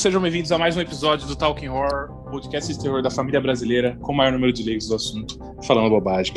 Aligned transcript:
Amigos, 0.00 0.02
sejam 0.02 0.22
bem-vindos 0.22 0.50
a 0.50 0.56
mais 0.56 0.76
um 0.76 0.80
episódio 0.80 1.26
do 1.26 1.36
Talking 1.36 1.68
Horror, 1.68 2.08
podcast 2.30 2.72
de 2.72 2.80
terror 2.80 3.02
da 3.02 3.10
família 3.10 3.40
brasileira, 3.40 3.98
com 4.00 4.12
o 4.12 4.16
maior 4.16 4.32
número 4.32 4.52
de 4.52 4.62
leigos 4.62 4.88
do 4.88 4.94
assunto, 4.94 5.38
falando 5.62 5.90
bobagem. 5.90 6.32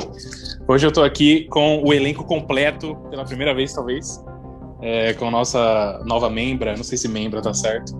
Hoje 0.68 0.86
eu 0.86 0.92
tô 0.92 1.02
aqui 1.02 1.46
com 1.46 1.82
o 1.82 1.94
elenco 1.94 2.26
completo, 2.26 2.96
pela 3.10 3.24
primeira 3.24 3.54
vez, 3.54 3.74
talvez, 3.74 4.22
é, 4.82 5.14
com 5.14 5.28
a 5.28 5.32
nossa 5.32 6.04
nova 6.06 6.30
membra, 6.30 6.76
não 6.76 6.84
sei 6.84 6.98
se 6.98 7.08
membra 7.08 7.42
tá 7.42 7.54
certo, 7.54 7.94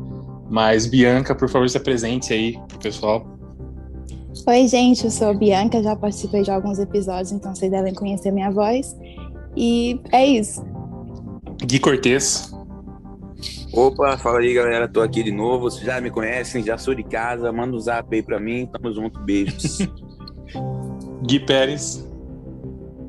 mas 0.50 0.86
Bianca, 0.86 1.34
por 1.34 1.48
favor, 1.48 1.70
se 1.70 1.78
apresente 1.78 2.34
aí 2.34 2.60
pro 2.68 2.80
pessoal. 2.80 3.26
Oi, 4.46 4.68
gente, 4.68 5.06
eu 5.06 5.12
sou 5.12 5.30
a 5.30 5.34
Bianca, 5.34 5.82
já 5.82 5.96
participei 5.96 6.42
de 6.42 6.52
alguns 6.52 6.78
episódios, 6.78 7.32
então 7.32 7.56
vocês 7.56 7.72
devem 7.72 7.94
conhecer 7.94 8.32
minha 8.32 8.52
voz. 8.52 8.98
E 9.56 10.00
é 10.12 10.26
isso. 10.26 10.62
Gui 11.66 11.80
Cortez. 11.80 12.53
Opa, 13.74 14.16
fala 14.20 14.38
aí 14.38 14.54
galera, 14.54 14.88
tô 14.88 15.02
aqui 15.02 15.24
de 15.24 15.32
novo. 15.32 15.64
Vocês 15.64 15.84
já 15.84 16.00
me 16.00 16.12
conhecem, 16.12 16.64
já 16.64 16.78
sou 16.78 16.94
de 16.94 17.02
casa. 17.02 17.52
Manda 17.52 17.76
um 17.76 17.80
zap 17.80 18.08
aí 18.16 18.22
pra 18.22 18.40
mim, 18.40 18.68
tamo 18.68 18.94
junto, 18.94 19.20
beijos. 19.20 19.80
Gui 21.26 21.40
Pérez. 21.40 22.08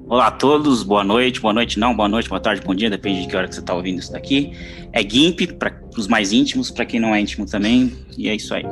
Olá 0.08 0.28
a 0.28 0.30
todos, 0.30 0.82
boa 0.82 1.04
noite, 1.04 1.38
boa 1.38 1.52
noite 1.52 1.78
não, 1.78 1.94
boa 1.94 2.08
noite, 2.08 2.30
boa 2.30 2.40
tarde, 2.40 2.62
bom 2.62 2.74
dia, 2.74 2.88
depende 2.88 3.22
de 3.22 3.28
que 3.28 3.36
hora 3.36 3.48
que 3.48 3.54
você 3.54 3.60
está 3.60 3.74
ouvindo 3.74 3.98
isso 3.98 4.12
daqui. 4.12 4.52
É 4.92 5.02
GIMP 5.02 5.52
para 5.58 5.78
os 5.98 6.08
mais 6.08 6.32
íntimos, 6.32 6.70
para 6.70 6.86
quem 6.86 6.98
não 6.98 7.14
é 7.14 7.20
íntimo 7.20 7.44
também, 7.44 7.92
e 8.16 8.28
é 8.28 8.34
isso 8.34 8.54
aí. 8.54 8.64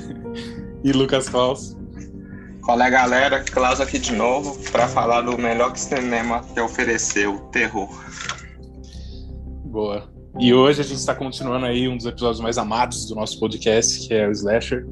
e 0.84 0.92
Lucas 0.92 1.28
Klaus. 1.28 1.76
Fala 2.64 2.88
galera, 2.88 3.42
Klaus 3.42 3.80
aqui 3.80 3.98
de 3.98 4.12
novo 4.12 4.58
para 4.70 4.88
falar 4.88 5.22
do 5.22 5.36
melhor 5.36 5.72
que 5.72 5.78
o 5.78 5.82
cinema 5.82 6.40
te 6.54 6.60
ofereceu, 6.60 7.38
terror. 7.52 7.88
Boa. 9.64 10.19
E 10.38 10.54
hoje 10.54 10.80
a 10.80 10.84
gente 10.84 10.98
está 10.98 11.14
continuando 11.14 11.66
aí 11.66 11.88
um 11.88 11.96
dos 11.96 12.06
episódios 12.06 12.40
mais 12.40 12.56
amados 12.56 13.06
do 13.06 13.14
nosso 13.14 13.38
podcast, 13.40 14.06
que 14.06 14.14
é 14.14 14.28
o 14.28 14.30
Slasher. 14.30 14.86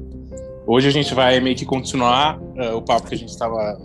Hoje 0.67 0.87
a 0.87 0.91
gente 0.91 1.13
vai 1.13 1.39
meio 1.39 1.55
que 1.55 1.65
continuar 1.65 2.37
uh, 2.39 2.75
o 2.75 2.81
papo 2.81 3.07
que 3.07 3.15
a 3.15 3.17
gente 3.17 3.29
estava 3.29 3.79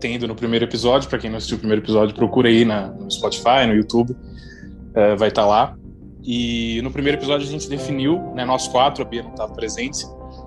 tendo 0.00 0.26
no 0.26 0.34
primeiro 0.34 0.64
episódio. 0.64 1.08
Para 1.08 1.18
quem 1.18 1.30
não 1.30 1.36
assistiu 1.36 1.56
o 1.56 1.60
primeiro 1.60 1.82
episódio, 1.82 2.14
procura 2.14 2.48
aí 2.48 2.64
na, 2.64 2.88
no 2.88 3.10
Spotify, 3.10 3.66
no 3.66 3.74
YouTube, 3.74 4.10
uh, 4.10 5.16
vai 5.16 5.28
estar 5.28 5.42
tá 5.42 5.46
lá. 5.46 5.76
E 6.22 6.80
no 6.82 6.90
primeiro 6.90 7.16
episódio 7.16 7.46
a 7.46 7.50
gente 7.50 7.68
definiu, 7.68 8.18
né, 8.34 8.44
nós 8.44 8.66
quatro, 8.68 9.02
a 9.02 9.08
Bia 9.08 9.22
não 9.22 9.30
estava 9.30 9.54
presente, 9.54 10.04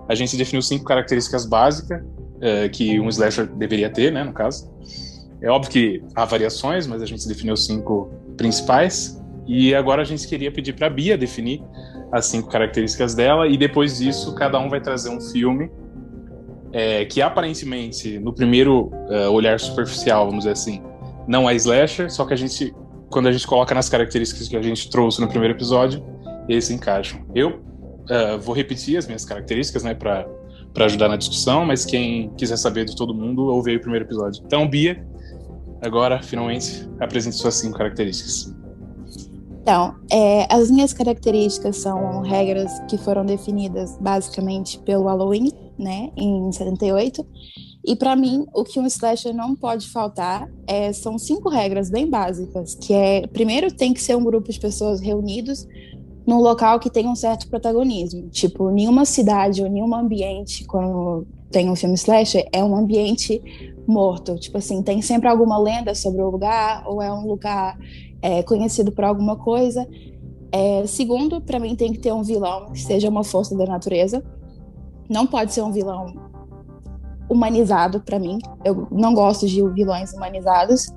a 0.07 0.13
gente 0.13 0.35
definiu 0.35 0.61
cinco 0.61 0.83
características 0.83 1.45
básicas 1.45 2.01
uh, 2.01 2.69
que 2.71 2.99
um 2.99 3.07
slasher 3.07 3.47
deveria 3.47 3.89
ter, 3.89 4.11
né, 4.11 4.23
no 4.23 4.33
caso. 4.33 4.69
É 5.41 5.49
óbvio 5.49 5.71
que 5.71 6.03
há 6.13 6.25
variações, 6.25 6.85
mas 6.85 7.01
a 7.01 7.05
gente 7.05 7.27
definiu 7.27 7.57
cinco 7.57 8.11
principais. 8.37 9.19
E 9.47 9.73
agora 9.73 10.01
a 10.01 10.05
gente 10.05 10.27
queria 10.27 10.51
pedir 10.51 10.73
para 10.73 10.87
a 10.87 10.89
Bia 10.89 11.17
definir 11.17 11.61
as 12.11 12.25
cinco 12.25 12.49
características 12.49 13.15
dela, 13.15 13.47
e 13.47 13.57
depois 13.57 13.97
disso, 13.97 14.35
cada 14.35 14.59
um 14.59 14.69
vai 14.69 14.81
trazer 14.81 15.09
um 15.09 15.19
filme 15.19 15.71
é, 16.73 17.05
que 17.05 17.21
aparentemente, 17.21 18.19
no 18.19 18.33
primeiro 18.33 18.91
uh, 19.09 19.29
olhar 19.31 19.59
superficial, 19.59 20.25
vamos 20.25 20.39
dizer 20.39 20.51
assim, 20.51 20.81
não 21.27 21.49
é 21.49 21.55
slasher, 21.55 22.11
só 22.11 22.25
que 22.25 22.33
a 22.33 22.37
gente, 22.37 22.73
quando 23.09 23.27
a 23.27 23.31
gente 23.31 23.45
coloca 23.45 23.75
nas 23.75 23.89
características 23.89 24.47
que 24.47 24.55
a 24.55 24.61
gente 24.61 24.89
trouxe 24.89 25.19
no 25.21 25.27
primeiro 25.27 25.53
episódio, 25.53 26.03
eles 26.47 26.65
se 26.65 26.73
encaixam. 26.73 27.25
Eu 27.35 27.61
uh, 28.09 28.39
vou 28.39 28.55
repetir 28.55 28.97
as 28.97 29.05
minhas 29.05 29.25
características, 29.25 29.83
né, 29.83 29.93
para 29.93 30.25
ajudar 30.79 31.09
na 31.09 31.17
discussão, 31.17 31.65
mas 31.65 31.85
quem 31.85 32.29
quiser 32.37 32.57
saber 32.57 32.85
de 32.85 32.95
todo 32.95 33.13
mundo, 33.13 33.45
ouve 33.45 33.71
aí 33.71 33.77
o 33.77 33.81
primeiro 33.81 34.05
episódio. 34.05 34.41
Então, 34.45 34.67
Bia, 34.67 35.05
agora, 35.81 36.21
finalmente, 36.21 36.89
apresente 36.99 37.35
suas 37.35 37.55
cinco 37.55 37.77
características. 37.77 38.55
Então, 39.61 39.95
é, 40.11 40.47
as 40.51 40.71
minhas 40.71 40.91
características 40.91 41.77
são 41.77 42.21
regras 42.21 42.71
que 42.89 42.97
foram 42.97 43.23
definidas 43.23 43.95
basicamente 43.99 44.79
pelo 44.79 45.05
Halloween, 45.05 45.51
né, 45.77 46.09
em 46.17 46.51
78. 46.51 47.25
E 47.85 47.95
para 47.95 48.15
mim, 48.15 48.45
o 48.53 48.63
que 48.63 48.79
um 48.79 48.87
slasher 48.87 49.33
não 49.33 49.55
pode 49.55 49.87
faltar 49.89 50.49
é, 50.67 50.91
são 50.93 51.17
cinco 51.17 51.49
regras 51.49 51.89
bem 51.89 52.09
básicas, 52.09 52.75
que 52.75 52.93
é, 52.93 53.27
primeiro, 53.27 53.71
tem 53.71 53.93
que 53.93 54.01
ser 54.01 54.15
um 54.15 54.23
grupo 54.23 54.51
de 54.51 54.59
pessoas 54.59 54.99
reunidos 54.99 55.67
num 56.25 56.39
local 56.39 56.79
que 56.79 56.89
tem 56.89 57.07
um 57.07 57.15
certo 57.15 57.47
protagonismo. 57.47 58.29
Tipo, 58.29 58.69
nenhuma 58.71 59.05
cidade 59.05 59.63
ou 59.63 59.69
nenhum 59.69 59.93
ambiente, 59.93 60.65
quando 60.65 61.27
tem 61.51 61.69
um 61.69 61.75
filme 61.75 61.95
slasher, 61.95 62.47
é 62.51 62.63
um 62.63 62.75
ambiente 62.75 63.41
morto. 63.87 64.35
Tipo 64.39 64.57
assim, 64.57 64.81
tem 64.81 65.01
sempre 65.01 65.27
alguma 65.27 65.57
lenda 65.57 65.93
sobre 65.93 66.21
o 66.21 66.29
lugar, 66.29 66.83
ou 66.87 67.01
é 67.01 67.11
um 67.11 67.27
lugar 67.27 67.77
é, 68.21 68.43
conhecido 68.43 68.91
por 68.91 69.03
alguma 69.03 69.35
coisa. 69.35 69.87
É, 70.51 70.85
segundo, 70.85 71.39
para 71.41 71.59
mim 71.59 71.75
tem 71.75 71.93
que 71.93 71.99
ter 71.99 72.13
um 72.13 72.23
vilão 72.23 72.71
que 72.71 72.81
seja 72.81 73.09
uma 73.09 73.23
força 73.23 73.55
da 73.55 73.65
natureza. 73.65 74.23
Não 75.09 75.25
pode 75.25 75.53
ser 75.53 75.61
um 75.61 75.71
vilão 75.71 76.13
humanizado 77.29 78.01
para 78.01 78.19
mim. 78.19 78.39
Eu 78.63 78.87
não 78.91 79.13
gosto 79.13 79.47
de 79.47 79.65
vilões 79.69 80.13
humanizados. 80.13 80.93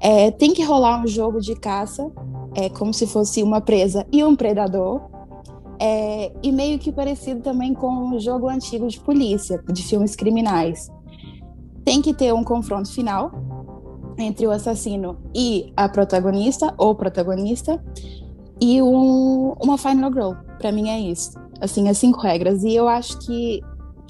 É, 0.00 0.30
tem 0.30 0.52
que 0.52 0.62
rolar 0.62 1.02
um 1.02 1.06
jogo 1.06 1.40
de 1.40 1.54
caça, 1.54 2.12
é 2.54 2.68
como 2.68 2.92
se 2.92 3.06
fosse 3.06 3.42
uma 3.42 3.60
presa 3.60 4.06
e 4.12 4.22
um 4.22 4.36
predador. 4.36 5.00
É, 5.80 6.30
e 6.42 6.52
meio 6.52 6.78
que 6.78 6.92
parecido 6.92 7.40
também 7.40 7.74
com 7.74 7.88
um 7.88 8.20
jogo 8.20 8.48
antigo 8.48 8.86
de 8.86 9.00
polícia, 9.00 9.62
de 9.72 9.82
filmes 9.82 10.14
criminais. 10.14 10.90
Tem 11.84 12.00
que 12.00 12.14
ter 12.14 12.32
um 12.32 12.44
confronto 12.44 12.92
final, 12.92 13.32
entre 14.18 14.46
o 14.46 14.50
assassino 14.50 15.18
e 15.34 15.72
a 15.76 15.88
protagonista 15.88 16.74
ou 16.78 16.94
protagonista 16.94 17.82
e 18.60 18.80
um, 18.80 19.54
uma 19.60 19.76
final 19.76 20.12
girl. 20.12 20.32
Para 20.58 20.72
mim 20.72 20.88
é 20.88 20.98
isso. 21.00 21.32
Assim, 21.60 21.88
as 21.88 21.98
cinco 21.98 22.20
regras. 22.20 22.62
E 22.62 22.74
eu 22.74 22.88
acho 22.88 23.18
que 23.18 23.60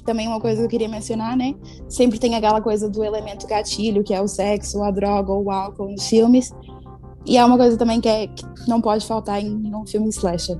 também 0.05 0.27
uma 0.27 0.39
coisa 0.39 0.57
que 0.59 0.65
eu 0.65 0.69
queria 0.69 0.87
mencionar, 0.87 1.35
né? 1.35 1.55
Sempre 1.89 2.19
tem 2.19 2.35
aquela 2.35 2.61
coisa 2.61 2.89
do 2.89 3.03
elemento 3.03 3.47
gatilho, 3.47 4.03
que 4.03 4.13
é 4.13 4.21
o 4.21 4.27
sexo, 4.27 4.83
a 4.83 4.91
droga 4.91 5.31
ou 5.31 5.45
o 5.45 5.51
álcool 5.51 5.89
nos 5.89 6.07
filmes. 6.07 6.53
E 7.25 7.37
é 7.37 7.43
uma 7.43 7.57
coisa 7.57 7.75
também 7.75 7.99
que, 7.99 8.07
é, 8.07 8.27
que 8.27 8.45
não 8.67 8.79
pode 8.79 9.05
faltar 9.05 9.41
em 9.41 9.49
nenhum 9.49 9.85
filme 9.85 10.09
slasher. 10.09 10.59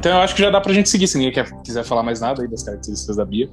Então 0.00 0.12
eu 0.12 0.22
acho 0.22 0.34
que 0.34 0.40
já 0.40 0.48
dá 0.48 0.62
pra 0.62 0.72
gente 0.72 0.88
seguir, 0.88 1.06
se 1.06 1.18
ninguém 1.18 1.30
quer, 1.30 1.52
quiser 1.62 1.84
falar 1.84 2.02
mais 2.02 2.22
nada 2.22 2.40
aí 2.40 2.48
das 2.48 2.62
características 2.62 3.16
da 3.16 3.24
Bia. 3.24 3.50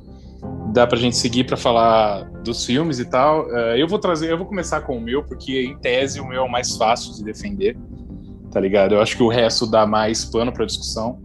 Dá 0.71 0.87
pra 0.87 0.97
gente 0.97 1.17
seguir 1.17 1.43
para 1.43 1.57
falar 1.57 2.23
dos 2.41 2.65
filmes 2.65 2.99
e 2.99 3.05
tal. 3.05 3.47
Uh, 3.47 3.75
eu 3.75 3.85
vou 3.85 3.99
trazer, 3.99 4.31
eu 4.31 4.37
vou 4.37 4.47
começar 4.47 4.79
com 4.79 4.97
o 4.97 5.01
meu, 5.01 5.21
porque 5.21 5.65
em 5.65 5.77
tese 5.77 6.21
o 6.21 6.25
meu 6.25 6.43
é 6.43 6.45
o 6.45 6.49
mais 6.49 6.77
fácil 6.77 7.13
de 7.15 7.21
defender, 7.21 7.77
tá 8.49 8.61
ligado? 8.61 8.95
Eu 8.95 9.01
acho 9.01 9.17
que 9.17 9.23
o 9.23 9.27
resto 9.27 9.69
dá 9.69 9.85
mais 9.85 10.23
pano 10.23 10.53
pra 10.53 10.65
discussão. 10.65 11.19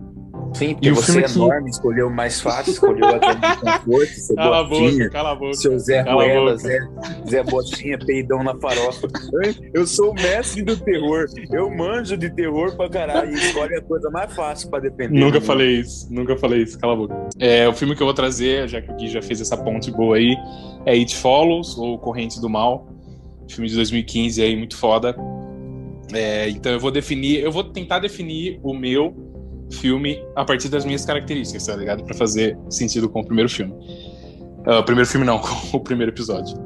Sim, 0.54 0.74
porque 0.74 0.88
e 0.88 0.92
você 0.92 1.20
é 1.20 1.30
enorme, 1.30 1.64
que... 1.64 1.70
escolheu 1.70 2.08
o 2.08 2.10
mais 2.10 2.40
fácil, 2.40 2.72
escolheu 2.72 3.06
a 3.06 3.18
zona 3.18 3.34
de 3.34 3.60
conforto, 3.60 4.12
seu 4.12 4.36
cala 4.36 4.60
a 4.60 4.64
boca, 4.64 5.10
cala 5.10 5.30
a 5.30 5.34
boca, 5.34 5.54
seu 5.54 5.78
Zé 5.78 6.02
Ruela, 6.02 6.56
Zé, 6.56 6.78
Zé 7.28 7.42
Botinha, 7.42 7.98
peidão 7.98 8.42
na 8.42 8.54
farofa. 8.58 9.08
Eu 9.72 9.86
sou 9.86 10.10
o 10.10 10.14
mestre 10.14 10.62
do 10.62 10.76
terror, 10.76 11.26
eu 11.50 11.70
manjo 11.70 12.16
de 12.16 12.30
terror 12.30 12.76
pra 12.76 12.88
caralho 12.88 13.32
e 13.32 13.34
escolhe 13.34 13.74
a 13.76 13.82
coisa 13.82 14.10
mais 14.10 14.34
fácil 14.34 14.70
pra 14.70 14.80
defender. 14.80 15.18
Nunca 15.18 15.40
falei 15.40 15.80
isso, 15.80 16.06
nunca 16.12 16.36
falei 16.36 16.62
isso, 16.62 16.78
cala 16.78 16.92
a 16.92 16.96
boca. 16.96 17.28
É, 17.38 17.68
o 17.68 17.72
filme 17.72 17.96
que 17.96 18.02
eu 18.02 18.06
vou 18.06 18.14
trazer, 18.14 18.68
já 18.68 18.80
que 18.80 18.90
o 18.90 18.96
Gui 18.96 19.08
já 19.08 19.22
fez 19.22 19.40
essa 19.40 19.56
ponte 19.56 19.90
boa 19.90 20.16
aí, 20.16 20.36
é 20.84 20.92
It 20.92 21.16
Follows, 21.16 21.78
ou 21.78 21.98
Corrente 21.98 22.40
do 22.40 22.48
Mal, 22.48 22.88
filme 23.48 23.68
de 23.68 23.74
2015 23.76 24.42
aí, 24.42 24.56
muito 24.56 24.76
foda. 24.76 25.16
É, 26.12 26.48
então 26.50 26.70
eu 26.72 26.80
vou 26.80 26.90
definir, 26.90 27.42
eu 27.42 27.50
vou 27.50 27.64
tentar 27.64 27.98
definir 27.98 28.60
o 28.62 28.74
meu 28.74 29.31
filme 29.72 30.22
a 30.36 30.44
partir 30.44 30.68
das 30.68 30.84
minhas 30.84 31.04
características, 31.04 31.66
tá 31.66 31.76
ligado? 31.76 32.04
Para 32.04 32.14
fazer 32.14 32.56
sentido 32.70 33.08
com 33.08 33.20
o 33.20 33.24
primeiro 33.24 33.48
filme. 33.48 33.72
Uh, 34.66 34.82
primeiro 34.84 35.08
filme 35.08 35.26
não, 35.26 35.38
com 35.42 35.76
o 35.76 35.80
primeiro 35.80 36.12
episódio. 36.12 36.56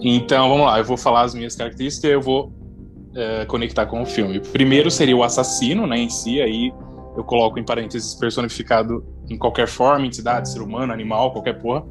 Então, 0.00 0.48
vamos 0.48 0.66
lá, 0.66 0.78
eu 0.78 0.84
vou 0.84 0.96
falar 0.96 1.22
as 1.22 1.34
minhas 1.34 1.54
características 1.54 2.10
e 2.10 2.14
eu 2.14 2.20
vou 2.20 2.46
uh, 2.46 3.46
conectar 3.46 3.86
com 3.86 4.02
o 4.02 4.06
filme. 4.06 4.40
Primeiro 4.40 4.90
seria 4.90 5.16
o 5.16 5.22
assassino, 5.22 5.86
né, 5.86 5.98
em 5.98 6.10
si, 6.10 6.40
aí 6.40 6.72
eu 7.16 7.24
coloco 7.24 7.58
em 7.58 7.64
parênteses 7.64 8.14
personificado 8.14 9.04
em 9.28 9.38
qualquer 9.38 9.68
forma, 9.68 10.06
entidade, 10.06 10.50
ser 10.50 10.60
humano, 10.60 10.92
animal, 10.92 11.32
qualquer 11.32 11.58
porra. 11.60 11.84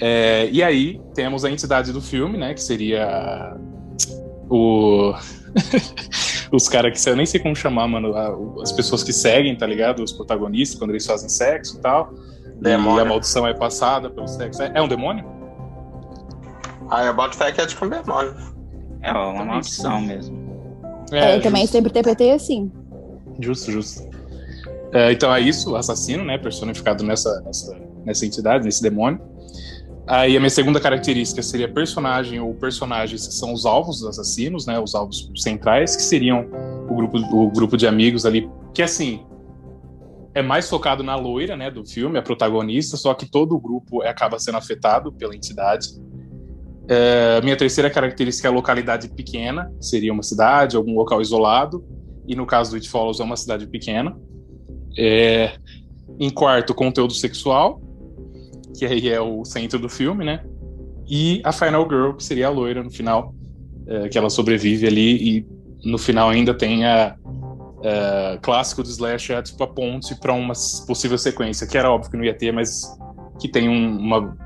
É, 0.00 0.48
e 0.52 0.62
aí 0.62 1.00
temos 1.14 1.44
a 1.44 1.50
entidade 1.50 1.92
do 1.92 2.00
filme, 2.00 2.38
né, 2.38 2.54
que 2.54 2.62
seria 2.62 3.56
o 4.48 5.12
os 6.50 6.68
caras 6.68 7.02
que 7.02 7.10
eu 7.10 7.16
nem 7.16 7.26
sei 7.26 7.40
como 7.40 7.54
chamar, 7.54 7.88
mano, 7.88 8.14
as 8.60 8.72
pessoas 8.72 9.02
que 9.02 9.12
seguem, 9.12 9.56
tá 9.56 9.66
ligado? 9.66 10.02
Os 10.02 10.12
protagonistas, 10.12 10.78
quando 10.78 10.90
eles 10.90 11.06
fazem 11.06 11.28
sexo 11.28 11.76
e 11.76 11.80
tal. 11.80 12.12
Demônio. 12.60 12.98
E 12.98 13.00
a 13.02 13.04
maldição 13.04 13.46
é 13.46 13.54
passada 13.54 14.10
pelo 14.10 14.26
sexo. 14.26 14.62
É, 14.62 14.72
é 14.74 14.82
um 14.82 14.88
demônio? 14.88 15.24
Ah, 16.90 17.04
eu 17.04 17.14
boto 17.14 17.36
fé 17.36 17.52
que 17.52 17.60
é 17.60 17.66
tipo 17.66 17.84
um 17.84 17.88
demônio. 17.88 18.34
É 19.02 19.12
uma 19.12 19.44
maldição 19.44 20.00
mesmo. 20.00 20.36
É, 21.12 21.36
é 21.36 21.40
também 21.40 21.66
sempre 21.66 21.90
interpretei 21.90 22.32
assim. 22.32 22.72
Justo, 23.40 23.70
justo. 23.70 24.08
É, 24.92 25.12
então 25.12 25.32
é 25.32 25.40
isso, 25.40 25.72
o 25.72 25.76
assassino, 25.76 26.24
né? 26.24 26.38
Personificado 26.38 27.04
nessa, 27.04 27.40
nessa, 27.42 27.76
nessa 28.04 28.26
entidade, 28.26 28.64
nesse 28.64 28.82
demônio. 28.82 29.20
Aí 30.08 30.36
a 30.36 30.40
minha 30.40 30.48
segunda 30.48 30.80
característica 30.80 31.42
seria 31.42 31.68
personagem 31.68 32.40
ou 32.40 32.54
personagens 32.54 33.26
que 33.26 33.34
são 33.34 33.52
os 33.52 33.66
alvos 33.66 34.00
dos 34.00 34.08
assassinos, 34.08 34.66
né? 34.66 34.80
Os 34.80 34.94
alvos 34.94 35.30
centrais, 35.36 35.94
que 35.94 36.02
seriam 36.02 36.48
o 36.88 36.94
grupo, 36.94 37.18
o 37.18 37.50
grupo 37.50 37.76
de 37.76 37.86
amigos 37.86 38.24
ali. 38.24 38.48
Que 38.72 38.82
assim, 38.82 39.22
é 40.34 40.42
mais 40.42 40.68
focado 40.68 41.02
na 41.02 41.14
loira, 41.14 41.56
né, 41.56 41.70
do 41.70 41.84
filme, 41.84 42.18
a 42.18 42.22
protagonista, 42.22 42.96
só 42.96 43.12
que 43.12 43.26
todo 43.26 43.54
o 43.54 43.60
grupo 43.60 44.02
acaba 44.02 44.38
sendo 44.38 44.56
afetado 44.56 45.12
pela 45.12 45.34
entidade. 45.34 45.88
É, 46.88 47.40
minha 47.42 47.56
terceira 47.56 47.90
característica 47.90 48.48
é 48.48 48.50
a 48.50 48.54
localidade 48.54 49.08
pequena, 49.08 49.70
seria 49.80 50.12
uma 50.12 50.22
cidade, 50.22 50.76
algum 50.76 50.94
local 50.94 51.20
isolado, 51.20 51.84
e 52.26 52.34
no 52.34 52.46
caso 52.46 52.70
do 52.70 52.76
It 52.76 52.88
Follows 52.88 53.20
é 53.20 53.24
uma 53.24 53.36
cidade 53.36 53.66
pequena. 53.66 54.16
É, 54.96 55.52
em 56.18 56.30
quarto, 56.30 56.74
conteúdo 56.74 57.12
sexual, 57.12 57.82
que 58.78 58.86
aí 58.86 59.08
é 59.08 59.20
o 59.20 59.44
centro 59.44 59.78
do 59.78 59.88
filme, 59.88 60.24
né? 60.24 60.44
E 61.08 61.40
a 61.44 61.52
Final 61.52 61.88
Girl, 61.88 62.12
que 62.12 62.22
seria 62.22 62.46
a 62.46 62.50
loira 62.50 62.82
no 62.82 62.90
final, 62.90 63.34
é, 63.86 64.08
que 64.08 64.16
ela 64.16 64.30
sobrevive 64.30 64.86
ali 64.86 65.38
e 65.38 65.46
no 65.84 65.98
final 65.98 66.28
ainda 66.28 66.54
tem 66.54 66.84
a, 66.84 67.16
é, 67.82 68.38
clássico 68.42 68.82
do 68.82 68.88
Slash 68.88 69.32
é 69.32 69.42
tipo 69.42 69.62
a 69.62 69.66
ponte 69.66 70.14
para 70.14 70.32
uma 70.32 70.52
possível 70.86 71.16
sequência, 71.16 71.66
que 71.66 71.76
era 71.78 71.90
óbvio 71.90 72.10
que 72.10 72.16
não 72.16 72.24
ia 72.24 72.34
ter, 72.34 72.52
mas 72.52 72.82
que 73.40 73.48
tem 73.48 73.68
um, 73.68 73.98
uma, 73.98 74.36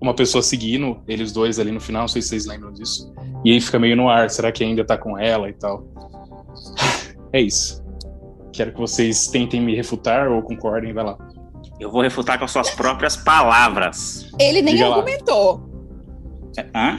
uma 0.00 0.14
pessoa 0.14 0.42
seguindo 0.42 1.00
eles 1.06 1.32
dois 1.32 1.58
ali 1.58 1.70
no 1.70 1.80
final, 1.80 2.02
não 2.02 2.08
sei 2.08 2.22
se 2.22 2.28
vocês 2.28 2.46
lembram 2.46 2.72
disso. 2.72 3.12
E 3.44 3.52
aí 3.52 3.60
fica 3.60 3.78
meio 3.78 3.96
no 3.96 4.08
ar, 4.08 4.30
será 4.30 4.50
que 4.50 4.64
ainda 4.64 4.84
tá 4.84 4.96
com 4.96 5.18
ela 5.18 5.48
e 5.48 5.52
tal? 5.52 5.84
É 7.32 7.40
isso. 7.40 7.82
Quero 8.52 8.72
que 8.72 8.78
vocês 8.78 9.26
tentem 9.26 9.60
me 9.60 9.74
refutar 9.74 10.28
ou 10.28 10.40
concordem, 10.40 10.92
vai 10.92 11.02
lá. 11.02 11.18
Eu 11.84 11.90
vou 11.90 12.00
refutar 12.00 12.38
com 12.38 12.46
as 12.46 12.50
suas 12.50 12.70
próprias 12.70 13.14
palavras. 13.14 14.26
Ele 14.40 14.62
nem 14.62 14.74
Diga 14.74 14.88
argumentou. 14.88 15.68
É, 16.56 16.62
hã? 16.74 16.98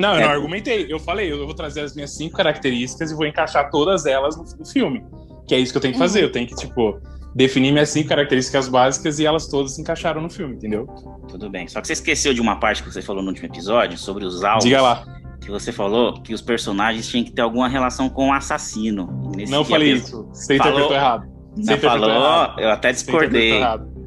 Não, 0.00 0.14
eu 0.14 0.20
é. 0.20 0.24
não 0.24 0.30
argumentei. 0.30 0.92
Eu 0.92 0.98
falei, 0.98 1.30
eu 1.30 1.46
vou 1.46 1.54
trazer 1.54 1.82
as 1.82 1.94
minhas 1.94 2.16
cinco 2.16 2.36
características 2.36 3.12
e 3.12 3.14
vou 3.14 3.24
encaixar 3.24 3.70
todas 3.70 4.04
elas 4.04 4.36
no, 4.36 4.42
no 4.58 4.66
filme. 4.66 5.06
Que 5.46 5.54
é 5.54 5.60
isso 5.60 5.72
que 5.72 5.78
eu 5.78 5.80
tenho 5.80 5.92
que 5.94 6.00
fazer. 6.00 6.24
Eu 6.24 6.32
tenho 6.32 6.44
que, 6.44 6.56
tipo, 6.56 7.00
definir 7.36 7.70
minhas 7.70 7.88
cinco 7.90 8.08
características 8.08 8.66
básicas 8.68 9.20
e 9.20 9.24
elas 9.24 9.46
todas 9.46 9.76
se 9.76 9.80
encaixaram 9.80 10.20
no 10.20 10.28
filme, 10.28 10.56
entendeu? 10.56 10.86
Tudo 11.28 11.48
bem. 11.48 11.68
Só 11.68 11.80
que 11.80 11.86
você 11.86 11.92
esqueceu 11.92 12.34
de 12.34 12.40
uma 12.40 12.58
parte 12.58 12.82
que 12.82 12.92
você 12.92 13.00
falou 13.00 13.22
no 13.22 13.28
último 13.28 13.46
episódio 13.46 13.96
sobre 13.96 14.24
os 14.24 14.42
alvos. 14.42 14.64
Diga 14.64 14.82
lá. 14.82 15.04
Que 15.40 15.52
você 15.52 15.70
falou 15.70 16.20
que 16.20 16.34
os 16.34 16.42
personagens 16.42 17.06
tinham 17.06 17.24
que 17.24 17.30
ter 17.30 17.42
alguma 17.42 17.68
relação 17.68 18.08
com 18.08 18.30
o 18.30 18.32
assassino. 18.32 19.06
não 19.48 19.64
falei 19.64 19.92
isso. 19.92 20.28
Você 20.32 20.56
falou... 20.56 20.72
interpretou 20.72 20.96
errado. 20.96 21.36
Você 21.54 21.70
não 21.70 21.78
falou, 21.78 22.10
errado. 22.10 22.60
eu 22.60 22.70
até 22.70 22.90
discordei. 22.90 23.62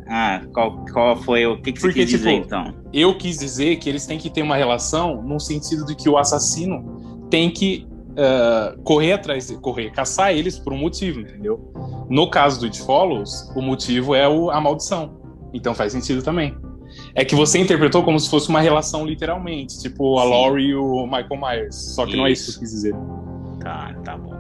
Ah, 0.10 0.42
qual, 0.54 0.84
qual 0.92 1.18
foi 1.18 1.46
o 1.46 1.62
que, 1.62 1.72
que 1.72 1.80
Porque, 1.80 2.00
você 2.00 2.06
quis 2.06 2.10
dizer 2.10 2.34
tipo, 2.34 2.46
então? 2.48 2.74
Eu 2.92 3.16
quis 3.16 3.38
dizer 3.38 3.76
que 3.76 3.88
eles 3.88 4.08
têm 4.08 4.18
que 4.18 4.30
ter 4.30 4.42
uma 4.42 4.56
relação 4.56 5.22
no 5.22 5.40
sentido 5.40 5.86
de 5.86 5.96
que 5.96 6.10
o 6.10 6.18
assassino 6.18 7.28
tem 7.30 7.52
que 7.52 7.88
uh, 8.12 8.82
correr 8.82 9.14
atrás, 9.14 9.52
correr, 9.62 9.92
caçar 9.92 10.34
eles 10.34 10.58
por 10.58 10.74
um 10.74 10.78
motivo, 10.78 11.20
entendeu? 11.20 11.72
No 12.10 12.28
caso 12.28 12.60
do 12.60 12.66
It 12.66 12.82
Follows, 12.82 13.52
o 13.56 13.62
motivo 13.62 14.16
é 14.16 14.28
o, 14.28 14.50
a 14.50 14.60
maldição. 14.60 15.20
Então 15.54 15.76
faz 15.76 15.94
sentido 15.94 16.24
também. 16.24 16.58
É 17.14 17.24
que 17.24 17.36
você 17.36 17.60
interpretou 17.60 18.04
como 18.04 18.20
se 18.20 18.28
fosse 18.28 18.50
uma 18.50 18.62
relação 18.62 19.06
literalmente, 19.06 19.80
tipo 19.80 20.18
a 20.18 20.24
Laurie 20.24 20.70
e 20.70 20.76
o 20.76 21.06
Michael 21.06 21.40
Myers. 21.40 21.76
Só 21.94 22.06
que 22.06 22.12
isso. 22.12 22.18
não 22.18 22.26
é 22.26 22.32
isso 22.32 22.52
que 22.52 22.58
eu 22.58 22.60
quis 22.62 22.72
dizer. 22.72 22.96
Tá, 23.60 23.94
tá 24.04 24.18
bom. 24.18 24.34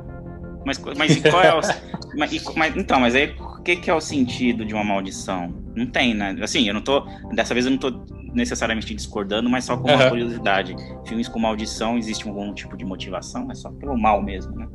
Mas, 0.65 0.81
mas 0.97 1.21
qual 1.21 1.43
é 1.43 1.53
o. 1.53 1.61
mas, 2.17 2.43
mas, 2.55 2.75
então, 2.75 2.99
mas 2.99 3.13
aí 3.13 3.35
o 3.59 3.61
que, 3.61 3.75
que 3.75 3.89
é 3.89 3.93
o 3.93 3.99
sentido 3.99 4.65
de 4.65 4.73
uma 4.73 4.83
maldição? 4.83 5.53
Não 5.75 5.85
tem, 5.85 6.13
né? 6.13 6.35
Assim, 6.41 6.67
eu 6.67 6.73
não 6.73 6.81
tô. 6.81 7.01
Dessa 7.33 7.53
vez 7.53 7.65
eu 7.65 7.71
não 7.71 7.77
tô 7.77 7.91
necessariamente 8.33 8.95
discordando, 8.95 9.49
mas 9.49 9.65
só 9.65 9.75
com 9.75 9.89
uma 9.89 10.03
uhum. 10.03 10.09
curiosidade. 10.09 10.75
Filmes 11.05 11.27
com 11.27 11.39
maldição, 11.39 11.97
existe 11.97 12.27
algum 12.27 12.53
tipo 12.53 12.77
de 12.77 12.85
motivação? 12.85 13.51
É 13.51 13.55
só 13.55 13.69
pelo 13.71 13.97
mal 13.97 14.23
mesmo, 14.23 14.55
né? 14.55 14.67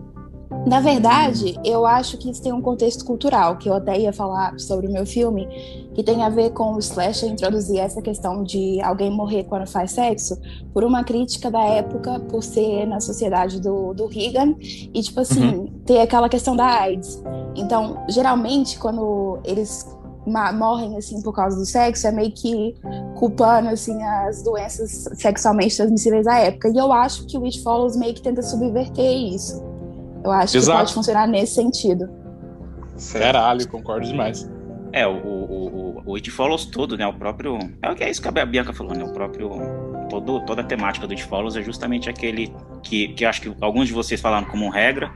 Na 0.67 0.81
verdade, 0.81 1.59
eu 1.63 1.85
acho 1.85 2.17
que 2.17 2.31
isso 2.31 2.43
tem 2.43 2.53
um 2.53 2.63
contexto 2.63 3.05
cultural, 3.05 3.59
que 3.59 3.69
eu 3.69 3.75
até 3.75 3.99
ia 3.99 4.13
falar 4.15 4.59
sobre 4.59 4.87
o 4.87 4.93
meu 4.93 5.05
filme, 5.05 5.47
que 5.95 6.03
tem 6.03 6.23
a 6.23 6.31
ver 6.31 6.51
com 6.53 6.75
o 6.75 6.79
slasher 6.79 7.31
introduzir 7.31 7.79
essa 7.79 8.01
questão 8.01 8.43
de 8.43 8.81
alguém 8.81 9.11
morrer 9.11 9.45
quando 9.45 9.67
faz 9.67 9.93
sexo, 9.93 10.39
por 10.73 10.83
uma 10.83 11.05
crítica 11.05 11.51
da 11.51 11.63
época, 11.63 12.19
por 12.19 12.43
ser 12.43 12.87
na 12.87 12.99
sociedade 12.99 13.61
do, 13.61 13.93
do 13.93 14.07
Reagan, 14.07 14.55
e, 14.59 15.03
tipo 15.03 15.21
assim, 15.21 15.55
uhum. 15.55 15.67
ter 15.85 16.01
aquela 16.01 16.31
questão 16.31 16.57
da 16.57 16.67
AIDS. 16.67 17.23
Então, 17.55 18.03
geralmente, 18.09 18.79
quando 18.79 19.39
eles 19.45 19.87
morrem 20.27 20.97
assim 20.97 21.21
por 21.21 21.35
causa 21.35 21.55
do 21.55 21.67
sexo 21.67 22.07
é 22.07 22.11
meio 22.11 22.33
que 22.33 22.75
culpando 23.15 23.69
assim 23.69 24.03
as 24.03 24.43
doenças 24.43 25.07
sexualmente 25.13 25.77
transmissíveis 25.77 26.25
da 26.25 26.39
época 26.39 26.71
e 26.71 26.79
eu 26.79 26.91
acho 26.91 27.27
que 27.27 27.37
o 27.37 27.45
It 27.45 27.63
Follows 27.63 27.95
meio 27.95 28.15
que 28.15 28.23
tenta 28.23 28.41
subverter 28.41 29.05
isso 29.05 29.63
eu 30.25 30.33
acho 30.33 30.57
Exato. 30.57 30.79
que 30.79 30.85
pode 30.85 30.95
funcionar 30.95 31.29
nesse 31.29 31.55
sentido. 31.55 32.09
Caralho, 33.13 33.69
concordo 33.69 34.07
demais. 34.07 34.51
É, 34.93 35.07
o, 35.07 35.11
o, 35.11 35.67
o, 35.97 36.03
o 36.07 36.15
It 36.15 36.31
Follows 36.31 36.67
todo, 36.67 36.97
né? 36.97 37.07
O 37.07 37.13
próprio. 37.13 37.59
É 37.83 37.91
o 37.91 37.95
que 37.95 38.05
é 38.05 38.11
isso 38.11 38.23
que 38.23 38.29
a 38.29 38.47
Bianca 38.47 38.73
falou, 38.73 38.95
né? 38.95 39.05
O 39.05 39.13
próprio. 39.13 39.51
Todo, 40.09 40.41
toda 40.45 40.61
a 40.61 40.65
temática 40.65 41.07
do 41.07 41.11
It 41.11 41.25
Follows 41.25 41.57
é 41.57 41.63
justamente 41.63 42.09
aquele 42.09 42.55
que, 42.83 43.09
que 43.09 43.25
acho 43.25 43.41
que 43.41 43.53
alguns 43.61 43.89
de 43.89 43.95
vocês 43.95 44.21
falaram 44.21 44.47
como 44.47 44.71
regra, 44.71 45.11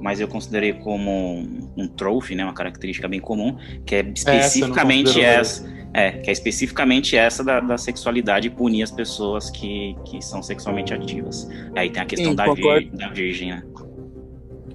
mas 0.00 0.20
eu 0.20 0.28
considerei 0.28 0.72
como 0.72 1.10
um, 1.10 1.70
um 1.76 1.88
trophy, 1.88 2.34
né? 2.34 2.44
Uma 2.44 2.54
característica 2.54 3.06
bem 3.06 3.20
comum, 3.20 3.56
que 3.84 3.96
é 3.96 4.00
especificamente 4.00 5.20
essa. 5.20 5.66
essa 5.66 5.78
é, 5.92 6.12
que 6.12 6.30
é 6.30 6.32
especificamente 6.32 7.16
essa 7.16 7.42
da, 7.42 7.60
da 7.60 7.78
sexualidade 7.78 8.48
e 8.48 8.50
punir 8.50 8.82
as 8.82 8.90
pessoas 8.90 9.50
que, 9.50 9.96
que 10.04 10.22
são 10.22 10.42
sexualmente 10.42 10.92
ativas. 10.92 11.48
Aí 11.74 11.90
tem 11.90 12.02
a 12.02 12.06
questão 12.06 12.30
Sim, 12.30 12.36
da, 12.36 12.52
vir, 12.52 12.90
da 12.92 13.08
virgem, 13.08 13.50
né? 13.50 13.62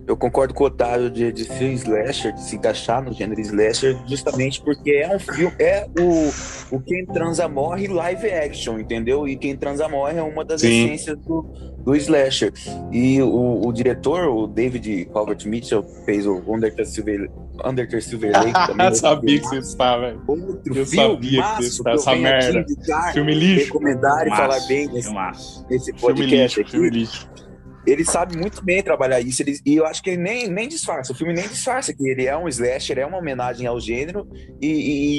Eu 0.05 0.17
concordo 0.17 0.53
com 0.53 0.65
o 0.65 0.67
Otávio 0.67 1.10
de, 1.10 1.31
de 1.31 1.45
ser 1.45 1.72
slasher, 1.74 2.33
de 2.33 2.43
se 2.43 2.57
encaixar 2.57 3.01
no 3.01 3.13
gênero 3.13 3.39
slasher, 3.39 3.98
justamente 4.05 4.62
porque 4.62 4.91
é 4.91 5.15
um 5.15 5.19
filme, 5.19 5.55
é 5.57 5.88
o, 5.98 6.75
o 6.75 6.79
Quem 6.81 7.05
Transa 7.05 7.48
Morre 7.48 7.88
live 7.88 8.29
action, 8.29 8.79
entendeu? 8.79 9.27
E 9.27 9.38
Quem 9.38 9.55
Transa 9.55 9.88
Morre 9.88 10.17
é 10.17 10.22
uma 10.22 10.43
das 10.43 10.60
Sim. 10.60 10.86
essências 10.86 11.17
do, 11.19 11.43
do 11.86 11.95
slasher. 11.95 12.51
E 12.91 13.22
o, 13.22 13.65
o 13.65 13.72
diretor, 13.72 14.27
o 14.27 14.45
David 14.45 15.07
Robert 15.13 15.39
Mitchell, 15.45 15.83
fez 16.05 16.27
o 16.27 16.43
Undertaker 16.48 16.86
Silver, 16.86 17.31
Undertaker 17.63 18.03
Silver 18.03 18.31
Lake 18.43 18.67
também. 18.67 18.88
Eu 18.88 18.95
sabia 18.95 19.39
que 19.39 19.48
você 19.48 19.60
estava, 19.60 20.01
velho. 20.01 20.22
Outro 20.27 20.77
eu 20.77 20.86
filme 20.86 21.13
sabia 21.13 21.43
que 21.43 21.55
você 21.55 21.67
estava, 21.67 21.95
essa 21.95 22.15
merda. 22.15 22.65
Filme 23.13 23.33
lixo. 23.33 23.65
Recomendar 23.67 24.27
e 24.27 24.29
falar 24.29 24.60
bem 24.67 24.88
nesse, 24.88 25.13
nesse 25.69 25.93
podcast 25.93 26.01
filme 26.03 26.25
lixo, 26.25 26.62
aqui. 26.62 26.72
Filme 26.72 26.89
lixo 26.89 27.32
ele 27.85 28.05
sabe 28.05 28.37
muito 28.37 28.63
bem 28.63 28.81
trabalhar 28.81 29.19
isso, 29.19 29.41
ele, 29.41 29.59
e 29.65 29.75
eu 29.75 29.85
acho 29.85 30.01
que 30.01 30.11
ele 30.11 30.21
nem, 30.21 30.47
nem 30.47 30.67
disfarça, 30.67 31.11
o 31.11 31.15
filme 31.15 31.33
nem 31.33 31.47
disfarça 31.47 31.93
que 31.93 32.07
ele 32.07 32.25
é 32.25 32.37
um 32.37 32.47
slasher, 32.47 32.97
é 32.97 33.05
uma 33.05 33.17
homenagem 33.17 33.67
ao 33.67 33.79
gênero, 33.79 34.27
e, 34.61 34.67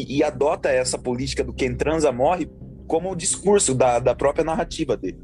e, 0.08 0.16
e 0.16 0.24
adota 0.24 0.70
essa 0.70 0.98
política 0.98 1.44
do 1.44 1.52
quem 1.52 1.74
transa 1.74 2.10
morre 2.10 2.50
como 2.86 3.10
o 3.10 3.16
discurso 3.16 3.74
da, 3.74 3.98
da 3.98 4.14
própria 4.14 4.44
narrativa 4.44 4.96
dele. 4.96 5.18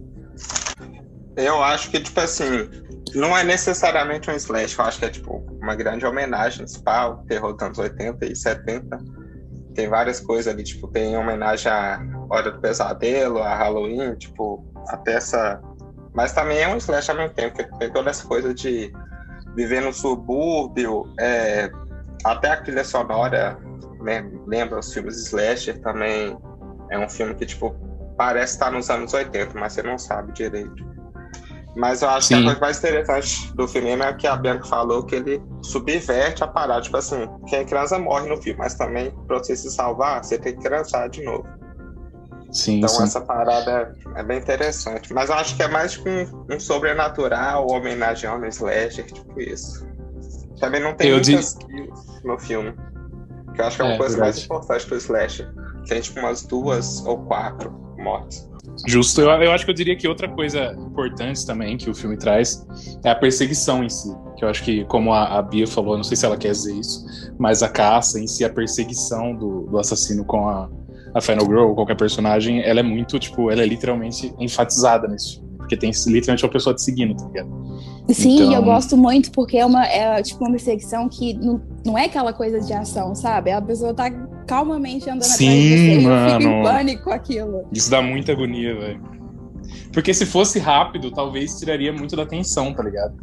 Eu 1.36 1.62
acho 1.62 1.90
que, 1.90 2.00
tipo 2.00 2.20
assim, 2.20 2.68
não 3.14 3.36
é 3.36 3.42
necessariamente 3.42 4.30
um 4.30 4.34
slash, 4.34 4.78
eu 4.78 4.84
acho 4.84 4.98
que 4.98 5.04
é, 5.04 5.10
tipo, 5.10 5.46
uma 5.62 5.74
grande 5.74 6.04
homenagem, 6.04 6.66
spa, 6.66 7.08
o 7.08 7.24
terror 7.26 7.52
dos 7.54 7.62
anos 7.62 7.78
80 7.78 8.26
e 8.26 8.36
70, 8.36 8.98
tem 9.74 9.88
várias 9.88 10.20
coisas 10.20 10.52
ali, 10.52 10.62
tipo, 10.62 10.88
tem 10.88 11.16
homenagem 11.16 11.70
à 11.70 12.00
Hora 12.28 12.50
do 12.50 12.60
Pesadelo, 12.60 13.38
a 13.38 13.54
Halloween, 13.54 14.14
tipo, 14.16 14.64
até 14.88 15.14
essa 15.14 15.60
mas 16.14 16.32
também 16.32 16.58
é 16.58 16.68
um 16.68 16.76
slash 16.76 17.10
ao 17.10 17.16
mesmo 17.16 17.34
tempo, 17.34 17.56
que 17.56 17.78
tem 17.78 17.92
toda 17.92 18.10
essa 18.10 18.26
coisa 18.26 18.52
de 18.52 18.92
viver 19.54 19.80
no 19.80 19.92
subúrbio, 19.92 21.12
é, 21.18 21.70
até 22.24 22.50
a 22.52 22.56
trilha 22.60 22.84
sonora 22.84 23.58
lembra 24.46 24.78
os 24.78 24.92
filmes 24.92 25.16
slasher 25.26 25.80
também. 25.80 26.36
É 26.90 26.98
um 26.98 27.08
filme 27.08 27.34
que, 27.34 27.46
tipo, 27.46 27.74
parece 28.16 28.54
estar 28.54 28.70
nos 28.70 28.90
anos 28.90 29.12
80, 29.12 29.58
mas 29.58 29.72
você 29.72 29.82
não 29.82 29.98
sabe 29.98 30.32
direito. 30.32 30.90
Mas 31.76 32.02
eu 32.02 32.10
acho 32.10 32.28
Sim. 32.28 32.34
que 32.34 32.40
a 32.40 32.44
coisa 32.46 32.60
mais 32.60 32.78
interessante 32.78 33.54
do 33.54 33.68
filme 33.68 33.90
é 33.90 34.12
que 34.12 34.26
a 34.26 34.36
Bianca 34.36 34.66
falou 34.66 35.04
que 35.04 35.14
ele 35.14 35.40
subverte 35.62 36.42
a 36.42 36.48
parada. 36.48 36.80
Tipo 36.80 36.96
assim, 36.96 37.28
quem 37.46 37.64
transa 37.64 37.98
morre 37.98 38.28
no 38.28 38.36
filme, 38.42 38.58
mas 38.58 38.74
também 38.74 39.12
pra 39.28 39.38
você 39.38 39.54
se 39.54 39.70
salvar, 39.70 40.24
você 40.24 40.36
tem 40.36 40.56
que 40.56 40.62
transar 40.62 41.08
de 41.08 41.22
novo. 41.22 41.46
Sim, 42.52 42.78
então 42.78 42.88
sim. 42.88 43.04
essa 43.04 43.20
parada 43.20 43.94
é 44.16 44.22
bem 44.22 44.38
interessante. 44.38 45.12
Mas 45.12 45.30
eu 45.30 45.36
acho 45.36 45.56
que 45.56 45.62
é 45.62 45.68
mais 45.68 45.92
tipo 45.92 46.08
um, 46.08 46.54
um 46.54 46.60
sobrenatural, 46.60 47.70
homenagem 47.70 48.28
ao 48.28 48.44
slasher, 48.46 49.06
tipo 49.06 49.40
isso. 49.40 49.86
Também 50.58 50.80
não 50.80 50.94
tem 50.94 51.08
eu 51.08 51.16
muitas 51.16 51.56
digo... 51.56 51.94
no 52.24 52.38
filme. 52.38 52.74
Que 53.54 53.60
eu 53.60 53.66
acho 53.66 53.76
que 53.76 53.82
é 53.82 53.84
uma 53.84 53.94
é, 53.94 53.98
coisa 53.98 54.16
verdade. 54.16 54.36
mais 54.36 54.44
importante 54.44 54.88
do 54.88 54.96
slasher. 54.96 55.52
Tem 55.86 56.00
tipo 56.00 56.20
umas 56.20 56.42
duas 56.42 57.04
ou 57.06 57.18
quatro 57.24 57.70
mortes. 57.98 58.50
Justo, 58.86 59.20
eu, 59.20 59.30
eu 59.30 59.52
acho 59.52 59.64
que 59.64 59.70
eu 59.70 59.74
diria 59.74 59.96
que 59.96 60.08
outra 60.08 60.28
coisa 60.28 60.72
importante 60.72 61.44
também 61.44 61.76
que 61.76 61.90
o 61.90 61.94
filme 61.94 62.16
traz 62.16 62.66
é 63.04 63.10
a 63.10 63.14
perseguição 63.14 63.84
em 63.84 63.88
si. 63.88 64.14
Que 64.36 64.44
eu 64.44 64.48
acho 64.48 64.62
que, 64.62 64.84
como 64.86 65.12
a, 65.12 65.38
a 65.38 65.42
Bia 65.42 65.66
falou, 65.66 65.96
não 65.96 66.04
sei 66.04 66.16
se 66.16 66.24
ela 66.24 66.36
quer 66.36 66.52
dizer 66.52 66.74
isso, 66.74 67.04
mas 67.38 67.62
a 67.62 67.68
caça 67.68 68.18
em 68.18 68.26
si, 68.26 68.44
a 68.44 68.50
perseguição 68.50 69.34
do, 69.34 69.62
do 69.66 69.78
assassino 69.78 70.24
com 70.24 70.48
a, 70.48 70.68
a 71.14 71.20
Final 71.20 71.46
Girl 71.46 71.68
ou 71.68 71.74
qualquer 71.74 71.96
personagem, 71.96 72.62
ela 72.62 72.80
é 72.80 72.82
muito, 72.82 73.18
tipo, 73.18 73.50
ela 73.50 73.62
é 73.62 73.66
literalmente 73.66 74.32
enfatizada 74.38 75.08
nesse 75.08 75.34
filme. 75.34 75.50
Porque 75.58 75.76
tem 75.76 75.90
literalmente 76.06 76.44
uma 76.44 76.50
pessoa 76.50 76.74
te 76.74 76.82
seguindo, 76.82 77.14
tá 77.16 77.26
ligado? 77.26 77.48
Sim, 78.08 78.42
então... 78.42 78.54
eu 78.54 78.62
gosto 78.62 78.96
muito 78.96 79.30
porque 79.30 79.56
é 79.56 79.64
uma, 79.64 79.86
é, 79.86 80.20
tipo, 80.22 80.42
uma 80.42 80.50
perseguição 80.50 81.08
que 81.08 81.34
não, 81.34 81.60
não 81.86 81.96
é 81.96 82.06
aquela 82.06 82.32
coisa 82.32 82.60
de 82.60 82.72
ação, 82.72 83.14
sabe? 83.14 83.52
A 83.52 83.62
pessoa 83.62 83.94
tá 83.94 84.10
calmamente 84.46 85.08
andando 85.08 85.22
Sim, 85.22 85.46
atrás 85.46 85.64
de 85.64 85.78
você 85.78 86.00
mano. 86.00 86.26
e 86.26 86.32
fica 86.32 86.50
em 86.50 86.62
pânico 86.62 87.04
com 87.04 87.10
aquilo. 87.12 87.68
Isso 87.72 87.90
dá 87.90 88.02
muita 88.02 88.32
agonia, 88.32 88.74
velho. 88.74 89.00
Porque 89.92 90.12
se 90.12 90.26
fosse 90.26 90.58
rápido, 90.58 91.10
talvez 91.12 91.58
tiraria 91.58 91.92
muito 91.92 92.16
da 92.16 92.26
tensão, 92.26 92.72
tá 92.74 92.82
ligado? 92.82 93.14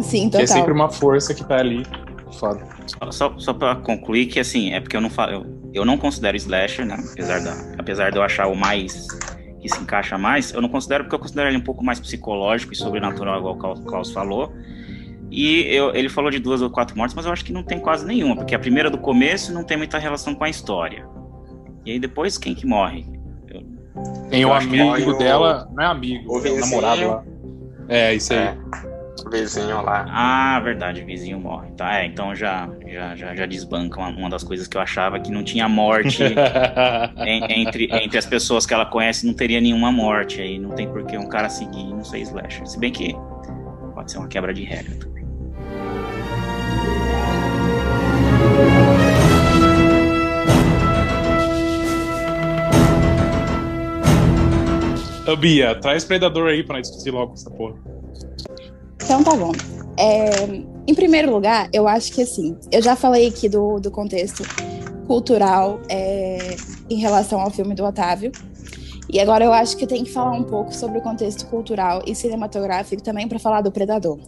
Sim, 0.00 0.24
total. 0.26 0.38
Que 0.38 0.44
é 0.44 0.46
sempre 0.46 0.72
uma 0.72 0.90
força 0.90 1.32
que 1.32 1.44
tá 1.44 1.56
ali. 1.56 1.82
Foda. 2.32 2.66
Só, 2.86 3.10
só, 3.10 3.38
só 3.38 3.54
pra 3.54 3.76
concluir 3.76 4.26
que, 4.26 4.40
assim, 4.40 4.72
é 4.72 4.80
porque 4.80 4.96
eu 4.96 5.00
não 5.00 5.10
falo... 5.10 5.32
Eu, 5.32 5.56
eu 5.74 5.84
não 5.84 5.98
considero 5.98 6.36
slasher, 6.36 6.86
né? 6.86 6.96
Apesar, 7.12 7.40
da, 7.40 7.54
apesar 7.78 8.10
de 8.10 8.16
eu 8.16 8.22
achar 8.22 8.46
o 8.46 8.56
mais 8.56 9.06
que 9.60 9.68
se 9.68 9.80
encaixa 9.80 10.16
mais, 10.16 10.52
eu 10.52 10.62
não 10.62 10.68
considero 10.68 11.04
porque 11.04 11.14
eu 11.14 11.18
considero 11.18 11.48
ele 11.48 11.56
um 11.56 11.62
pouco 11.62 11.84
mais 11.84 12.00
psicológico 12.00 12.72
e 12.72 12.76
sobrenatural, 12.76 13.38
igual 13.38 13.54
o 13.54 13.82
Klaus 13.82 14.10
falou. 14.12 14.52
E 15.30 15.62
eu, 15.74 15.94
ele 15.94 16.08
falou 16.08 16.30
de 16.30 16.38
duas 16.38 16.62
ou 16.62 16.70
quatro 16.70 16.96
mortes, 16.96 17.14
mas 17.14 17.26
eu 17.26 17.32
acho 17.32 17.44
que 17.44 17.52
não 17.52 17.62
tem 17.62 17.78
quase 17.78 18.06
nenhuma, 18.06 18.36
porque 18.36 18.54
a 18.54 18.58
primeira 18.58 18.90
do 18.90 18.98
começo 18.98 19.52
não 19.52 19.64
tem 19.64 19.76
muita 19.76 19.98
relação 19.98 20.34
com 20.34 20.44
a 20.44 20.48
história. 20.48 21.06
E 21.84 21.92
aí 21.92 21.98
depois 21.98 22.38
quem 22.38 22.54
que 22.54 22.66
morre? 22.66 23.04
Eu, 23.48 23.62
tem 24.30 24.44
o 24.44 24.52
amigo 24.52 25.14
dela, 25.14 25.68
não 25.74 25.82
é 25.82 25.86
amigo, 25.86 26.32
o 26.32 26.46
é 26.46 26.60
namorado 26.60 27.08
lá. 27.08 27.24
É, 27.88 28.14
isso 28.14 28.32
aí. 28.32 28.38
É 28.38 28.85
vizinho 29.30 29.82
lá. 29.82 30.06
Ah, 30.08 30.60
verdade, 30.60 31.02
o 31.02 31.06
vizinho 31.06 31.38
morre. 31.38 31.70
Tá, 31.76 32.00
é, 32.00 32.06
então 32.06 32.34
já, 32.34 32.68
já, 32.86 33.16
já, 33.16 33.34
já 33.34 33.46
desbanca 33.46 33.98
uma, 34.00 34.08
uma, 34.10 34.30
das 34.30 34.44
coisas 34.44 34.66
que 34.66 34.76
eu 34.76 34.80
achava 34.80 35.18
que 35.18 35.30
não 35.30 35.42
tinha 35.42 35.68
morte 35.68 36.22
em, 37.26 37.62
entre, 37.62 37.88
entre 37.92 38.18
as 38.18 38.26
pessoas 38.26 38.66
que 38.66 38.74
ela 38.74 38.86
conhece, 38.86 39.26
não 39.26 39.34
teria 39.34 39.60
nenhuma 39.60 39.90
morte. 39.90 40.40
Aí 40.40 40.58
não 40.58 40.70
tem 40.70 40.88
por 40.88 41.04
que 41.04 41.16
um 41.16 41.28
cara 41.28 41.48
seguir 41.48 41.84
não 41.84 42.04
ser 42.04 42.18
slasher. 42.20 42.66
Se 42.66 42.78
bem 42.78 42.92
que 42.92 43.14
pode 43.94 44.12
ser 44.12 44.18
uma 44.18 44.28
quebra 44.28 44.52
de 44.52 44.64
regra 44.64 44.94
também. 44.96 45.16
Ô, 55.26 55.34
Bia, 55.34 55.74
traz 55.74 56.04
Predador 56.04 56.48
aí 56.48 56.62
pra 56.62 56.80
discutir 56.80 57.10
logo 57.10 57.32
essa 57.32 57.50
porra. 57.50 57.74
Então 59.06 59.22
tá 59.22 59.36
bom. 59.36 59.52
É, 59.96 60.46
em 60.84 60.92
primeiro 60.92 61.30
lugar, 61.30 61.68
eu 61.72 61.86
acho 61.86 62.12
que 62.12 62.22
assim, 62.22 62.56
eu 62.72 62.82
já 62.82 62.96
falei 62.96 63.28
aqui 63.28 63.48
do, 63.48 63.78
do 63.78 63.88
contexto 63.88 64.42
cultural 65.06 65.78
é, 65.88 66.56
em 66.90 66.96
relação 66.96 67.40
ao 67.40 67.48
filme 67.48 67.72
do 67.72 67.84
Otávio. 67.84 68.32
E 69.08 69.20
agora 69.20 69.44
eu 69.44 69.52
acho 69.52 69.76
que 69.76 69.86
tem 69.86 70.02
que 70.02 70.10
falar 70.10 70.32
um 70.32 70.42
pouco 70.42 70.74
sobre 70.74 70.98
o 70.98 71.00
contexto 71.00 71.46
cultural 71.46 72.02
e 72.04 72.16
cinematográfico 72.16 73.00
também 73.00 73.28
para 73.28 73.38
falar 73.38 73.60
do 73.60 73.70
Predador. 73.70 74.18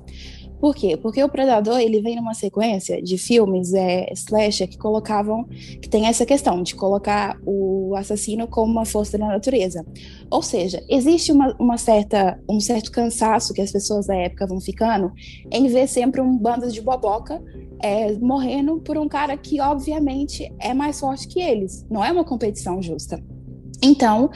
Por 0.60 0.74
quê? 0.74 0.96
Porque 0.96 1.22
o 1.22 1.28
Predador 1.28 1.78
ele 1.78 2.00
vem 2.00 2.16
numa 2.16 2.34
sequência 2.34 3.00
de 3.02 3.16
filmes 3.16 3.72
é, 3.72 4.12
slasher 4.12 4.68
que 4.68 4.76
colocavam 4.76 5.44
que 5.80 5.88
tem 5.88 6.06
essa 6.06 6.26
questão 6.26 6.62
de 6.62 6.74
colocar 6.74 7.38
o 7.46 7.94
assassino 7.96 8.48
como 8.48 8.72
uma 8.72 8.84
força 8.84 9.16
da 9.16 9.26
natureza. 9.26 9.86
Ou 10.30 10.42
seja, 10.42 10.82
existe 10.88 11.30
uma, 11.30 11.54
uma 11.58 11.78
certa 11.78 12.40
um 12.48 12.60
certo 12.60 12.90
cansaço 12.90 13.54
que 13.54 13.60
as 13.60 13.70
pessoas 13.70 14.06
da 14.06 14.16
época 14.16 14.46
vão 14.46 14.60
ficando 14.60 15.12
em 15.50 15.68
ver 15.68 15.86
sempre 15.86 16.20
um 16.20 16.36
bando 16.36 16.70
de 16.70 16.80
boboca 16.80 17.42
é, 17.80 18.12
morrendo 18.14 18.80
por 18.80 18.98
um 18.98 19.08
cara 19.08 19.36
que 19.36 19.60
obviamente 19.60 20.52
é 20.58 20.74
mais 20.74 20.98
forte 20.98 21.28
que 21.28 21.40
eles. 21.40 21.86
Não 21.90 22.04
é 22.04 22.10
uma 22.10 22.24
competição 22.24 22.82
justa. 22.82 23.22
Então, 23.80 24.30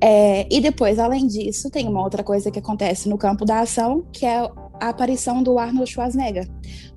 é, 0.00 0.46
e 0.54 0.60
depois, 0.60 0.98
além 0.98 1.26
disso, 1.26 1.68
tem 1.68 1.88
uma 1.88 2.02
outra 2.02 2.22
coisa 2.22 2.50
que 2.50 2.58
acontece 2.58 3.08
no 3.08 3.18
campo 3.18 3.44
da 3.44 3.60
ação, 3.60 4.06
que 4.12 4.24
é 4.24 4.48
a 4.80 4.88
aparição 4.88 5.42
do 5.42 5.58
Arnold 5.58 5.90
Schwarzenegger. 5.90 6.48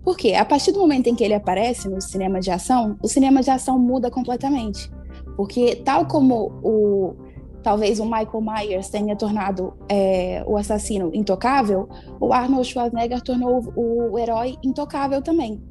Porque 0.03 0.34
a 0.34 0.46
partir 0.46 0.72
do 0.72 0.79
momento 0.79 1.07
em 1.07 1.15
que 1.15 1.24
ele 1.24 1.34
aparece 1.34 1.89
no 1.89 2.01
cinema 2.01 2.39
de 2.39 2.51
ação, 2.51 2.98
o 3.01 3.07
cinema 3.07 3.41
de 3.41 3.50
ação 3.50 3.77
muda 3.77 4.10
completamente. 4.10 4.89
Porque 5.36 5.75
tal 5.77 6.07
como 6.07 6.60
o 6.63 7.15
talvez 7.62 8.00
o 8.00 8.05
Michael 8.05 8.41
Myers 8.41 8.88
tenha 8.88 9.13
tornado 9.13 9.74
é, 9.89 10.41
o 10.48 10.55
assassino 10.55 11.12
intocável, 11.13 11.89
o 12.17 12.31
Arnold 12.31 12.65
Schwarzenegger 12.65 13.22
tornou 13.22 13.62
o, 13.75 14.13
o 14.13 14.19
herói 14.19 14.55
intocável 14.63 15.22
também. 15.22 15.62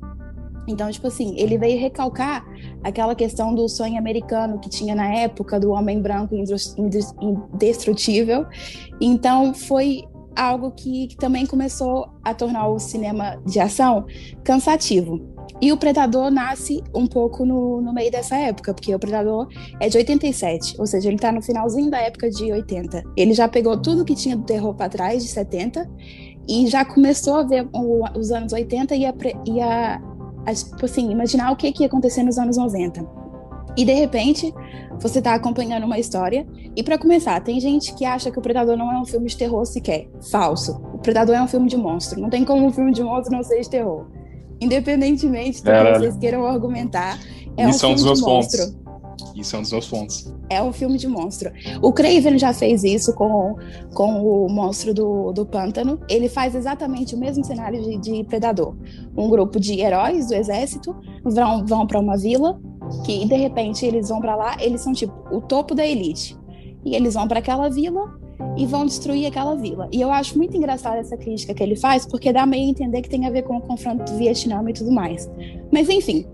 Então, 0.69 0.91
tipo 0.91 1.07
assim, 1.07 1.35
ele 1.39 1.57
veio 1.57 1.81
recalcar 1.81 2.45
aquela 2.83 3.15
questão 3.15 3.55
do 3.55 3.69
sonho 3.69 3.97
americano 3.97 4.59
que 4.59 4.69
tinha 4.69 4.95
na 4.95 5.15
época 5.15 5.61
do 5.61 5.71
homem 5.71 6.03
branco 6.03 6.35
indestrutível. 6.35 8.45
Então, 9.01 9.55
foi 9.55 10.05
algo 10.37 10.71
que, 10.71 11.09
que, 11.09 11.17
também 11.17 11.47
começou 11.47 12.09
a 12.23 12.35
tornar 12.35 12.69
o 12.69 12.79
cinema 12.79 13.41
de 13.47 13.59
ação 13.59 14.07
cansativo. 14.45 15.21
E 15.61 15.73
o 15.73 15.77
Predador 15.77 16.31
nasce 16.31 16.83
um 16.95 17.07
pouco 17.07 17.47
no, 17.47 17.81
no 17.81 17.93
meio 17.93 18.11
dessa 18.11 18.37
época, 18.37 18.75
porque 18.75 18.95
o 18.95 18.99
Predador 18.99 19.49
é 19.81 19.89
de 19.89 19.97
87, 19.97 20.77
ou 20.79 20.87
seja, 20.87 21.09
ele 21.09 21.17
está 21.17 21.33
no 21.33 21.41
finalzinho 21.41 21.91
da 21.91 21.99
época 21.99 22.29
de 22.29 22.53
80. 22.53 23.03
Ele 23.17 23.33
já 23.33 23.49
pegou 23.49 23.81
tudo 23.81 24.05
que 24.05 24.15
tinha 24.15 24.37
do 24.37 24.45
terror 24.45 24.75
para 24.75 24.91
trás, 24.91 25.23
de 25.23 25.31
70, 25.31 25.89
e 26.49 26.67
já 26.67 26.85
começou 26.85 27.37
a 27.37 27.43
ver 27.43 27.69
o, 27.73 28.05
os 28.19 28.31
anos 28.31 28.53
80 28.53 28.95
e 28.97 29.07
a, 29.07 29.15
e 29.47 29.61
a, 29.61 30.01
a 30.45 30.55
tipo 30.55 30.85
assim, 30.85 31.11
imaginar 31.11 31.51
o 31.51 31.57
que, 31.57 31.73
que 31.73 31.83
ia 31.83 31.87
acontecer 31.87 32.23
nos 32.23 32.39
anos 32.39 32.57
90. 32.57 33.26
E 33.77 33.85
de 33.85 33.93
repente, 33.93 34.53
você 35.01 35.19
está 35.19 35.35
acompanhando 35.35 35.85
uma 35.85 35.99
história. 35.99 36.47
E 36.75 36.83
para 36.83 36.99
começar, 36.99 37.41
tem 37.41 37.61
gente 37.61 37.95
que 37.95 38.05
acha 38.05 38.31
que 38.31 38.39
o 38.39 38.43
Predador 38.43 38.77
não 38.77 38.91
é 38.93 38.99
um 38.99 39.05
filme 39.05 39.29
de 39.29 39.37
terror 39.37 39.65
sequer. 39.67 40.09
Falso. 40.31 40.81
O 40.95 40.99
Predador 40.99 41.35
é 41.35 41.43
um 41.43 41.49
filme 41.49 41.69
de 41.69 41.77
monstro. 41.77 42.21
Não 42.21 42.31
tem 42.31 42.45
como 42.45 42.65
um 42.65 42.73
filme 42.73 42.93
de 42.93 43.03
monstro 43.03 43.37
não 43.37 43.43
ser 43.43 43.61
de 43.61 43.69
terror. 43.69 44.07
Independentemente 44.61 45.63
do 45.63 45.71
que 45.71 45.99
vocês 45.99 46.17
queiram 46.17 46.47
argumentar, 46.47 47.21
é 47.57 47.69
Isso 47.69 47.87
um 47.87 47.97
filme 47.97 48.15
de 48.15 48.23
monstro. 48.23 48.73
Pontos. 48.73 48.87
Isso 49.35 49.55
é 49.55 49.59
um 49.59 49.63
dos 49.63 49.73
meus 49.73 49.89
pontos. 49.89 50.35
É 50.49 50.63
um 50.63 50.73
filme 50.73 50.97
de 50.97 51.09
monstro. 51.09 51.51
O 51.83 51.93
Craven 51.93 52.39
já 52.39 52.53
fez 52.53 52.85
isso 52.85 53.15
com, 53.15 53.57
com 53.95 54.23
o 54.23 54.49
monstro 54.49 54.95
do, 54.95 55.33
do 55.33 55.45
pântano. 55.45 56.01
Ele 56.09 56.29
faz 56.29 56.55
exatamente 56.55 57.15
o 57.15 57.19
mesmo 57.19 57.45
cenário 57.45 57.83
de, 57.83 57.99
de 57.99 58.25
Predador. 58.25 58.75
Um 59.17 59.29
grupo 59.29 59.59
de 59.61 59.81
heróis 59.81 60.29
do 60.29 60.35
exército 60.35 60.95
vão, 61.23 61.67
vão 61.67 61.87
para 61.87 62.01
uma 62.01 62.17
vila 62.17 62.59
que 63.05 63.27
de 63.27 63.37
repente 63.37 63.85
eles 63.85 64.09
vão 64.09 64.21
para 64.21 64.37
lá, 64.37 64.57
eles 64.61 64.81
são 64.81 64.93
tipo 64.93 65.13
o 65.31 65.41
topo 65.41 65.75
da 65.75 65.87
elite. 65.87 66.37
E 66.85 66.95
eles 66.95 67.15
vão 67.15 67.27
para 67.27 67.41
aquela 67.41 67.69
vila 67.69 68.19
e 68.57 68.67
vão 68.67 68.87
destruir 68.87 69.27
aquela 69.27 69.55
vila. 69.55 69.89
E 69.93 70.01
eu 70.01 70.11
acho 70.11 70.37
muito 70.37 70.57
engraçada 70.57 70.99
essa 70.99 71.17
crítica 71.17 71.53
que 71.53 71.63
ele 71.63 71.77
faz, 71.77 72.07
porque 72.07 72.33
dá 72.33 72.47
meio 72.47 72.67
a 72.67 72.71
entender 72.71 73.03
que 73.03 73.09
tem 73.09 73.27
a 73.27 73.31
ver 73.31 73.43
com 73.43 73.57
o 73.57 73.61
confronto 73.61 74.05
do 74.05 74.19
Vietnã 74.19 74.63
e 74.69 74.73
tudo 74.73 74.93
mais. 74.93 75.31
Mas 75.73 75.89
enfim, 75.89 76.27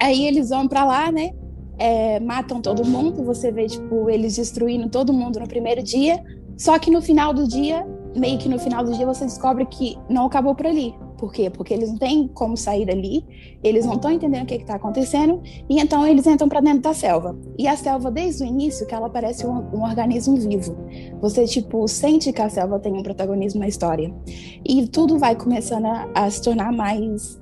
aí 0.00 0.26
eles 0.26 0.50
vão 0.50 0.66
para 0.66 0.84
lá, 0.84 1.12
né? 1.12 1.30
É, 1.76 2.20
matam 2.20 2.60
todo 2.60 2.84
mundo, 2.84 3.24
você 3.24 3.50
vê 3.50 3.66
tipo 3.66 4.08
eles 4.08 4.36
destruindo 4.36 4.88
todo 4.88 5.12
mundo 5.12 5.40
no 5.40 5.48
primeiro 5.48 5.82
dia. 5.82 6.22
Só 6.56 6.78
que 6.78 6.90
no 6.90 7.02
final 7.02 7.34
do 7.34 7.48
dia, 7.48 7.86
meio 8.16 8.38
que 8.38 8.48
no 8.48 8.58
final 8.58 8.84
do 8.84 8.92
dia, 8.92 9.06
você 9.06 9.24
descobre 9.24 9.66
que 9.66 9.96
não 10.08 10.26
acabou 10.26 10.54
por 10.54 10.66
ali. 10.66 10.94
Por 11.24 11.32
quê? 11.32 11.48
Porque 11.48 11.72
eles 11.72 11.88
não 11.88 11.96
têm 11.96 12.28
como 12.28 12.54
sair 12.54 12.84
dali, 12.84 13.24
eles 13.62 13.86
não 13.86 13.94
estão 13.94 14.10
entendendo 14.10 14.42
o 14.42 14.46
que 14.46 14.56
está 14.56 14.74
acontecendo, 14.74 15.40
e 15.70 15.80
então 15.80 16.06
eles 16.06 16.26
entram 16.26 16.46
para 16.50 16.60
dentro 16.60 16.82
da 16.82 16.92
selva. 16.92 17.34
E 17.56 17.66
a 17.66 17.74
selva, 17.74 18.10
desde 18.10 18.42
o 18.42 18.46
início, 18.46 18.86
que 18.86 18.94
ela 18.94 19.08
parece 19.08 19.46
um, 19.46 19.56
um, 19.74 19.82
organismo 19.84 20.36
vivo. 20.36 20.76
Você, 21.22 21.46
tipo, 21.46 21.88
sente 21.88 22.30
que 22.30 22.42
a 22.42 22.50
selva 22.50 22.78
tem 22.78 22.92
um 22.92 23.02
protagonismo 23.02 23.60
na 23.60 23.66
história. 23.66 24.14
E 24.62 24.86
tudo 24.86 25.18
vai 25.18 25.34
começando 25.34 25.86
a, 25.86 26.10
a 26.14 26.30
se 26.30 26.42
tornar 26.42 26.70
mais, 26.70 27.40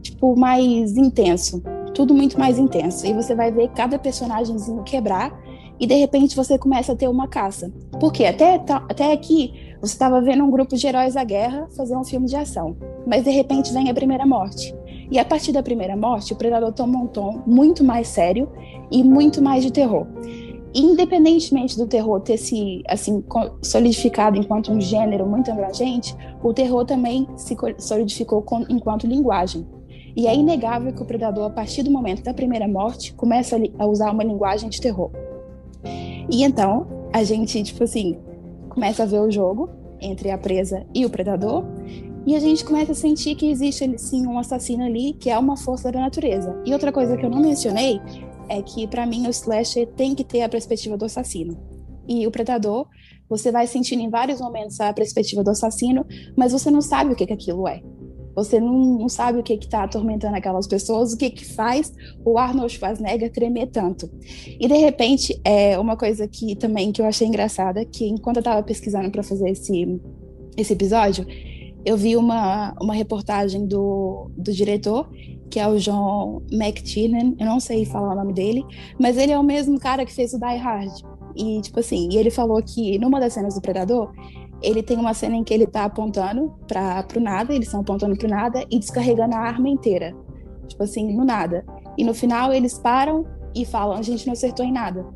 tipo, 0.00 0.34
mais 0.34 0.96
intenso. 0.96 1.62
Tudo 1.92 2.14
muito 2.14 2.38
mais 2.38 2.58
intenso. 2.58 3.06
E 3.06 3.12
você 3.12 3.34
vai 3.34 3.52
ver 3.52 3.68
cada 3.72 3.98
personagemzinho 3.98 4.82
quebrar, 4.82 5.38
e 5.78 5.86
de 5.86 5.94
repente 5.94 6.34
você 6.34 6.56
começa 6.56 6.92
a 6.92 6.96
ter 6.96 7.08
uma 7.08 7.28
caça. 7.28 7.70
Porque 8.00 8.24
até, 8.24 8.54
até 8.88 9.12
aqui 9.12 9.52
você 9.84 9.92
estava 9.92 10.20
vendo 10.22 10.42
um 10.42 10.50
grupo 10.50 10.76
de 10.76 10.86
heróis 10.86 11.12
da 11.12 11.22
guerra 11.22 11.68
fazer 11.76 11.94
um 11.94 12.04
filme 12.04 12.26
de 12.26 12.36
ação, 12.36 12.74
mas 13.06 13.22
de 13.24 13.30
repente 13.30 13.72
vem 13.72 13.90
a 13.90 13.94
primeira 13.94 14.24
morte. 14.24 14.74
E 15.10 15.18
a 15.18 15.24
partir 15.24 15.52
da 15.52 15.62
primeira 15.62 15.94
morte, 15.94 16.32
o 16.32 16.36
Predador 16.36 16.72
toma 16.72 16.98
um 16.98 17.06
tom 17.06 17.42
muito 17.46 17.84
mais 17.84 18.08
sério 18.08 18.50
e 18.90 19.04
muito 19.04 19.42
mais 19.42 19.62
de 19.62 19.70
terror. 19.70 20.06
Independentemente 20.74 21.76
do 21.76 21.86
terror 21.86 22.18
ter 22.20 22.38
se 22.38 22.82
assim 22.88 23.22
solidificado 23.62 24.38
enquanto 24.38 24.72
um 24.72 24.80
gênero 24.80 25.26
muito 25.26 25.50
abrangente, 25.50 26.16
o 26.42 26.54
terror 26.54 26.86
também 26.86 27.28
se 27.36 27.54
solidificou 27.78 28.40
com, 28.40 28.64
enquanto 28.68 29.06
linguagem. 29.06 29.66
E 30.16 30.26
é 30.26 30.34
inegável 30.34 30.94
que 30.94 31.02
o 31.02 31.04
Predador, 31.04 31.44
a 31.44 31.50
partir 31.50 31.82
do 31.82 31.90
momento 31.90 32.22
da 32.22 32.32
primeira 32.32 32.66
morte, 32.66 33.12
começa 33.12 33.60
a 33.78 33.86
usar 33.86 34.10
uma 34.10 34.24
linguagem 34.24 34.70
de 34.70 34.80
terror. 34.80 35.10
E 36.30 36.42
então, 36.42 36.86
a 37.12 37.22
gente, 37.22 37.62
tipo 37.62 37.84
assim, 37.84 38.18
começa 38.74 39.04
a 39.04 39.06
ver 39.06 39.20
o 39.20 39.30
jogo 39.30 39.70
entre 40.00 40.30
a 40.30 40.36
presa 40.36 40.84
e 40.92 41.06
o 41.06 41.10
predador, 41.10 41.64
e 42.26 42.34
a 42.34 42.40
gente 42.40 42.64
começa 42.64 42.92
a 42.92 42.94
sentir 42.94 43.36
que 43.36 43.50
existe 43.50 43.98
sim 43.98 44.26
um 44.26 44.38
assassino 44.38 44.84
ali 44.84 45.12
que 45.14 45.30
é 45.30 45.38
uma 45.38 45.56
força 45.56 45.92
da 45.92 46.00
natureza. 46.00 46.60
E 46.66 46.72
outra 46.72 46.90
coisa 46.90 47.16
que 47.16 47.24
eu 47.24 47.30
não 47.30 47.40
mencionei 47.40 48.00
é 48.48 48.60
que 48.60 48.86
para 48.86 49.06
mim 49.06 49.26
o 49.26 49.30
slasher 49.30 49.86
tem 49.86 50.14
que 50.14 50.24
ter 50.24 50.42
a 50.42 50.48
perspectiva 50.48 50.96
do 50.96 51.04
assassino. 51.04 51.56
E 52.08 52.26
o 52.26 52.30
predador, 52.30 52.86
você 53.28 53.52
vai 53.52 53.66
sentindo 53.66 54.02
em 54.02 54.10
vários 54.10 54.40
momentos 54.40 54.80
a 54.80 54.92
perspectiva 54.92 55.44
do 55.44 55.50
assassino, 55.50 56.04
mas 56.36 56.52
você 56.52 56.70
não 56.70 56.80
sabe 56.80 57.12
o 57.12 57.16
que, 57.16 57.26
que 57.26 57.32
aquilo 57.32 57.68
é. 57.68 57.82
Você 58.34 58.58
não, 58.58 58.98
não 58.98 59.08
sabe 59.08 59.38
o 59.38 59.42
que 59.42 59.54
está 59.54 59.84
atormentando 59.84 60.36
aquelas 60.36 60.66
pessoas, 60.66 61.12
o 61.12 61.16
que, 61.16 61.30
que 61.30 61.44
faz 61.44 61.92
o 62.24 62.38
Arnold 62.38 62.72
Schwarzenegger 62.72 63.32
tremer 63.32 63.68
tanto. 63.68 64.10
E 64.46 64.66
de 64.66 64.76
repente, 64.76 65.40
é 65.44 65.78
uma 65.78 65.96
coisa 65.96 66.26
que 66.26 66.56
também 66.56 66.92
que 66.92 67.00
eu 67.00 67.06
achei 67.06 67.26
engraçada, 67.26 67.84
que 67.84 68.06
enquanto 68.06 68.38
eu 68.38 68.40
estava 68.40 68.62
pesquisando 68.62 69.10
para 69.10 69.22
fazer 69.22 69.50
esse, 69.50 70.00
esse 70.56 70.72
episódio, 70.72 71.26
eu 71.84 71.96
vi 71.96 72.16
uma, 72.16 72.74
uma 72.80 72.94
reportagem 72.94 73.66
do, 73.66 74.30
do 74.36 74.52
diretor, 74.52 75.10
que 75.50 75.60
é 75.60 75.68
o 75.68 75.78
John 75.78 76.42
McTiernan, 76.50 77.34
eu 77.38 77.46
não 77.46 77.60
sei 77.60 77.84
falar 77.84 78.12
o 78.12 78.16
nome 78.16 78.32
dele, 78.32 78.64
mas 78.98 79.16
ele 79.16 79.32
é 79.32 79.38
o 79.38 79.44
mesmo 79.44 79.78
cara 79.78 80.04
que 80.04 80.12
fez 80.12 80.32
o 80.32 80.38
Die 80.38 80.56
Hard. 80.56 80.90
E, 81.36 81.60
tipo 81.60 81.80
assim, 81.80 82.08
e 82.10 82.16
ele 82.16 82.30
falou 82.30 82.62
que 82.62 82.98
numa 82.98 83.20
das 83.20 83.32
cenas 83.32 83.54
do 83.54 83.60
Predador, 83.60 84.12
ele 84.64 84.82
tem 84.82 84.96
uma 84.96 85.14
cena 85.14 85.36
em 85.36 85.44
que 85.44 85.52
ele 85.52 85.66
tá 85.66 85.84
apontando 85.84 86.52
para 86.66 87.02
pro 87.02 87.20
nada, 87.20 87.54
eles 87.54 87.68
estão 87.68 87.80
apontando 87.80 88.16
pro 88.16 88.28
nada 88.28 88.64
e 88.70 88.78
descarregando 88.78 89.34
a 89.34 89.38
arma 89.38 89.68
inteira. 89.68 90.14
Tipo 90.66 90.82
assim, 90.82 91.14
no 91.14 91.24
nada. 91.24 91.64
E 91.96 92.04
no 92.04 92.14
final 92.14 92.52
eles 92.52 92.78
param 92.78 93.26
e 93.54 93.64
falam: 93.64 93.96
a 93.96 94.02
gente 94.02 94.26
não 94.26 94.32
acertou 94.32 94.64
em 94.64 94.72
nada. 94.72 95.06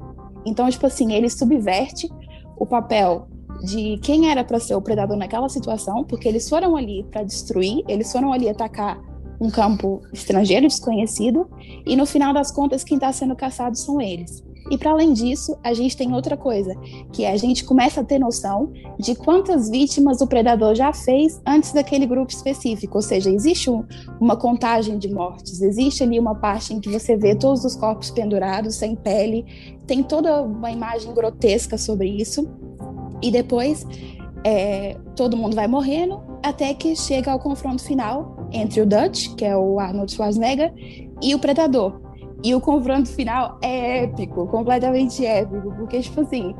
Então, 0.45 0.69
tipo 0.69 0.87
assim, 0.87 1.12
ele 1.12 1.28
subverte 1.28 2.09
o 2.57 2.67
papel 2.67 3.26
de 3.62 3.99
quem 4.02 4.31
era 4.31 4.45
para 4.45 4.61
ser 4.61 4.75
o 4.75 4.83
predador 4.83 5.17
naquela 5.17 5.49
situação, 5.49 6.05
porque 6.05 6.28
eles 6.28 6.49
foram 6.49 6.76
ali 6.76 7.05
para 7.11 7.23
destruir, 7.23 7.83
eles 7.88 8.11
foram 8.12 8.33
ali 8.33 8.49
atacar 8.49 9.00
um 9.40 9.50
campo 9.50 10.00
estrangeiro, 10.12 10.67
desconhecido, 10.67 11.49
e 11.87 11.97
no 11.97 12.07
final 12.07 12.33
das 12.33 12.50
contas, 12.50 12.85
quem 12.85 12.97
está 12.97 13.12
sendo 13.12 13.37
caçado 13.37 13.76
são 13.76 14.00
eles. 14.00 14.45
E 14.70 14.76
para 14.76 14.90
além 14.90 15.12
disso, 15.12 15.56
a 15.62 15.72
gente 15.72 15.96
tem 15.96 16.12
outra 16.12 16.37
coisa, 16.37 16.75
que 17.12 17.25
é 17.25 17.32
a 17.32 17.37
gente 17.37 17.64
começa 17.64 18.00
a 18.00 18.04
ter 18.04 18.18
noção 18.18 18.72
de 18.98 19.14
quantas 19.14 19.70
vítimas 19.70 20.20
o 20.20 20.26
predador 20.26 20.75
já 20.75 20.92
fez 20.92 21.40
antes 21.46 21.72
daquele 21.72 22.06
grupo 22.06 22.30
específico. 22.30 22.98
Ou 22.98 23.02
seja, 23.02 23.30
existe 23.30 23.70
um, 23.70 23.84
uma 24.20 24.37
contagem 24.37 24.98
de 24.98 25.08
mortes, 25.12 25.62
existe 25.62 26.02
ali 26.02 26.18
uma 26.18 26.34
parte 26.34 26.75
em 26.75 26.80
que 26.80 26.90
você 26.90 27.16
vê 27.16 27.34
todos 27.34 27.64
os 27.64 27.75
corpos 27.75 28.10
pendurados, 28.10 28.75
sem 28.75 28.94
pele, 28.94 29.44
tem 29.87 30.02
toda 30.02 30.42
uma 30.42 30.70
imagem 30.70 31.12
grotesca 31.14 31.78
sobre 31.78 32.08
isso. 32.08 32.48
E 33.22 33.30
depois 33.30 33.87
é, 34.44 34.96
todo 35.16 35.37
mundo 35.37 35.54
vai 35.54 35.66
morrendo 35.66 36.20
até 36.42 36.72
que 36.75 36.94
chega 36.94 37.32
ao 37.32 37.38
confronto 37.38 37.82
final 37.82 38.48
entre 38.52 38.80
o 38.80 38.87
Dutch, 38.87 39.34
que 39.34 39.44
é 39.44 39.56
o 39.56 39.80
Arnold 39.80 40.12
Schwarzenegger, 40.12 40.72
e 41.20 41.34
o 41.34 41.38
Predador. 41.38 42.07
E 42.42 42.54
o 42.54 42.61
confronto 42.61 43.09
final 43.09 43.59
é 43.62 44.04
épico, 44.04 44.47
completamente 44.47 45.25
épico, 45.25 45.75
porque, 45.75 46.00
tipo 46.00 46.21
assim, 46.21 46.54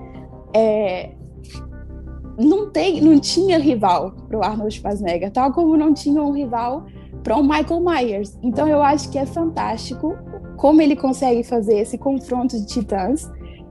é... 0.53 1.13
não, 2.37 2.71
tem, 2.71 3.01
não 3.01 3.19
tinha 3.21 3.59
rival 3.59 4.13
para 4.29 4.39
o 4.39 4.43
Arnold 4.43 4.75
Schwarzenegger, 4.75 5.31
tal 5.31 5.53
como 5.53 5.77
não 5.77 5.95
tinha 5.95 6.23
um 6.23 6.33
rival 6.33 6.87
para 7.23 7.37
o 7.37 7.43
Michael 7.43 7.81
Myers. 7.81 8.39
Então 8.43 8.67
eu 8.69 8.83
acho 8.83 9.11
que 9.11 9.19
é 9.19 9.27
fantástico 9.27 10.17
como 10.57 10.83
ele 10.83 10.97
consegue 10.97 11.45
fazer 11.45 11.79
esse 11.79 11.97
confronto 11.97 12.59
de 12.59 12.67
titãs 12.67 13.31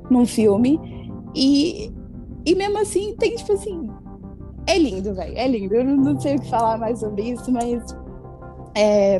num 0.10 0.26
filme. 0.26 0.80
E, 1.36 1.92
e 2.46 2.56
mesmo 2.56 2.80
assim, 2.80 3.16
tem, 3.18 3.36
tipo 3.36 3.54
assim, 3.54 3.90
é 4.66 4.78
lindo, 4.78 5.14
velho, 5.14 5.38
é 5.38 5.48
lindo. 5.48 5.76
Eu 5.76 5.84
não, 5.84 5.96
não, 5.96 6.20
sei 6.20 6.36
o 6.36 6.42
que 6.42 6.50
falar 6.50 6.78
mais 6.78 7.00
sobre 7.00 7.32
isso, 7.32 7.52
mas. 7.52 7.96
É, 8.76 9.18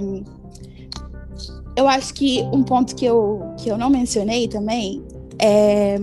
eu 1.78 1.88
acho 1.88 2.12
que 2.16 2.42
um 2.52 2.64
ponto 2.64 2.96
que 2.96 3.06
eu, 3.06 3.40
que 3.56 3.70
eu 3.70 3.78
não 3.78 3.88
mencionei 3.88 4.48
também 4.48 5.04
é 5.40 5.98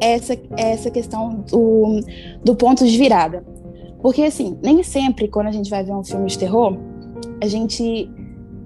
essa, 0.00 0.36
essa 0.56 0.90
questão 0.90 1.44
do, 1.48 2.00
do 2.44 2.56
ponto 2.56 2.84
de 2.84 2.98
virada. 2.98 3.44
Porque, 4.02 4.22
assim, 4.22 4.58
nem 4.60 4.82
sempre 4.82 5.28
quando 5.28 5.46
a 5.46 5.52
gente 5.52 5.70
vai 5.70 5.84
ver 5.84 5.92
um 5.92 6.02
filme 6.02 6.26
de 6.26 6.36
terror, 6.36 6.76
a 7.40 7.46
gente 7.46 8.10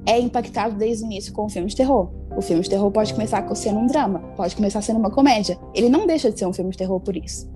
é 0.06 0.18
impactado 0.18 0.74
desde 0.74 1.04
o 1.04 1.06
início 1.06 1.34
com 1.34 1.44
o 1.44 1.48
filme 1.50 1.68
de 1.68 1.76
terror. 1.76 2.10
O 2.34 2.40
filme 2.40 2.62
de 2.62 2.70
terror 2.70 2.90
pode 2.90 3.12
começar 3.12 3.46
sendo 3.54 3.78
um 3.78 3.86
drama, 3.86 4.20
pode 4.36 4.56
começar 4.56 4.80
sendo 4.80 4.98
uma 4.98 5.10
comédia. 5.10 5.58
Ele 5.74 5.90
não 5.90 6.06
deixa 6.06 6.32
de 6.32 6.38
ser 6.38 6.46
um 6.46 6.52
filme 6.52 6.70
de 6.70 6.78
terror 6.78 6.98
por 6.98 7.14
isso. 7.14 7.46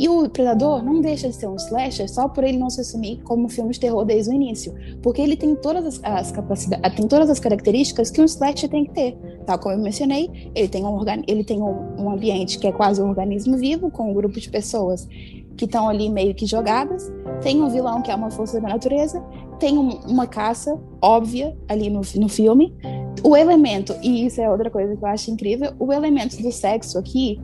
E 0.00 0.08
o 0.08 0.26
Predador 0.30 0.82
não 0.82 1.02
deixa 1.02 1.28
de 1.28 1.34
ser 1.34 1.46
um 1.46 1.56
slasher 1.56 2.10
só 2.10 2.26
por 2.26 2.42
ele 2.42 2.56
não 2.56 2.70
se 2.70 2.80
assumir 2.80 3.20
como 3.22 3.44
um 3.44 3.48
filme 3.50 3.70
de 3.70 3.78
terror 3.78 4.02
desde 4.02 4.30
o 4.30 4.32
início, 4.32 4.74
porque 5.02 5.20
ele 5.20 5.36
tem 5.36 5.54
todas 5.54 5.84
as, 5.84 6.00
as 6.02 6.32
capacidades, 6.32 6.96
tem 6.96 7.06
todas 7.06 7.28
as 7.28 7.38
características 7.38 8.10
que 8.10 8.18
um 8.18 8.24
slasher 8.24 8.70
tem 8.70 8.86
que 8.86 8.92
ter. 8.92 9.14
Tal 9.44 9.58
como 9.58 9.74
eu 9.74 9.78
mencionei, 9.78 10.50
ele 10.54 10.68
tem 10.68 10.86
um, 10.86 11.04
ele 11.28 11.44
tem 11.44 11.60
um, 11.60 12.02
um 12.02 12.10
ambiente 12.10 12.58
que 12.58 12.66
é 12.66 12.72
quase 12.72 13.02
um 13.02 13.10
organismo 13.10 13.58
vivo, 13.58 13.90
com 13.90 14.10
um 14.10 14.14
grupo 14.14 14.40
de 14.40 14.48
pessoas 14.48 15.06
que 15.54 15.66
estão 15.66 15.86
ali 15.86 16.08
meio 16.08 16.34
que 16.34 16.46
jogadas, 16.46 17.12
tem 17.42 17.60
um 17.62 17.68
vilão 17.68 18.00
que 18.00 18.10
é 18.10 18.14
uma 18.14 18.30
força 18.30 18.58
da 18.58 18.70
natureza, 18.70 19.22
tem 19.58 19.76
um, 19.76 19.90
uma 20.06 20.26
caça 20.26 20.80
óbvia 21.02 21.54
ali 21.68 21.90
no, 21.90 22.00
no 22.14 22.28
filme. 22.30 22.74
O 23.22 23.36
elemento, 23.36 23.94
e 24.02 24.24
isso 24.24 24.40
é 24.40 24.50
outra 24.50 24.70
coisa 24.70 24.96
que 24.96 25.04
eu 25.04 25.08
acho 25.08 25.30
incrível, 25.30 25.74
o 25.78 25.92
elemento 25.92 26.42
do 26.42 26.50
sexo 26.50 26.98
aqui 26.98 27.38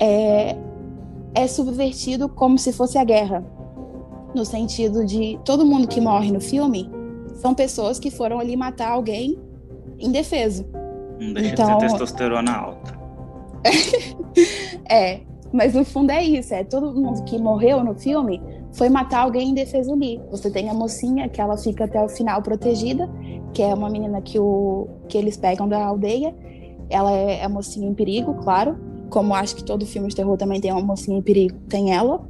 é, 0.00 0.56
é 1.36 1.46
subvertido 1.46 2.30
como 2.30 2.58
se 2.58 2.72
fosse 2.72 2.96
a 2.96 3.04
guerra. 3.04 3.44
No 4.34 4.44
sentido 4.44 5.04
de 5.04 5.38
todo 5.44 5.66
mundo 5.66 5.86
que 5.86 6.00
morre 6.00 6.32
no 6.32 6.40
filme 6.40 6.90
são 7.34 7.54
pessoas 7.54 7.98
que 7.98 8.10
foram 8.10 8.40
ali 8.40 8.56
matar 8.56 8.92
alguém 8.92 9.38
indefeso. 9.98 10.66
Não 11.20 11.34
deixa 11.34 11.52
então... 11.52 11.66
de 11.66 11.78
ter 11.78 11.90
testosterona 11.90 12.52
alta. 12.52 12.98
é, 14.90 15.20
mas 15.52 15.74
no 15.74 15.84
fundo 15.84 16.10
é 16.10 16.22
isso, 16.24 16.54
é 16.54 16.64
todo 16.64 16.94
mundo 16.94 17.22
que 17.24 17.38
morreu 17.38 17.84
no 17.84 17.94
filme 17.94 18.40
foi 18.72 18.88
matar 18.88 19.20
alguém 19.20 19.50
indefeso 19.50 19.92
ali. 19.92 20.20
Você 20.30 20.50
tem 20.50 20.70
a 20.70 20.74
mocinha 20.74 21.28
que 21.28 21.40
ela 21.40 21.56
fica 21.56 21.84
até 21.84 22.02
o 22.02 22.08
final 22.08 22.40
protegida, 22.42 23.08
que 23.52 23.62
é 23.62 23.74
uma 23.74 23.90
menina 23.90 24.22
que, 24.22 24.38
o, 24.38 24.88
que 25.08 25.16
eles 25.18 25.36
pegam 25.36 25.68
da 25.68 25.84
aldeia. 25.84 26.34
Ela 26.88 27.10
é 27.12 27.44
a 27.44 27.48
mocinha 27.48 27.88
em 27.88 27.94
perigo, 27.94 28.34
claro 28.34 28.85
como 29.10 29.34
acho 29.34 29.56
que 29.56 29.64
todo 29.64 29.86
filme 29.86 30.08
de 30.08 30.16
terror 30.16 30.36
também 30.36 30.60
tem 30.60 30.72
uma 30.72 30.82
mocinha 30.82 31.18
em 31.18 31.22
perigo, 31.22 31.56
tem 31.68 31.94
ela. 31.94 32.26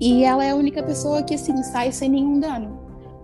E 0.00 0.24
ela 0.24 0.44
é 0.44 0.50
a 0.50 0.56
única 0.56 0.82
pessoa 0.82 1.22
que, 1.22 1.34
assim, 1.34 1.60
sai 1.62 1.90
sem 1.90 2.08
nenhum 2.08 2.38
dano. 2.38 2.78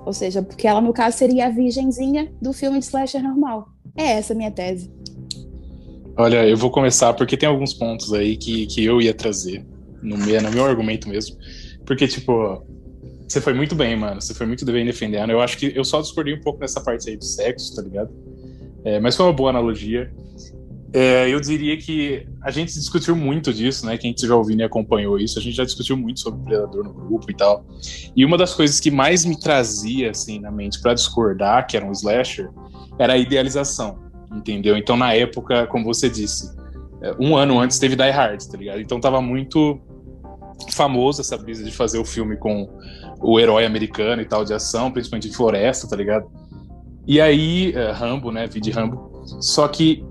Ou 0.04 0.12
seja, 0.12 0.42
porque 0.42 0.66
ela, 0.66 0.80
no 0.80 0.92
caso, 0.92 1.16
seria 1.16 1.46
a 1.46 1.50
virgenzinha 1.50 2.32
do 2.42 2.52
filme 2.52 2.78
de 2.78 2.84
slasher 2.84 3.22
normal. 3.22 3.68
É 3.96 4.12
essa 4.12 4.32
a 4.32 4.36
minha 4.36 4.50
tese. 4.50 4.90
Olha, 6.16 6.46
eu 6.46 6.56
vou 6.56 6.70
começar 6.70 7.12
porque 7.14 7.36
tem 7.36 7.48
alguns 7.48 7.72
pontos 7.74 8.12
aí 8.12 8.36
que, 8.36 8.66
que 8.66 8.84
eu 8.84 9.00
ia 9.00 9.14
trazer 9.14 9.64
no 10.02 10.18
meu, 10.18 10.42
no 10.42 10.50
meu 10.50 10.64
argumento 10.64 11.08
mesmo. 11.08 11.36
Porque, 11.86 12.06
tipo, 12.06 12.62
você 13.26 13.40
foi 13.40 13.54
muito 13.54 13.74
bem, 13.74 13.96
mano. 13.96 14.20
Você 14.20 14.34
foi 14.34 14.46
muito 14.46 14.64
bem 14.64 14.84
defendendo. 14.84 15.30
Eu 15.30 15.40
acho 15.40 15.56
que 15.56 15.72
eu 15.74 15.84
só 15.84 16.00
discordei 16.00 16.34
um 16.34 16.40
pouco 16.40 16.60
nessa 16.60 16.80
parte 16.80 17.08
aí 17.08 17.16
do 17.16 17.24
sexo, 17.24 17.74
tá 17.74 17.82
ligado? 17.82 18.10
É, 18.84 19.00
mas 19.00 19.16
foi 19.16 19.26
uma 19.26 19.32
boa 19.32 19.50
analogia. 19.50 20.12
É, 20.96 21.28
eu 21.28 21.40
diria 21.40 21.76
que 21.76 22.24
a 22.40 22.52
gente 22.52 22.72
discutiu 22.72 23.16
muito 23.16 23.52
disso, 23.52 23.84
né? 23.84 23.98
Quem 23.98 24.12
estiver 24.12 24.32
ouvindo 24.32 24.60
e 24.60 24.62
acompanhou 24.62 25.18
isso, 25.18 25.36
a 25.40 25.42
gente 25.42 25.56
já 25.56 25.64
discutiu 25.64 25.96
muito 25.96 26.20
sobre 26.20 26.40
Predador 26.44 26.84
no 26.84 26.94
grupo 26.94 27.28
e 27.28 27.34
tal. 27.34 27.66
E 28.14 28.24
uma 28.24 28.38
das 28.38 28.54
coisas 28.54 28.78
que 28.78 28.92
mais 28.92 29.24
me 29.24 29.36
trazia, 29.36 30.12
assim, 30.12 30.38
na 30.38 30.52
mente 30.52 30.80
para 30.80 30.94
discordar, 30.94 31.66
que 31.66 31.76
era 31.76 31.84
um 31.84 31.90
slasher, 31.90 32.48
era 32.96 33.14
a 33.14 33.18
idealização, 33.18 33.98
entendeu? 34.32 34.76
Então, 34.76 34.96
na 34.96 35.12
época, 35.12 35.66
como 35.66 35.84
você 35.84 36.08
disse, 36.08 36.54
é, 37.02 37.12
um 37.18 37.36
ano 37.36 37.58
antes 37.58 37.80
teve 37.80 37.96
Die 37.96 38.10
Hard, 38.10 38.40
tá 38.44 38.56
ligado? 38.56 38.80
Então 38.80 39.00
tava 39.00 39.20
muito 39.20 39.80
famoso 40.70 41.20
essa 41.20 41.36
brisa 41.36 41.64
de 41.64 41.72
fazer 41.72 41.98
o 41.98 42.04
filme 42.04 42.36
com 42.36 42.70
o 43.20 43.40
herói 43.40 43.66
americano 43.66 44.22
e 44.22 44.24
tal, 44.24 44.44
de 44.44 44.54
ação, 44.54 44.92
principalmente 44.92 45.28
de 45.28 45.36
floresta, 45.36 45.88
tá 45.88 45.96
ligado? 45.96 46.26
E 47.04 47.20
aí, 47.20 47.72
é, 47.74 47.90
Rambo, 47.90 48.30
né? 48.30 48.46
Vi 48.46 48.60
de 48.60 48.70
Rambo. 48.70 49.24
Só 49.40 49.66
que 49.66 50.04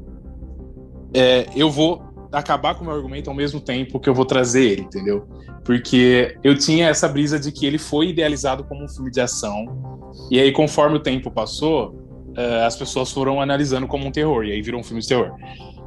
é, 1.14 1.48
eu 1.56 1.70
vou 1.70 2.02
acabar 2.32 2.76
com 2.76 2.82
o 2.84 2.88
meu 2.88 2.96
argumento 2.96 3.30
ao 3.30 3.36
mesmo 3.36 3.60
tempo 3.60 4.00
que 4.00 4.10
eu 4.10 4.14
vou 4.14 4.26
trazer 4.26 4.64
ele, 4.64 4.82
entendeu? 4.82 5.28
Porque 5.64 6.36
eu 6.44 6.58
tinha 6.58 6.88
essa 6.90 7.08
brisa 7.08 7.40
de 7.40 7.52
que 7.52 7.66
ele 7.66 7.78
foi 7.78 8.10
idealizado 8.10 8.64
como 8.64 8.84
um 8.84 8.90
filme 8.90 9.12
de 9.12 9.22
ação, 9.22 10.12
e 10.30 10.40
aí 10.40 10.52
conforme 10.52 10.98
o 10.98 11.00
tempo 11.00 11.30
passou, 11.30 11.92
uh, 12.38 12.66
as 12.66 12.76
pessoas 12.76 13.12
foram 13.12 13.40
analisando 13.40 13.88
como 13.88 14.08
um 14.08 14.12
terror, 14.12 14.44
e 14.44 14.52
aí 14.52 14.62
virou 14.62 14.82
um 14.82 14.84
filme 14.84 15.02
de 15.02 15.08
terror. 15.08 15.32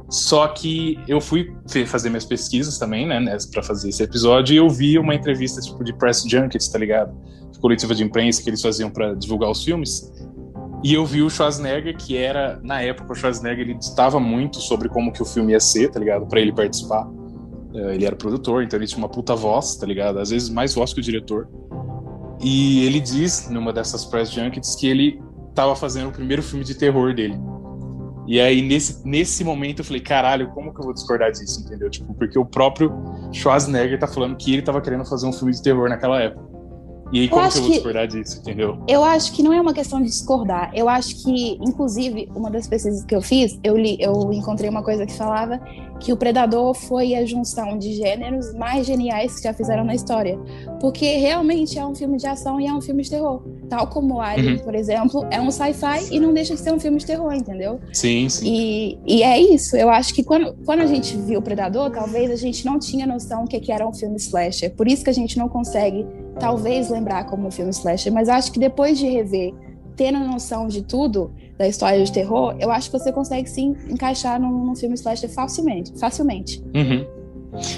Só 0.09 0.47
que 0.47 0.97
eu 1.05 1.19
fui 1.19 1.53
fazer 1.85 2.09
minhas 2.09 2.23
pesquisas 2.23 2.77
também, 2.77 3.05
né, 3.05 3.19
né 3.19 3.37
para 3.51 3.61
fazer 3.61 3.89
esse 3.89 4.01
episódio, 4.01 4.53
e 4.53 4.57
eu 4.57 4.69
vi 4.69 4.97
uma 4.97 5.13
entrevista 5.13 5.59
tipo 5.59 5.83
de 5.83 5.93
press 5.93 6.23
junkets, 6.25 6.69
tá 6.69 6.79
ligado? 6.79 7.13
Coletiva 7.59 7.93
de 7.93 8.03
imprensa 8.03 8.41
que 8.41 8.49
eles 8.49 8.61
faziam 8.61 8.89
para 8.89 9.15
divulgar 9.15 9.49
os 9.49 9.63
filmes. 9.63 10.13
E 10.83 10.93
eu 10.93 11.05
vi 11.05 11.21
o 11.23 11.29
Schwarzenegger, 11.29 11.97
que 11.97 12.15
era, 12.15 12.59
na 12.63 12.81
época, 12.81 13.11
o 13.11 13.15
Schwarzenegger, 13.15 13.67
ele 13.67 13.77
estava 13.79 14.19
muito 14.19 14.57
sobre 14.59 14.87
como 14.87 15.11
que 15.11 15.21
o 15.21 15.25
filme 15.25 15.53
ia 15.53 15.59
ser, 15.59 15.89
tá 15.89 15.99
ligado? 15.99 16.27
Pra 16.27 16.39
ele 16.39 16.53
participar. 16.53 17.07
É, 17.73 17.95
ele 17.95 18.05
era 18.05 18.15
produtor, 18.15 18.63
então 18.63 18.77
ele 18.77 18.87
tinha 18.87 18.99
uma 18.99 19.09
puta 19.09 19.35
voz, 19.35 19.75
tá 19.75 19.85
ligado? 19.85 20.19
Às 20.19 20.29
vezes 20.29 20.49
mais 20.49 20.73
voz 20.73 20.93
que 20.93 20.99
o 20.99 21.03
diretor. 21.03 21.47
E 22.39 22.85
ele 22.85 22.99
diz, 22.99 23.49
numa 23.49 23.73
dessas 23.73 24.05
press 24.05 24.31
junkets, 24.31 24.75
que 24.75 24.87
ele 24.87 25.19
estava 25.49 25.75
fazendo 25.75 26.09
o 26.09 26.11
primeiro 26.11 26.43
filme 26.43 26.63
de 26.63 26.75
terror 26.75 27.13
dele. 27.13 27.37
E 28.27 28.39
aí, 28.39 28.61
nesse, 28.61 29.07
nesse 29.07 29.43
momento, 29.43 29.79
eu 29.79 29.85
falei, 29.85 30.01
caralho, 30.01 30.49
como 30.49 30.73
que 30.73 30.79
eu 30.79 30.83
vou 30.83 30.93
discordar 30.93 31.31
disso, 31.31 31.61
entendeu? 31.61 31.89
Tipo, 31.89 32.13
porque 32.13 32.37
o 32.37 32.45
próprio 32.45 32.91
Schwarzenegger 33.31 33.97
tá 33.97 34.05
falando 34.05 34.35
que 34.35 34.53
ele 34.53 34.61
tava 34.61 34.81
querendo 34.81 35.05
fazer 35.05 35.25
um 35.25 35.33
filme 35.33 35.53
de 35.53 35.63
terror 35.63 35.89
naquela 35.89 36.21
época. 36.21 36.56
E 37.11 37.21
aí, 37.21 37.29
como 37.29 37.49
que 37.49 37.57
eu 37.57 37.61
vou 37.61 37.71
discordar 37.71 38.07
disso, 38.07 38.39
entendeu? 38.39 38.77
Eu 38.87 39.03
acho 39.03 39.31
que 39.33 39.41
não 39.41 39.53
é 39.53 39.61
uma 39.61 39.73
questão 39.73 40.01
de 40.01 40.07
discordar. 40.07 40.71
Eu 40.73 40.89
acho 40.89 41.23
que, 41.23 41.53
inclusive, 41.61 42.29
uma 42.35 42.49
das 42.49 42.67
pesquisas 42.67 43.03
que 43.05 43.15
eu 43.15 43.21
fiz, 43.21 43.57
eu, 43.63 43.77
li, 43.77 43.97
eu 43.99 44.31
encontrei 44.33 44.69
uma 44.69 44.83
coisa 44.83 45.05
que 45.05 45.13
falava 45.13 45.59
que 45.99 46.13
o 46.13 46.17
Predador 46.17 46.73
foi 46.73 47.15
a 47.15 47.25
junção 47.25 47.77
de 47.77 47.93
gêneros 47.93 48.53
mais 48.53 48.85
geniais 48.85 49.35
que 49.35 49.43
já 49.43 49.53
fizeram 49.53 49.83
na 49.83 49.95
história. 49.95 50.37
Porque 50.79 51.17
realmente 51.17 51.79
é 51.79 51.85
um 51.85 51.95
filme 51.95 52.17
de 52.17 52.27
ação 52.27 52.59
e 52.61 52.67
é 52.67 52.73
um 52.73 52.81
filme 52.81 53.03
de 53.03 53.09
terror. 53.09 53.41
Tal 53.69 53.87
como 53.87 54.21
Alien, 54.21 54.57
uhum. 54.57 54.59
por 54.59 54.75
exemplo, 54.75 55.25
é 55.31 55.41
um 55.41 55.49
sci-fi 55.49 56.07
e 56.11 56.19
não 56.19 56.33
deixa 56.33 56.53
de 56.53 56.61
ser 56.61 56.73
um 56.73 56.79
filme 56.79 56.97
de 56.97 57.05
terror, 57.05 57.33
entendeu? 57.33 57.79
Sim, 57.93 58.29
sim. 58.29 58.45
E, 58.47 58.97
e 59.05 59.23
é 59.23 59.39
isso. 59.39 59.75
Eu 59.75 59.89
acho 59.89 60.13
que 60.13 60.23
quando, 60.23 60.55
quando 60.65 60.81
a 60.81 60.85
gente 60.85 61.17
viu 61.17 61.39
o 61.39 61.41
Predador, 61.41 61.89
talvez 61.89 62.29
a 62.29 62.35
gente 62.35 62.65
não 62.65 62.77
tinha 62.77 63.07
noção 63.07 63.43
do 63.43 63.49
que, 63.49 63.59
que 63.59 63.71
era 63.71 63.87
um 63.87 63.93
filme 63.93 64.17
slasher. 64.17 64.73
Por 64.75 64.87
isso 64.87 65.03
que 65.03 65.09
a 65.09 65.13
gente 65.13 65.37
não 65.37 65.49
consegue 65.49 66.05
talvez 66.39 66.89
lembrar 66.89 67.25
como 67.25 67.47
um 67.47 67.51
filme 67.51 67.71
slasher, 67.71 68.11
mas 68.11 68.29
acho 68.29 68.51
que 68.51 68.59
depois 68.59 68.97
de 68.97 69.07
rever, 69.07 69.53
tendo 69.95 70.19
noção 70.19 70.67
de 70.67 70.83
tudo 70.83 71.31
da 71.57 71.67
história 71.67 72.03
de 72.03 72.11
terror, 72.11 72.55
eu 72.59 72.71
acho 72.71 72.89
que 72.91 72.97
você 72.97 73.11
consegue 73.11 73.49
sim 73.49 73.75
encaixar 73.89 74.39
num, 74.39 74.65
num 74.65 74.75
filme 74.75 74.95
slasher 74.95 75.29
facilmente. 75.29 75.97
facilmente. 75.99 76.63
Uhum. 76.75 77.17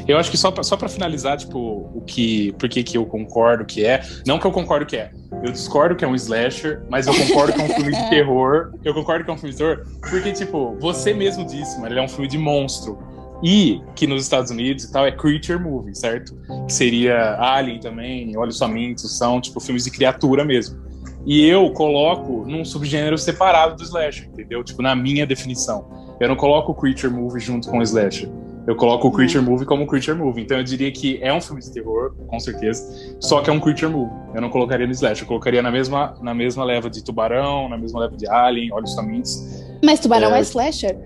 Eu 0.07 0.17
acho 0.17 0.29
que 0.31 0.37
só 0.37 0.51
pra, 0.51 0.63
só 0.63 0.75
pra 0.75 0.89
finalizar, 0.89 1.37
tipo, 1.37 1.57
o 1.57 2.01
que. 2.05 2.51
Por 2.53 2.67
que, 2.67 2.83
que 2.83 2.97
eu 2.97 3.05
concordo 3.05 3.65
que 3.65 3.85
é. 3.85 4.01
Não 4.25 4.39
que 4.39 4.45
eu 4.45 4.51
concordo 4.51 4.85
que 4.85 4.97
é. 4.97 5.11
Eu 5.43 5.51
discordo 5.51 5.95
que 5.95 6.03
é 6.03 6.07
um 6.07 6.15
slasher, 6.15 6.83
mas 6.89 7.07
eu 7.07 7.13
concordo 7.13 7.53
que 7.53 7.61
é 7.61 7.63
um 7.63 7.69
filme 7.69 7.91
de 7.91 8.03
terror. 8.09 8.73
Eu 8.83 8.93
concordo 8.93 9.23
que 9.23 9.31
é 9.31 9.33
um 9.33 9.37
filme 9.37 9.51
de 9.51 9.57
terror. 9.57 9.85
Porque, 10.01 10.31
tipo, 10.33 10.75
você 10.79 11.13
mesmo 11.13 11.45
disse, 11.45 11.79
mas 11.79 11.91
ele 11.91 11.99
é 11.99 12.03
um 12.03 12.09
filme 12.09 12.27
de 12.27 12.37
monstro. 12.37 12.97
E 13.41 13.81
que 13.95 14.05
nos 14.05 14.23
Estados 14.23 14.51
Unidos 14.51 14.83
e 14.83 14.91
tal 14.91 15.05
é 15.05 15.11
creature 15.11 15.59
movie, 15.59 15.95
certo? 15.95 16.37
Que 16.67 16.73
seria 16.73 17.37
Alien 17.39 17.79
também, 17.79 18.37
Olhos 18.37 18.57
Famintos, 18.57 19.17
são 19.17 19.39
tipo 19.39 19.59
filmes 19.59 19.85
de 19.85 19.91
criatura 19.91 20.43
mesmo. 20.43 20.77
E 21.25 21.45
eu 21.45 21.71
coloco 21.71 22.45
num 22.45 22.65
subgênero 22.65 23.17
separado 23.17 23.75
do 23.75 23.83
slasher, 23.83 24.27
entendeu? 24.27 24.63
Tipo, 24.63 24.81
na 24.81 24.95
minha 24.95 25.25
definição. 25.25 25.87
Eu 26.19 26.27
não 26.27 26.35
coloco 26.35 26.71
o 26.71 26.75
creature 26.75 27.11
movie 27.11 27.39
junto 27.39 27.69
com 27.69 27.79
o 27.79 27.83
slasher. 27.83 28.29
Eu 28.67 28.75
coloco 28.75 29.07
o 29.07 29.11
creature 29.11 29.43
movie 29.43 29.65
como 29.65 29.87
creature 29.87 30.17
movie. 30.17 30.43
Então 30.43 30.57
eu 30.57 30.63
diria 30.63 30.91
que 30.91 31.17
é 31.21 31.33
um 31.33 31.41
filme 31.41 31.61
de 31.61 31.71
terror, 31.71 32.13
com 32.27 32.39
certeza, 32.39 33.17
só 33.19 33.41
que 33.41 33.49
é 33.49 33.53
um 33.53 33.59
creature 33.59 33.91
movie. 33.91 34.13
Eu 34.35 34.41
não 34.41 34.49
colocaria 34.49 34.85
no 34.85 34.91
slasher, 34.91 35.23
eu 35.23 35.27
colocaria 35.27 35.61
na 35.61 35.71
mesma, 35.71 36.15
na 36.21 36.33
mesma 36.33 36.63
leva 36.63 36.89
de 36.89 37.03
Tubarão, 37.03 37.67
na 37.69 37.77
mesma 37.77 38.01
leva 38.01 38.15
de 38.15 38.29
Alien, 38.29 38.71
Olhos 38.73 38.93
Famintos. 38.93 39.63
Mas 39.83 39.99
Tubarão 39.99 40.35
é, 40.35 40.39
é 40.39 40.41
slasher? 40.41 40.97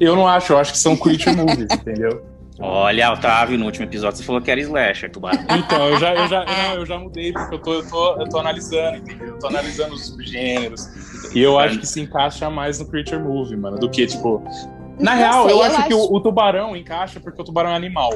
Eu 0.00 0.16
não 0.16 0.26
acho, 0.26 0.52
eu 0.52 0.58
acho 0.58 0.72
que 0.72 0.78
são 0.78 0.96
creature 0.96 1.36
movies, 1.36 1.68
entendeu? 1.72 2.22
Olha, 2.60 3.12
Otávio, 3.12 3.56
no 3.56 3.66
último 3.66 3.84
episódio 3.84 4.18
você 4.18 4.24
falou 4.24 4.42
que 4.42 4.50
era 4.50 4.60
slasher, 4.60 5.10
tubarão. 5.10 5.44
Então, 5.56 5.88
eu 5.90 5.98
já, 5.98 6.14
eu 6.14 6.28
já, 6.28 6.44
não, 6.44 6.74
eu 6.74 6.86
já 6.86 6.98
mudei, 6.98 7.32
porque 7.32 7.54
eu 7.54 7.58
tô, 7.60 7.74
eu, 7.74 7.88
tô, 7.88 8.20
eu 8.20 8.28
tô 8.28 8.38
analisando, 8.38 8.96
entendeu? 8.96 9.28
Eu 9.28 9.38
tô 9.38 9.46
analisando 9.46 9.94
os 9.94 10.06
subgêneros. 10.06 10.88
E 11.32 11.40
eu 11.40 11.56
acho 11.56 11.78
que 11.78 11.86
se 11.86 12.00
encaixa 12.00 12.50
mais 12.50 12.80
no 12.80 12.86
creature 12.86 13.22
movie, 13.22 13.56
mano, 13.56 13.78
do 13.78 13.88
que, 13.88 14.06
tipo. 14.06 14.42
Na 14.98 15.12
não 15.12 15.18
real, 15.18 15.44
sei, 15.44 15.52
eu, 15.52 15.58
eu, 15.58 15.62
acho, 15.62 15.76
acho 15.76 15.88
que 15.88 15.94
o, 15.94 16.12
o, 16.12 16.20
tubarão 16.20 16.76
encaixa 16.76 17.20
porque 17.20 17.40
o 17.40 17.44
tubarão 17.44 17.70
é 17.70 17.76
animal. 17.76 18.10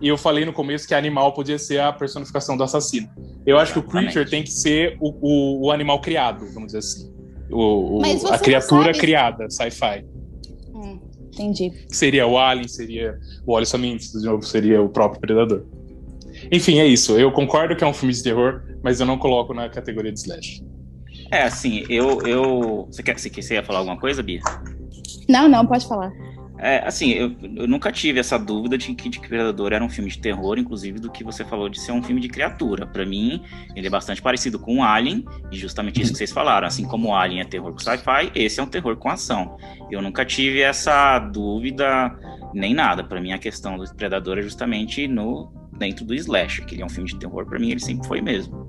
E 0.00 0.08
eu 0.08 0.16
falei 0.16 0.46
no 0.46 0.52
começo 0.54 0.88
que 0.88 0.94
animal 0.94 1.34
podia 1.34 1.58
ser 1.58 1.80
a 1.80 1.92
personificação 1.92 2.56
do 2.56 2.64
assassino. 2.64 3.10
Eu 3.44 3.58
acho 3.58 3.74
que 3.74 3.78
o 3.78 3.82
creature 3.82 4.28
tem 4.28 4.42
que 4.42 4.50
ser 4.50 4.96
o, 4.98 5.10
o, 5.20 5.66
o 5.66 5.70
animal 5.70 6.00
criado, 6.00 6.46
vamos 6.54 6.72
dizer 6.72 6.78
assim. 6.78 7.12
O, 7.50 8.00
a 8.30 8.38
criatura 8.38 8.92
criada, 8.92 9.50
sci-fi. 9.50 10.06
Entendi. 11.32 11.72
Seria 11.88 12.26
o 12.26 12.38
Alien, 12.38 12.68
seria 12.68 13.18
o 13.46 13.52
Olhos 13.52 13.70
Famintos, 13.70 14.12
de 14.12 14.24
novo, 14.24 14.42
seria 14.42 14.82
o 14.82 14.88
próprio 14.88 15.20
Predador. 15.20 15.64
Enfim, 16.50 16.78
é 16.78 16.86
isso. 16.86 17.18
Eu 17.18 17.30
concordo 17.32 17.76
que 17.76 17.84
é 17.84 17.86
um 17.86 17.92
filme 17.92 18.12
de 18.12 18.22
terror, 18.22 18.62
mas 18.82 19.00
eu 19.00 19.06
não 19.06 19.18
coloco 19.18 19.52
na 19.52 19.68
categoria 19.68 20.12
de 20.12 20.20
slash. 20.20 20.64
É, 21.30 21.42
assim, 21.42 21.84
eu. 21.88 22.22
eu... 22.26 22.88
Você, 22.90 23.02
quer, 23.02 23.18
você, 23.18 23.28
você 23.28 23.54
ia 23.54 23.62
falar 23.62 23.80
alguma 23.80 23.98
coisa, 23.98 24.22
Bia? 24.22 24.40
Não, 25.28 25.48
não, 25.48 25.66
pode 25.66 25.86
falar. 25.86 26.12
É, 26.62 26.86
assim, 26.86 27.12
eu, 27.12 27.34
eu, 27.56 27.66
nunca 27.66 27.90
tive 27.90 28.20
essa 28.20 28.38
dúvida 28.38 28.76
de 28.76 28.94
que, 28.94 29.08
de 29.08 29.18
Predador 29.18 29.72
era 29.72 29.82
um 29.82 29.88
filme 29.88 30.10
de 30.10 30.18
terror, 30.18 30.58
inclusive 30.58 31.00
do 31.00 31.10
que 31.10 31.24
você 31.24 31.42
falou 31.42 31.70
de 31.70 31.80
ser 31.80 31.92
um 31.92 32.02
filme 32.02 32.20
de 32.20 32.28
criatura. 32.28 32.86
Para 32.86 33.06
mim, 33.06 33.42
ele 33.74 33.86
é 33.86 33.90
bastante 33.90 34.20
parecido 34.20 34.58
com 34.58 34.78
o 34.78 34.82
Alien, 34.82 35.24
e 35.50 35.56
justamente 35.56 36.02
isso 36.02 36.12
que 36.12 36.18
vocês 36.18 36.30
falaram. 36.30 36.66
Assim 36.66 36.84
como 36.84 37.08
o 37.08 37.14
Alien 37.14 37.40
é 37.40 37.44
terror 37.44 37.72
com 37.72 37.78
sci-fi, 37.78 38.30
esse 38.34 38.60
é 38.60 38.62
um 38.62 38.66
terror 38.66 38.94
com 38.96 39.08
ação. 39.08 39.56
Eu 39.90 40.02
nunca 40.02 40.22
tive 40.22 40.60
essa 40.60 41.18
dúvida 41.18 42.14
nem 42.52 42.74
nada. 42.74 43.02
Para 43.02 43.22
mim, 43.22 43.32
a 43.32 43.38
questão 43.38 43.78
do 43.78 43.94
Predador 43.94 44.38
é 44.38 44.42
justamente 44.42 45.08
no 45.08 45.50
dentro 45.78 46.04
do 46.04 46.14
slasher, 46.14 46.66
que 46.66 46.74
ele 46.74 46.82
é 46.82 46.84
um 46.84 46.90
filme 46.90 47.08
de 47.08 47.18
terror. 47.18 47.46
Para 47.46 47.58
mim, 47.58 47.70
ele 47.70 47.80
sempre 47.80 48.06
foi 48.06 48.20
mesmo. 48.20 48.68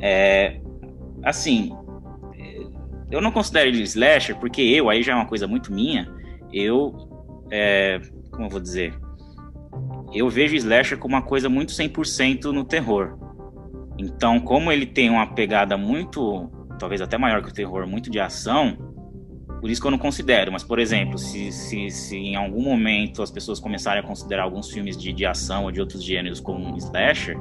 É, 0.00 0.60
assim, 1.24 1.72
eu 3.10 3.20
não 3.20 3.32
considero 3.32 3.68
ele 3.68 3.82
slasher 3.82 4.36
porque 4.36 4.62
eu, 4.62 4.88
aí 4.88 5.02
já 5.02 5.12
é 5.12 5.16
uma 5.16 5.26
coisa 5.26 5.48
muito 5.48 5.72
minha, 5.72 6.08
eu 6.52 7.13
é, 7.50 8.00
como 8.30 8.46
eu 8.46 8.50
vou 8.50 8.60
dizer? 8.60 8.94
Eu 10.12 10.28
vejo 10.28 10.54
slasher 10.56 10.98
como 10.98 11.14
uma 11.14 11.22
coisa 11.22 11.48
muito 11.48 11.72
100% 11.72 12.44
no 12.52 12.64
terror. 12.64 13.18
Então, 13.98 14.40
como 14.40 14.70
ele 14.70 14.86
tem 14.86 15.10
uma 15.10 15.26
pegada 15.26 15.76
muito, 15.76 16.50
talvez 16.78 17.00
até 17.00 17.16
maior 17.16 17.42
que 17.42 17.48
o 17.48 17.52
terror, 17.52 17.86
muito 17.86 18.10
de 18.10 18.20
ação, 18.20 18.76
por 19.60 19.70
isso 19.70 19.80
que 19.80 19.86
eu 19.86 19.90
não 19.90 19.98
considero. 19.98 20.52
Mas, 20.52 20.62
por 20.62 20.78
exemplo, 20.78 21.16
se, 21.16 21.50
se, 21.50 21.90
se 21.90 22.16
em 22.16 22.36
algum 22.36 22.62
momento 22.62 23.22
as 23.22 23.30
pessoas 23.30 23.58
começarem 23.58 24.02
a 24.02 24.06
considerar 24.06 24.42
alguns 24.42 24.70
filmes 24.70 24.96
de, 24.96 25.12
de 25.12 25.24
ação 25.24 25.64
ou 25.64 25.72
de 25.72 25.80
outros 25.80 26.04
gêneros 26.04 26.38
como 26.38 26.62
um 26.62 26.76
slasher, 26.76 27.36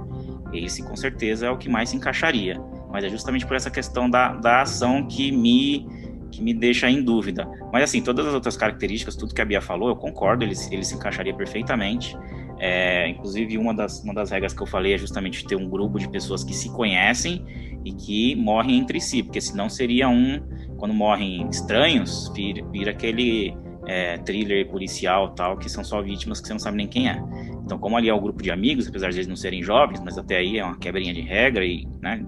esse 0.54 0.84
com 0.84 0.96
certeza 0.96 1.48
é 1.48 1.50
o 1.50 1.58
que 1.58 1.68
mais 1.68 1.90
se 1.90 1.98
encaixaria. 1.98 2.60
Mas 2.90 3.04
é 3.04 3.10
justamente 3.10 3.46
por 3.46 3.56
essa 3.56 3.70
questão 3.70 4.10
da, 4.10 4.34
da 4.36 4.62
ação 4.62 5.06
que 5.06 5.32
me 5.32 5.86
que 6.34 6.42
me 6.42 6.54
deixa 6.54 6.90
em 6.90 7.02
dúvida. 7.02 7.48
Mas 7.72 7.84
assim, 7.84 8.02
todas 8.02 8.26
as 8.26 8.34
outras 8.34 8.58
características, 8.58 9.16
tudo 9.16 9.34
que 9.34 9.42
a 9.42 9.46
Bia 9.46 9.62
falou, 9.62 9.90
eu 9.90 9.96
concordo, 9.96 10.44
ele, 10.44 10.56
ele 10.72 10.84
se 10.84 10.96
encaixaria 10.96 11.34
perfeitamente. 11.34 12.18
É, 12.60 13.08
inclusive, 13.10 13.58
uma 13.58 13.74
das, 13.74 14.04
uma 14.04 14.14
das 14.14 14.32
regras 14.32 14.54
que 14.54 14.62
eu 14.62 14.68
falei 14.68 14.94
é 14.94 14.98
justamente 14.98 15.46
ter 15.46 15.56
um 15.56 15.70
grupo 15.70 16.00
de 16.00 16.10
pessoas 16.10 16.44
que 16.44 16.54
se 16.54 16.70
conhecem 16.72 17.46
e 17.86 17.92
que 17.92 18.36
morrem 18.36 18.78
entre 18.78 19.00
si, 19.00 19.22
porque 19.22 19.40
senão 19.40 19.70
seria 19.70 20.10
um. 20.10 20.42
Quando 20.78 20.94
morrem 20.94 21.48
estranhos, 21.50 22.32
vira, 22.36 22.66
vira 22.70 22.92
aquele 22.92 23.56
é, 23.86 24.18
thriller 24.18 24.68
policial 24.70 25.30
tal, 25.30 25.58
que 25.58 25.70
são 25.70 25.84
só 25.84 26.02
vítimas 26.02 26.42
que 26.42 26.48
você 26.48 26.54
não 26.54 26.60
sabe 26.60 26.78
nem 26.78 26.88
quem 26.88 27.10
é. 27.10 27.22
Então, 27.64 27.78
como 27.78 27.96
ali 27.96 28.10
é 28.10 28.14
o 28.14 28.18
um 28.18 28.22
grupo 28.22 28.42
de 28.42 28.52
amigos, 28.52 28.88
apesar 28.88 29.10
de 29.10 29.18
eles 29.18 29.28
não 29.28 29.36
serem 29.36 29.62
jovens, 29.62 30.02
mas 30.04 30.18
até 30.18 30.38
aí 30.38 30.58
é 30.58 30.66
uma 30.66 30.78
quebrinha 30.78 31.14
de 31.14 31.22
regra 31.22 31.66
e, 31.66 31.88
né, 32.02 32.26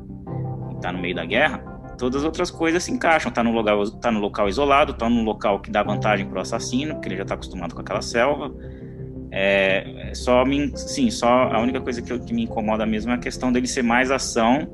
tá 0.82 0.92
no 0.92 1.00
meio 1.00 1.16
da 1.16 1.26
guerra, 1.26 1.75
Todas 1.98 2.22
as 2.22 2.26
outras 2.26 2.52
coisas 2.52 2.84
se 2.84 2.92
encaixam. 2.92 3.32
Tá 3.32 3.44
no 3.44 3.52
local, 3.52 3.90
tá 3.92 4.12
no 4.12 4.20
local 4.20 4.50
isolado, 4.50 4.94
tá 4.94 5.10
num 5.10 5.24
local 5.24 5.60
que 5.60 5.72
dá 5.72 5.84
vantagem 5.84 6.26
pro 6.28 6.40
assassino, 6.40 6.96
porque 6.96 7.10
ele 7.10 7.18
já 7.18 7.26
tá 7.26 7.36
acostumado 7.36 7.74
com 7.74 7.82
aquela 7.82 8.02
selva. 8.02 8.54
É, 9.38 10.12
só 10.14 10.46
me, 10.46 10.72
sim, 10.78 11.12
só 11.12 11.28
a 11.28 11.60
única 11.60 11.82
coisa 11.82 12.02
que, 12.02 12.20
que, 12.20 12.34
me 12.34 12.44
incomoda 12.44 12.86
mesmo 12.86 13.12
é 13.12 13.16
a 13.16 13.18
questão 13.18 13.52
dele 13.52 13.68
ser 13.68 13.82
mais 13.82 14.10
ação, 14.10 14.66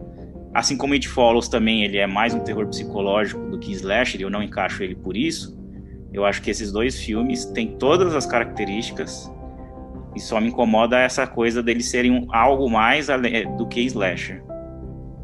assim 0.54 0.78
como 0.78 0.94
It 0.94 1.08
Follows 1.08 1.48
também, 1.48 1.84
ele 1.84 1.98
é 1.98 2.06
mais 2.06 2.36
um 2.36 2.40
terror 2.42 2.68
psicológico 2.68 3.50
do 3.50 3.58
que 3.58 3.72
slasher, 3.72 4.22
eu 4.22 4.30
não 4.30 4.44
encaixo 4.44 4.84
ele 4.84 4.94
por 4.94 5.18
isso. 5.18 5.60
Eu 6.14 6.26
acho 6.26 6.44
que 6.44 6.52
esses 6.52 6.72
dois 6.72 7.00
filmes 7.00 7.46
têm 7.46 7.76
todas 7.78 8.14
as 8.14 8.28
características 8.28 9.32
e 10.16 10.20
só 10.20 10.40
me 10.40 10.50
incomoda 10.50 11.00
essa 11.00 11.26
coisa 11.26 11.64
deles 11.64 11.90
serem 11.90 12.28
algo 12.32 12.70
mais 12.70 13.08
do 13.58 13.66
que 13.66 13.82
slasher. 13.82 14.44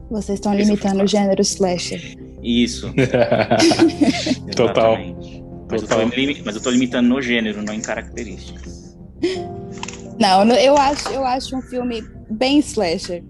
Vocês 0.09 0.37
estão 0.37 0.53
limitando 0.53 1.03
o 1.03 1.07
gênero 1.07 1.41
slasher. 1.41 2.17
Isso. 2.41 2.93
Total. 4.55 4.97
Mas, 5.69 5.81
Total. 5.81 6.01
Eu 6.01 6.09
tô, 6.09 6.43
mas 6.45 6.55
eu 6.55 6.61
tô 6.61 6.69
limitando 6.69 7.09
no 7.09 7.21
gênero, 7.21 7.61
não 7.61 7.73
em 7.73 7.81
características. 7.81 8.97
Não, 10.19 10.45
eu 10.55 10.77
acho, 10.77 11.09
eu 11.09 11.25
acho 11.25 11.55
um 11.55 11.61
filme 11.61 12.03
bem 12.29 12.59
slasher. 12.59 13.23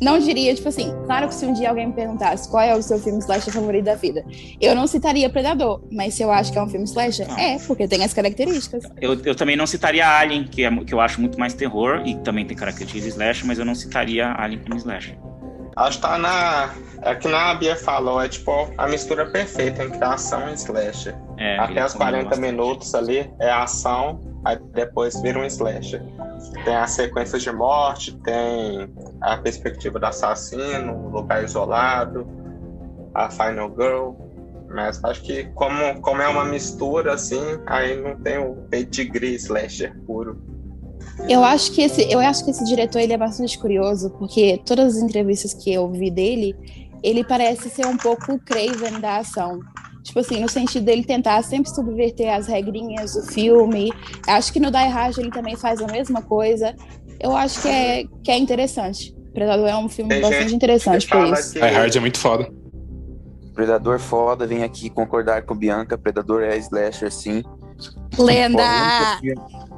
Não 0.00 0.18
diria, 0.18 0.54
tipo 0.54 0.66
assim, 0.66 0.90
claro 1.04 1.28
que 1.28 1.34
se 1.34 1.44
um 1.44 1.52
dia 1.52 1.68
alguém 1.68 1.88
me 1.88 1.92
perguntasse 1.92 2.48
qual 2.48 2.62
é 2.62 2.74
o 2.74 2.82
seu 2.82 2.98
filme 2.98 3.18
slasher 3.18 3.52
favorito 3.52 3.84
da 3.84 3.96
vida, 3.96 4.24
eu 4.58 4.74
não 4.74 4.86
citaria 4.86 5.28
Predador, 5.28 5.82
mas 5.92 6.14
se 6.14 6.22
eu 6.22 6.32
acho 6.32 6.50
que 6.50 6.58
é 6.58 6.62
um 6.62 6.68
filme 6.68 6.86
slasher, 6.86 7.28
não. 7.28 7.38
é, 7.38 7.58
porque 7.58 7.86
tem 7.86 8.02
as 8.02 8.14
características. 8.14 8.84
Eu, 8.98 9.20
eu 9.22 9.34
também 9.34 9.56
não 9.56 9.66
citaria 9.66 10.08
Alien, 10.08 10.44
que, 10.44 10.64
é, 10.64 10.84
que 10.84 10.94
eu 10.94 11.00
acho 11.00 11.20
muito 11.20 11.38
mais 11.38 11.52
terror 11.52 12.02
e 12.06 12.14
também 12.20 12.46
tem 12.46 12.56
características 12.56 13.02
de 13.02 13.08
slasher, 13.10 13.46
mas 13.46 13.58
eu 13.58 13.64
não 13.66 13.74
citaria 13.74 14.32
Alien 14.38 14.62
como 14.62 14.76
slasher. 14.76 15.18
Acho 15.76 15.98
que 15.98 16.02
tá 16.02 16.18
na. 16.18 16.70
É 17.02 17.14
que 17.14 17.28
na 17.28 17.54
Bia 17.54 17.76
falou, 17.76 18.20
é 18.20 18.28
tipo 18.28 18.70
a 18.76 18.86
mistura 18.86 19.26
perfeita 19.26 19.82
entre 19.82 20.02
ação 20.04 20.48
e 20.50 20.54
slasher. 20.54 21.16
É, 21.38 21.58
Até 21.58 21.84
os 21.84 21.94
40 21.94 22.36
minutos 22.36 22.94
ali 22.94 23.32
é 23.40 23.50
ação, 23.50 24.20
aí 24.44 24.58
depois 24.74 25.20
vira 25.22 25.38
um 25.38 25.44
slasher. 25.44 26.02
Tem 26.64 26.74
as 26.74 26.90
sequências 26.90 27.42
de 27.42 27.52
morte, 27.52 28.14
tem 28.18 28.92
a 29.20 29.36
perspectiva 29.38 29.98
do 29.98 30.06
assassino, 30.06 31.08
lugar 31.08 31.42
isolado, 31.42 32.26
a 33.14 33.30
Final 33.30 33.70
Girl. 33.70 34.12
Mas 34.68 35.02
acho 35.02 35.22
que 35.22 35.44
como, 35.54 36.00
como 36.00 36.22
é 36.22 36.28
uma 36.28 36.44
mistura, 36.44 37.14
assim, 37.14 37.42
aí 37.66 38.00
não 38.00 38.16
tem 38.16 38.38
o 38.38 38.54
pedigree 38.70 39.34
slasher 39.34 39.96
puro. 40.06 40.40
Eu 41.28 41.44
acho 41.44 41.72
que 41.72 41.82
esse, 41.82 42.10
eu 42.10 42.18
acho 42.18 42.44
que 42.44 42.50
esse 42.50 42.64
diretor 42.64 42.98
ele 42.98 43.12
é 43.12 43.18
bastante 43.18 43.58
curioso, 43.58 44.10
porque 44.18 44.60
todas 44.64 44.96
as 44.96 45.02
entrevistas 45.02 45.54
que 45.54 45.72
eu 45.72 45.90
vi 45.90 46.10
dele, 46.10 46.56
ele 47.02 47.24
parece 47.24 47.70
ser 47.70 47.86
um 47.86 47.96
pouco 47.96 48.38
Craven 48.40 49.00
da 49.00 49.18
ação. 49.18 49.60
Tipo 50.02 50.20
assim, 50.20 50.40
no 50.40 50.48
sentido 50.48 50.84
dele 50.84 51.04
tentar 51.04 51.42
sempre 51.42 51.70
subverter 51.70 52.32
as 52.34 52.46
regrinhas 52.46 53.12
do 53.12 53.22
filme. 53.22 53.92
Acho 54.26 54.52
que 54.52 54.58
no 54.58 54.70
Die 54.70 54.76
Hard 54.78 55.18
ele 55.18 55.30
também 55.30 55.56
faz 55.56 55.80
a 55.80 55.86
mesma 55.86 56.22
coisa. 56.22 56.74
Eu 57.20 57.36
acho 57.36 57.60
que 57.62 57.68
é, 57.68 58.04
que 58.24 58.30
é 58.30 58.38
interessante. 58.38 59.14
Predador 59.32 59.68
é 59.68 59.76
um 59.76 59.88
filme 59.88 60.10
Tem 60.10 60.20
bastante 60.20 60.54
interessante 60.54 61.06
por 61.06 61.24
isso. 61.26 61.52
Die 61.52 61.60
Hard 61.60 61.94
é 61.94 62.00
muito 62.00 62.18
foda. 62.18 62.50
Predador 63.54 63.98
foda, 63.98 64.46
vem 64.46 64.62
aqui 64.62 64.88
concordar 64.88 65.42
com 65.42 65.54
Bianca. 65.54 65.98
Predador 65.98 66.42
é 66.42 66.56
slasher, 66.56 67.12
sim. 67.12 67.42
Lenda! 68.18 69.18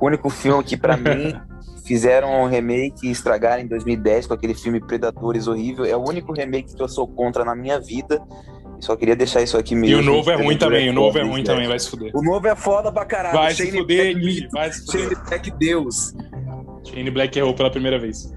O 0.01 0.07
único 0.07 0.29
filme 0.31 0.62
que, 0.65 0.77
para 0.77 0.97
mim, 0.97 1.35
fizeram 1.85 2.43
um 2.43 2.47
remake 2.47 3.07
e 3.07 3.11
estragaram 3.11 3.62
em 3.62 3.67
2010 3.67 4.27
com 4.27 4.35
aquele 4.35 4.55
filme 4.55 4.81
Predadores 4.81 5.47
horrível. 5.47 5.85
É 5.85 5.97
o 5.97 6.09
único 6.09 6.33
remake 6.33 6.75
que 6.75 6.83
eu 6.83 6.88
sou 6.88 7.07
contra 7.07 7.45
na 7.45 7.55
minha 7.55 7.81
vida. 7.81 8.21
Só 8.81 8.97
queria 8.97 9.15
deixar 9.15 9.43
isso 9.43 9.57
aqui 9.57 9.77
mesmo. 9.77 9.97
E 9.97 10.01
o 10.01 10.03
novo 10.03 10.29
é 10.31 10.35
ruim 10.35 10.59
também, 10.59 10.91
o 10.91 10.93
novo 10.93 11.17
é 11.17 11.23
ruim 11.23 11.45
também, 11.45 11.69
vai 11.69 11.79
se 11.79 11.88
fuder. 11.88 12.11
O 12.15 12.23
novo 12.23 12.49
é 12.49 12.57
foda 12.57 12.91
pra 12.91 13.05
caralho. 13.05 13.38
Vai 13.38 13.55
se 13.55 13.71
fuder, 13.71 14.15
Black, 14.19 14.49
vai 14.51 14.73
se 14.73 14.85
fuder. 14.85 15.01
Shane 15.03 15.25
Black 15.29 15.51
Deus. 15.53 16.15
Shane 16.83 17.11
Black 17.11 17.38
errou 17.38 17.55
pela 17.55 17.71
primeira 17.71 18.01
vez. 18.01 18.33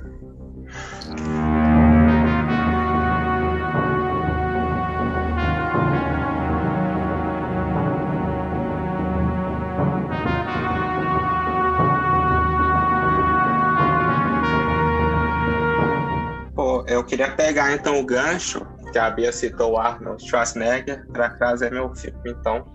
Queria 17.05 17.31
pegar 17.31 17.73
então 17.73 17.99
o 17.99 18.05
gancho 18.05 18.65
que 18.91 18.99
a 18.99 19.09
Bia 19.09 19.31
citou 19.31 19.73
o 19.73 19.77
Arnold 19.77 20.23
Schwarzenegger 20.23 21.05
para 21.11 21.29
trazer 21.31 21.71
meu 21.71 21.93
filme. 21.95 22.17
Então, 22.25 22.65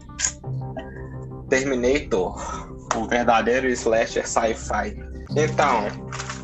Terminator, 1.48 2.38
o 2.96 3.06
verdadeiro 3.06 3.66
slasher 3.68 4.28
sci-fi. 4.28 4.96
Então, 5.36 5.86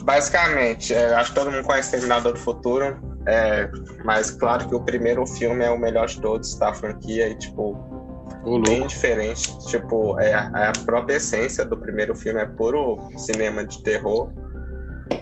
basicamente, 0.03 0.95
é, 0.95 1.15
acho 1.15 1.31
que 1.31 1.39
todo 1.39 1.51
mundo 1.51 1.65
conhece 1.65 1.91
Terminador 1.91 2.33
do 2.33 2.39
Futuro, 2.39 2.99
é, 3.27 3.69
mas 4.05 4.31
claro 4.31 4.69
que 4.69 4.75
o 4.75 4.81
primeiro 4.81 5.27
filme 5.27 5.65
é 5.65 5.71
o 5.71 5.79
melhor 5.79 6.07
de 6.07 6.21
todos 6.21 6.55
da 6.57 6.73
franquia 6.73 7.29
e, 7.29 7.35
tipo, 7.35 7.75
bem 8.67 8.87
diferente. 8.87 9.59
Tipo, 9.67 10.19
é, 10.21 10.31
é 10.31 10.67
a 10.69 10.73
própria 10.85 11.17
essência 11.17 11.65
do 11.65 11.77
primeiro 11.77 12.15
filme 12.15 12.41
é 12.41 12.47
puro 12.47 12.99
cinema 13.17 13.65
de 13.65 13.83
terror 13.83 14.31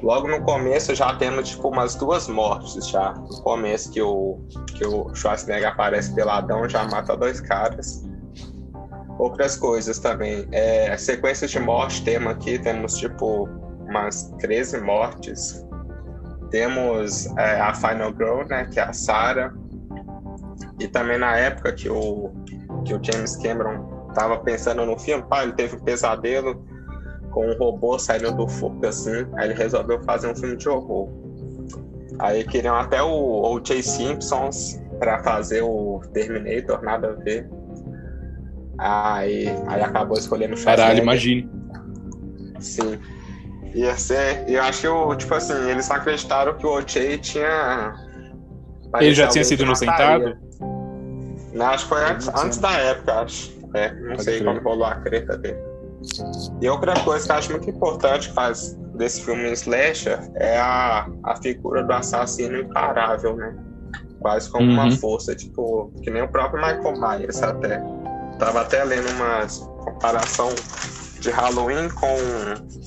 Logo 0.03 0.29
no 0.29 0.43
começo 0.43 0.95
já 0.95 1.15
temos 1.17 1.51
tipo 1.51 1.69
umas 1.69 1.95
duas 1.95 2.29
mortes 2.29 2.89
já. 2.89 3.13
No 3.13 3.43
começo 3.43 3.91
que 3.91 4.01
o, 4.01 4.39
que 4.75 4.87
o 4.87 5.15
Schwarzenegger 5.15 5.69
aparece 5.69 6.15
peladão, 6.15 6.69
já 6.69 6.85
mata 6.85 7.17
dois 7.17 7.41
caras. 7.41 8.05
Outras 9.19 9.57
coisas 9.57 9.99
também. 9.99 10.47
É, 10.53 10.97
sequência 10.97 11.47
de 11.47 11.59
morte 11.59 12.03
temos 12.05 12.33
aqui, 12.33 12.59
temos 12.59 12.97
tipo 12.97 13.49
umas 13.87 14.31
13 14.41 14.81
mortes. 14.81 15.65
Temos 16.51 17.27
é, 17.37 17.61
a 17.61 17.75
Final 17.75 18.13
Girl, 18.13 18.45
né, 18.49 18.69
que 18.71 18.81
é 18.81 18.85
a 18.85 18.93
Sarah. 18.93 19.53
E 20.81 20.89
também 20.89 21.19
na 21.19 21.37
época 21.37 21.73
que 21.73 21.89
o, 21.89 22.33
que 22.85 22.95
o 22.95 23.01
James 23.03 23.37
Cameron 23.37 24.11
tava 24.15 24.39
pensando 24.39 24.85
no 24.87 24.99
filme, 24.99 25.23
pá, 25.25 25.43
ele 25.43 25.53
teve 25.53 25.77
um 25.77 25.81
pesadelo 25.81 26.65
com 27.35 27.45
um 27.45 27.59
robô 27.59 27.99
saindo 27.99 28.33
do 28.33 28.49
fogo 28.49 28.87
assim. 28.87 29.27
Aí 29.35 29.51
ele 29.51 29.55
resolveu 29.55 30.01
fazer 30.05 30.29
um 30.31 30.37
filme 30.37 30.57
de 30.57 30.69
horror. 30.69 31.09
Aí 32.21 32.45
queriam 32.45 32.77
até 32.77 33.03
o 33.03 33.43
O.J. 33.53 33.83
Simpsons 33.83 34.81
para 35.01 35.23
fazer 35.25 35.63
o 35.63 36.01
Terminator, 36.13 36.81
nada 36.83 37.09
a 37.09 37.13
ver. 37.25 37.51
Aí, 38.79 39.49
aí 39.67 39.83
acabou 39.83 40.17
escolhendo 40.17 40.55
o 40.55 40.65
Caralho, 40.65 41.03
imagine. 41.03 41.51
Sim. 42.61 42.99
Ia 43.75 43.97
ser. 43.97 44.49
Eu 44.49 44.63
acho 44.63 45.11
que, 45.11 45.17
tipo 45.17 45.35
assim, 45.35 45.69
eles 45.69 45.91
acreditaram 45.91 46.55
que 46.55 46.65
o 46.65 46.79
O.J. 46.79 47.19
tinha. 47.19 47.95
Ele 49.01 49.13
já 49.13 49.27
tinha 49.27 49.43
sido 49.43 49.65
inocentado? 49.65 50.37
Não, 51.53 51.67
acho 51.67 51.85
que 51.85 51.89
foi 51.89 52.05
antes, 52.05 52.29
antes 52.29 52.59
da 52.59 52.73
época, 52.73 53.13
acho. 53.23 53.53
É, 53.75 53.93
não 53.93 54.11
Pode 54.11 54.23
sei 54.23 54.43
quando 54.43 54.61
rolou 54.61 54.87
a 54.87 54.95
treta 54.97 55.37
dele. 55.37 55.74
E 56.61 56.69
outra 56.69 56.95
coisa 57.01 57.25
que 57.27 57.33
eu 57.33 57.37
acho 57.37 57.51
muito 57.51 57.71
importante 57.71 58.33
faz 58.33 58.75
desse 58.95 59.23
filme 59.23 59.51
slasher 59.53 60.19
é 60.37 60.59
a, 60.59 61.09
a 61.25 61.37
figura 61.37 61.83
do 61.83 61.93
assassino 61.93 62.59
imparável, 62.59 63.37
né? 63.37 63.57
Quase 64.21 64.49
como 64.51 64.67
uhum. 64.67 64.75
uma 64.75 64.91
força, 64.93 65.35
tipo, 65.35 65.93
que 66.03 66.11
nem 66.11 66.23
o 66.23 66.29
próprio 66.29 66.61
Michael 66.61 66.95
Myers 66.99 67.43
até. 67.43 67.83
Tava 68.39 68.63
até 68.63 68.83
lendo 68.85 69.09
uma 69.11 69.47
comparação 69.85 70.49
de 71.21 71.31
Halloween 71.31 71.89
com 71.91 72.17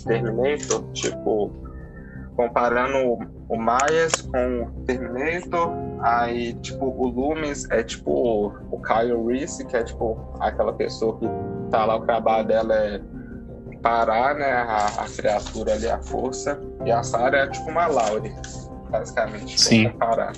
Terminator, 0.07 0.83
tipo, 0.93 1.51
comparando 2.37 3.17
o 3.49 3.57
Myers 3.57 4.21
com 4.21 4.61
o 4.61 4.85
Terminator, 4.85 5.71
aí, 6.01 6.53
tipo, 6.53 6.85
o 6.85 7.07
Loomis 7.07 7.69
é 7.71 7.83
tipo 7.83 8.53
o 8.71 8.79
Kyle 8.83 9.25
Reese, 9.25 9.65
que 9.65 9.75
é 9.75 9.83
tipo 9.83 10.17
aquela 10.39 10.71
pessoa 10.71 11.17
que 11.17 11.25
tá 11.71 11.83
lá, 11.83 11.97
o 11.97 12.05
trabalho 12.05 12.47
dela 12.47 12.75
é 12.75 13.01
parar, 13.81 14.35
né, 14.35 14.51
a, 14.51 14.85
a 14.85 15.05
criatura 15.05 15.73
ali, 15.73 15.89
a 15.89 15.99
força, 15.99 16.59
e 16.85 16.91
a 16.91 17.01
Sarah 17.01 17.39
é 17.39 17.47
tipo 17.47 17.69
uma 17.71 17.87
Laurie, 17.87 18.35
basicamente, 18.91 19.59
Sim. 19.59 19.89
parar. 19.97 20.33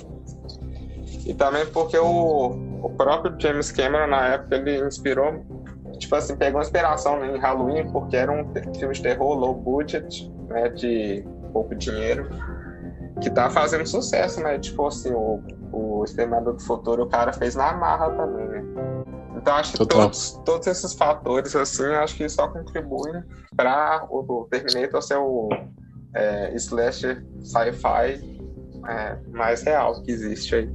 E 1.26 1.34
também 1.34 1.66
porque 1.66 1.98
o, 1.98 2.56
o 2.82 2.90
próprio 2.96 3.34
James 3.38 3.70
Cameron, 3.70 4.06
na 4.06 4.28
época, 4.28 4.56
ele 4.56 4.86
inspirou, 4.86 5.44
tipo 5.98 6.14
assim, 6.14 6.34
pegou 6.34 6.62
inspiração 6.62 7.22
em 7.24 7.38
Halloween, 7.38 7.90
porque 7.92 8.16
era 8.16 8.32
um 8.32 8.50
filme 8.74 8.94
de 8.94 9.02
terror 9.02 9.34
low 9.34 9.54
budget, 9.54 10.32
né, 10.48 10.70
de 10.70 11.24
pouco 11.50 11.74
dinheiro, 11.74 12.28
que 13.20 13.30
tá 13.30 13.50
fazendo 13.50 13.86
sucesso, 13.86 14.40
né, 14.40 14.58
tipo 14.58 14.86
assim, 14.86 15.12
o, 15.12 15.42
o 15.72 16.04
Exterminador 16.04 16.54
do 16.54 16.62
Futuro, 16.62 17.04
o 17.04 17.08
cara 17.08 17.32
fez 17.32 17.54
na 17.54 17.72
marra 17.72 18.10
também, 18.10 18.48
né. 18.48 18.64
Então 19.36 19.54
acho 19.54 19.72
que 19.72 19.86
todos, 19.86 20.40
todos 20.44 20.66
esses 20.66 20.92
fatores 20.94 21.54
assim, 21.56 21.86
acho 21.94 22.14
que 22.16 22.28
só 22.28 22.48
contribuem 22.48 23.22
para 23.56 24.06
o 24.10 24.46
Terminator 24.50 25.02
ser 25.02 25.16
o 25.16 25.48
é, 26.14 26.54
slasher 26.56 27.24
sci-fi 27.40 28.40
é, 28.88 29.16
mais 29.32 29.62
real 29.62 30.02
que 30.02 30.10
existe 30.10 30.54
aí. 30.54 30.70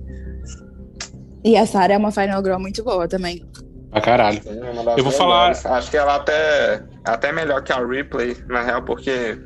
E 1.43 1.55
a 1.55 1.65
Sarah 1.65 1.93
é 1.93 1.97
uma 1.97 2.11
Final 2.11 2.43
Girl 2.43 2.59
muito 2.59 2.83
boa 2.83 3.07
também. 3.07 3.45
Pra 3.91 4.01
caralho. 4.01 4.41
Sim, 4.41 4.59
eu 4.97 5.03
vou 5.03 5.13
falar. 5.13 5.51
Acho 5.51 5.91
que 5.91 5.97
ela 5.97 6.15
até, 6.15 6.83
até 7.03 7.31
melhor 7.31 7.63
que 7.63 7.71
a 7.71 7.85
Ripley, 7.85 8.35
na 8.47 8.63
real, 8.63 8.81
porque 8.81 9.37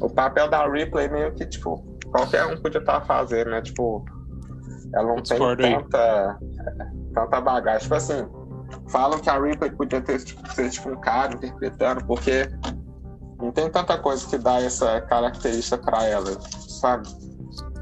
o 0.00 0.08
papel 0.08 0.48
da 0.48 0.66
Ripley 0.66 1.08
meio 1.08 1.34
que, 1.34 1.46
tipo, 1.46 1.84
qualquer 2.10 2.46
um 2.46 2.60
podia 2.60 2.80
estar 2.80 3.00
tá 3.00 3.06
fazendo, 3.06 3.50
né? 3.50 3.60
Tipo, 3.60 4.04
ela 4.94 5.08
não 5.08 5.22
tem 5.22 5.38
tanta, 5.38 6.38
tanta 7.14 7.40
bagagem. 7.40 7.82
Tipo 7.82 7.94
assim, 7.94 8.26
falam 8.88 9.18
que 9.18 9.28
a 9.28 9.40
Ripley 9.40 9.70
podia 9.70 10.00
ter 10.00 10.22
tipo, 10.22 10.52
ser 10.52 10.70
tipo 10.70 10.90
um 10.90 11.00
cara 11.00 11.34
interpretando, 11.34 12.04
porque 12.04 12.48
não 13.40 13.52
tem 13.52 13.70
tanta 13.70 13.98
coisa 13.98 14.28
que 14.28 14.38
dá 14.38 14.60
essa 14.60 15.00
característica 15.02 15.78
para 15.78 16.04
ela, 16.04 16.40
sabe? 16.40 17.08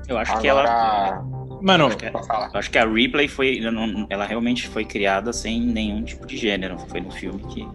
Eu 0.08 0.18
acho 0.18 0.32
Agora, 0.32 0.42
que 0.42 0.48
ela. 0.48 1.24
Mano, 1.62 1.88
eu 2.52 2.58
acho 2.58 2.70
que 2.70 2.78
a 2.78 2.86
Ripley 2.86 3.28
foi. 3.28 3.60
Ela 4.10 4.24
realmente 4.26 4.68
foi 4.68 4.84
criada 4.84 5.32
sem 5.32 5.60
nenhum 5.60 6.02
tipo 6.04 6.26
de 6.26 6.36
gênero. 6.36 6.78
Foi 6.88 7.00
no 7.00 7.10
filme 7.10 7.42
que. 7.46 7.68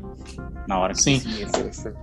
Na 0.68 0.80
hora 0.80 0.94
que. 0.94 1.02
Sim. 1.02 1.20
sim, 1.20 1.72
sim. 1.72 1.94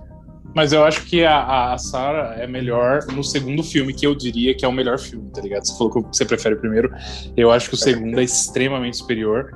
Mas 0.55 0.73
eu 0.73 0.83
acho 0.83 1.05
que 1.05 1.23
a, 1.23 1.73
a 1.73 1.77
Sarah 1.77 2.35
é 2.37 2.47
melhor 2.47 3.05
no 3.13 3.23
segundo 3.23 3.63
filme, 3.63 3.93
que 3.93 4.05
eu 4.05 4.15
diria 4.15 4.55
que 4.55 4.65
é 4.65 4.67
o 4.67 4.71
melhor 4.71 4.97
filme, 4.97 5.29
tá 5.31 5.41
ligado? 5.41 5.65
Você 5.65 5.77
falou 5.77 5.93
que 5.93 6.17
você 6.17 6.25
prefere 6.25 6.55
o 6.55 6.59
primeiro. 6.59 6.91
Eu 7.37 7.51
acho 7.51 7.69
que 7.69 7.75
o 7.75 7.77
segundo 7.77 8.19
é 8.19 8.23
extremamente 8.23 8.97
superior. 8.97 9.51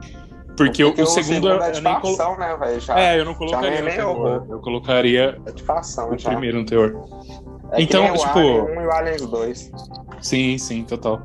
Porque, 0.56 0.84
Porque 0.84 1.01
o, 1.01 1.03
o, 1.03 1.08
segundo, 1.08 1.47
segundo 1.47 1.63
é 1.63 1.71
de 1.71 1.82
facção, 1.82 2.38
né, 2.38 2.56
velho? 2.58 2.82
É, 2.95 3.19
eu 3.19 3.25
não 3.25 3.34
colocaria 3.34 3.82
no 3.82 3.89
teor. 3.89 4.45
Eu 4.49 4.60
colocaria 4.60 5.38
é 5.45 6.03
o 6.03 6.17
já. 6.17 6.29
primeiro 6.29 6.60
no 6.60 6.65
teor. 6.65 6.93
É 7.71 7.82
então, 7.82 8.13
tipo. 8.13 8.39
Alien 8.39 8.77
1 8.77 8.82
e 8.82 8.86
o 8.86 8.91
Alien 8.91 9.17
2. 9.17 9.71
Sim, 10.21 10.58
sim, 10.60 10.84
total. 10.84 11.23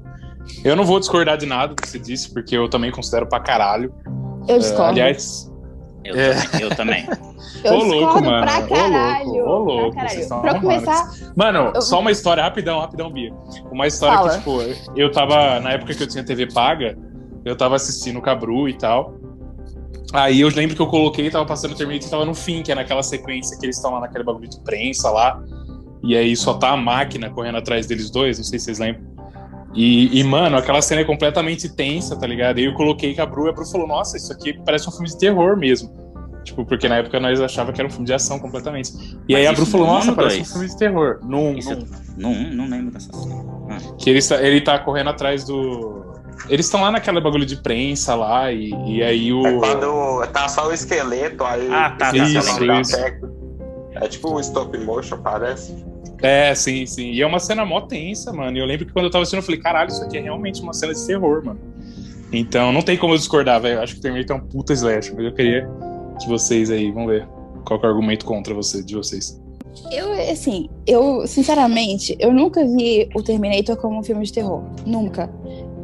Eu 0.64 0.74
não 0.74 0.84
vou 0.84 0.98
discordar 0.98 1.36
de 1.36 1.44
nada 1.44 1.74
que 1.74 1.86
você 1.86 1.98
disse, 1.98 2.32
porque 2.32 2.56
eu 2.56 2.70
também 2.70 2.90
considero 2.90 3.26
pra 3.26 3.38
caralho. 3.38 3.92
Eu 4.48 4.58
discordo. 4.58 4.84
Uh, 4.84 4.86
aliás. 4.86 5.47
Eu, 6.08 6.16
é... 6.16 6.34
também. 6.34 6.62
Eu 6.62 6.76
também. 6.76 7.08
Eu 7.64 7.72
ô 7.72 7.82
louco, 7.82 8.22
mano. 8.22 8.46
Pra 8.46 8.62
caralho. 8.62 9.44
Ô 9.44 9.58
louco, 9.58 9.70
ô 9.70 9.80
louco. 9.80 9.96
Pra, 9.96 10.08
vocês 10.08 10.28
pra 10.28 10.60
começar. 10.60 11.12
Mano, 11.34 11.72
eu... 11.74 11.82
só 11.82 11.98
uma 11.98 12.12
história, 12.12 12.42
rapidão, 12.42 12.78
rapidão, 12.78 13.10
Bia. 13.10 13.32
Uma 13.70 13.86
história 13.86 14.16
Fala. 14.16 14.30
que, 14.30 14.38
tipo, 14.38 14.60
eu 14.96 15.10
tava. 15.10 15.58
Na 15.58 15.72
época 15.72 15.92
que 15.92 16.02
eu 16.02 16.06
tinha 16.06 16.24
TV 16.24 16.46
paga, 16.52 16.96
eu 17.44 17.56
tava 17.56 17.74
assistindo 17.74 18.18
o 18.18 18.22
Cabru 18.22 18.68
e 18.68 18.74
tal. 18.74 19.14
Aí 20.12 20.40
eu 20.40 20.48
lembro 20.48 20.74
que 20.74 20.80
eu 20.80 20.86
coloquei, 20.86 21.28
tava 21.30 21.44
passando 21.44 21.72
o 21.72 21.74
Terminator 21.74 22.08
e 22.08 22.10
tava 22.10 22.24
no 22.24 22.34
fim, 22.34 22.62
que 22.62 22.72
é 22.72 22.74
naquela 22.74 23.02
sequência 23.02 23.58
que 23.58 23.66
eles 23.66 23.76
estão 23.76 23.92
lá 23.92 24.00
naquele 24.00 24.24
bagulho 24.24 24.48
de 24.48 24.60
prensa 24.60 25.10
lá. 25.10 25.42
E 26.02 26.16
aí 26.16 26.34
só 26.36 26.54
tá 26.54 26.70
a 26.70 26.76
máquina 26.76 27.28
correndo 27.28 27.58
atrás 27.58 27.86
deles 27.86 28.08
dois, 28.08 28.38
não 28.38 28.44
sei 28.44 28.58
se 28.58 28.66
vocês 28.66 28.78
lembram. 28.78 29.17
E, 29.74 30.18
e, 30.18 30.24
mano, 30.24 30.56
aquela 30.56 30.80
cena 30.80 31.02
é 31.02 31.04
completamente 31.04 31.68
tensa, 31.68 32.16
tá 32.16 32.26
ligado? 32.26 32.58
E 32.58 32.64
eu 32.64 32.74
coloquei 32.74 33.14
com 33.14 33.22
a 33.22 33.26
Bru 33.26 33.46
e 33.46 33.50
a 33.50 33.52
Bru 33.52 33.66
falou: 33.66 33.86
Nossa, 33.86 34.16
isso 34.16 34.32
aqui 34.32 34.52
parece 34.64 34.88
um 34.88 34.92
filme 34.92 35.08
de 35.08 35.18
terror 35.18 35.56
mesmo. 35.56 35.92
Tipo, 36.42 36.64
porque 36.64 36.88
na 36.88 36.96
época 36.96 37.20
nós 37.20 37.40
achava 37.40 37.72
que 37.72 37.80
era 37.80 37.86
um 37.86 37.90
filme 37.90 38.06
de 38.06 38.14
ação 38.14 38.38
completamente. 38.38 38.92
E 39.28 39.34
Mas 39.34 39.36
aí 39.36 39.46
a 39.46 39.52
Bru 39.52 39.66
falou: 39.66 39.86
Nossa, 39.86 40.12
parece 40.12 40.36
dois? 40.36 40.48
um 40.48 40.52
filme 40.52 40.68
de 40.68 40.78
terror. 40.78 41.18
Num, 41.22 41.58
isso, 41.58 41.76
num. 42.16 42.34
Num, 42.34 42.54
não 42.54 42.68
lembro 42.68 42.92
dessa 42.92 43.12
cena. 43.12 43.44
Ah. 43.70 43.76
Que 43.98 44.10
ele, 44.10 44.20
ele 44.40 44.60
tá 44.62 44.78
correndo 44.78 45.10
atrás 45.10 45.44
do. 45.44 46.06
Eles 46.48 46.66
estão 46.66 46.80
lá 46.80 46.90
naquela 46.90 47.20
bagulho 47.20 47.44
de 47.44 47.56
prensa 47.56 48.14
lá, 48.14 48.50
e, 48.50 48.70
e 48.86 49.02
aí 49.02 49.32
o. 49.32 49.46
É 49.46 49.58
quando 49.58 50.26
tá 50.28 50.48
só 50.48 50.68
o 50.68 50.72
esqueleto, 50.72 51.44
aí. 51.44 51.68
Ah, 51.70 51.90
tá, 51.90 52.10
tá. 52.10 52.16
Isso, 52.16 52.64
isso. 52.64 52.96
É 54.00 54.06
tipo 54.08 54.32
um 54.34 54.40
stop 54.40 54.76
motion, 54.78 55.18
parece. 55.18 55.74
É, 56.22 56.54
sim, 56.54 56.84
sim. 56.86 57.12
E 57.12 57.22
é 57.22 57.26
uma 57.26 57.38
cena 57.38 57.64
mó 57.64 57.80
tensa, 57.80 58.32
mano. 58.32 58.56
E 58.56 58.60
eu 58.60 58.66
lembro 58.66 58.86
que 58.86 58.92
quando 58.92 59.04
eu 59.06 59.10
tava 59.10 59.22
assistindo, 59.22 59.40
eu 59.40 59.44
falei, 59.44 59.60
caralho, 59.60 59.88
isso 59.88 60.02
aqui 60.02 60.18
é 60.18 60.20
realmente 60.20 60.60
uma 60.62 60.72
cena 60.72 60.92
de 60.92 61.06
terror, 61.06 61.44
mano. 61.44 61.60
Então, 62.32 62.72
não 62.72 62.82
tem 62.82 62.96
como 62.96 63.14
eu 63.14 63.18
discordar, 63.18 63.60
velho. 63.60 63.80
Acho 63.80 63.94
que 63.94 64.00
o 64.00 64.02
Terminator 64.02 64.36
é 64.36 64.40
um 64.40 64.42
puta 64.42 64.72
slash, 64.72 65.14
mas 65.14 65.24
eu 65.24 65.32
queria 65.32 65.68
que 66.20 66.28
vocês 66.28 66.70
aí, 66.70 66.90
vamos 66.90 67.10
ver 67.10 67.26
qual 67.64 67.80
é 67.80 67.86
o 67.86 67.88
argumento 67.88 68.24
contra 68.26 68.52
você, 68.52 68.82
de 68.82 68.94
vocês. 68.94 69.40
Eu, 69.92 70.12
assim, 70.30 70.68
eu, 70.86 71.26
sinceramente, 71.26 72.16
eu 72.18 72.32
nunca 72.32 72.64
vi 72.64 73.08
o 73.14 73.22
Terminator 73.22 73.76
como 73.76 73.98
um 73.98 74.02
filme 74.02 74.24
de 74.24 74.32
terror. 74.32 74.62
Nunca. 74.84 75.30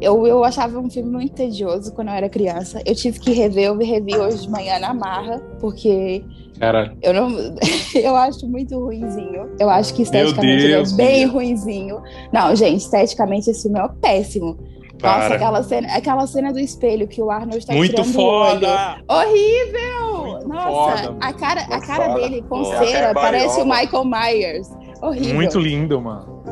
Eu, 0.01 0.27
eu 0.27 0.43
achava 0.43 0.77
um 0.79 0.89
filme 0.89 1.09
muito 1.09 1.33
tedioso 1.33 1.93
quando 1.93 2.09
eu 2.09 2.13
era 2.13 2.29
criança. 2.29 2.81
Eu 2.85 2.95
tive 2.95 3.19
que 3.19 3.31
rever, 3.31 3.65
eu 3.65 3.77
revi 3.77 4.15
hoje 4.15 4.41
de 4.41 4.49
manhã 4.49 4.77
na 4.79 4.93
marra, 4.93 5.39
porque 5.59 6.23
Cara. 6.59 6.95
Eu 7.01 7.13
não. 7.13 7.29
Eu 7.93 8.15
acho 8.15 8.47
muito 8.47 8.77
ruinzinho. 8.79 9.49
Eu 9.59 9.69
acho 9.69 9.93
que 9.93 10.03
esteticamente 10.03 10.63
ele 10.63 10.73
é 10.73 10.83
bem 10.95 11.25
ruinzinho. 11.25 12.01
Não, 12.31 12.55
gente, 12.55 12.79
esteticamente 12.79 13.49
esse 13.49 13.63
filme 13.63 13.79
é 13.79 13.87
péssimo. 14.01 14.57
Para. 14.99 15.23
Nossa, 15.23 15.35
aquela 15.35 15.63
cena, 15.63 15.87
aquela 15.93 16.27
cena 16.27 16.53
do 16.53 16.59
espelho 16.59 17.07
que 17.07 17.21
o 17.21 17.29
Arnold 17.29 17.57
está 17.57 17.73
muito 17.73 17.91
tirando 17.91 18.13
foda. 18.13 18.67
o 19.09 19.13
olho. 19.13 19.27
Horrível! 19.27 20.21
Muito 20.23 20.47
Nossa, 20.47 21.03
foda, 21.03 21.17
a 21.19 21.33
cara, 21.33 21.61
a 21.61 21.81
cara 21.81 22.13
dele 22.15 22.41
com 22.47 22.63
cera 22.63 23.13
parece 23.13 23.61
o 23.61 23.65
Michael 23.65 24.05
Myers. 24.05 24.69
Horrível. 25.01 25.35
Muito 25.35 25.59
lindo, 25.59 25.99
mano. 26.01 26.43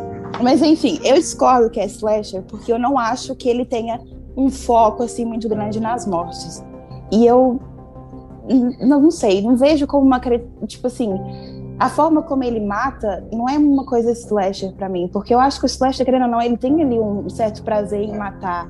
Mas 0.43 0.61
enfim, 0.61 0.99
eu 1.03 1.15
discordo 1.15 1.69
que 1.69 1.79
é 1.79 1.85
slasher 1.85 2.43
porque 2.43 2.71
eu 2.71 2.77
não 2.77 2.99
acho 2.99 3.33
que 3.35 3.47
ele 3.47 3.65
tenha 3.65 3.99
um 4.35 4.49
foco 4.49 5.03
assim 5.03 5.23
muito 5.23 5.47
grande 5.47 5.79
nas 5.79 6.05
mortes. 6.05 6.63
E 7.11 7.25
eu 7.25 7.59
não, 8.79 9.01
não 9.01 9.11
sei, 9.11 9.41
não 9.41 9.55
vejo 9.55 9.87
como 9.87 10.05
uma 10.05 10.19
tipo 10.67 10.87
assim, 10.87 11.09
a 11.79 11.89
forma 11.89 12.21
como 12.23 12.43
ele 12.43 12.59
mata 12.59 13.25
não 13.31 13.47
é 13.47 13.57
uma 13.57 13.85
coisa 13.85 14.11
slasher 14.11 14.73
para 14.73 14.89
mim, 14.89 15.09
porque 15.11 15.33
eu 15.33 15.39
acho 15.39 15.59
que 15.59 15.65
o 15.65 15.67
slasher 15.67 16.05
querendo 16.05 16.23
ou 16.23 16.31
não, 16.31 16.41
ele 16.41 16.57
tem 16.57 16.81
ali 16.83 16.99
um 16.99 17.29
certo 17.29 17.63
prazer 17.63 18.01
em 18.01 18.17
matar, 18.17 18.69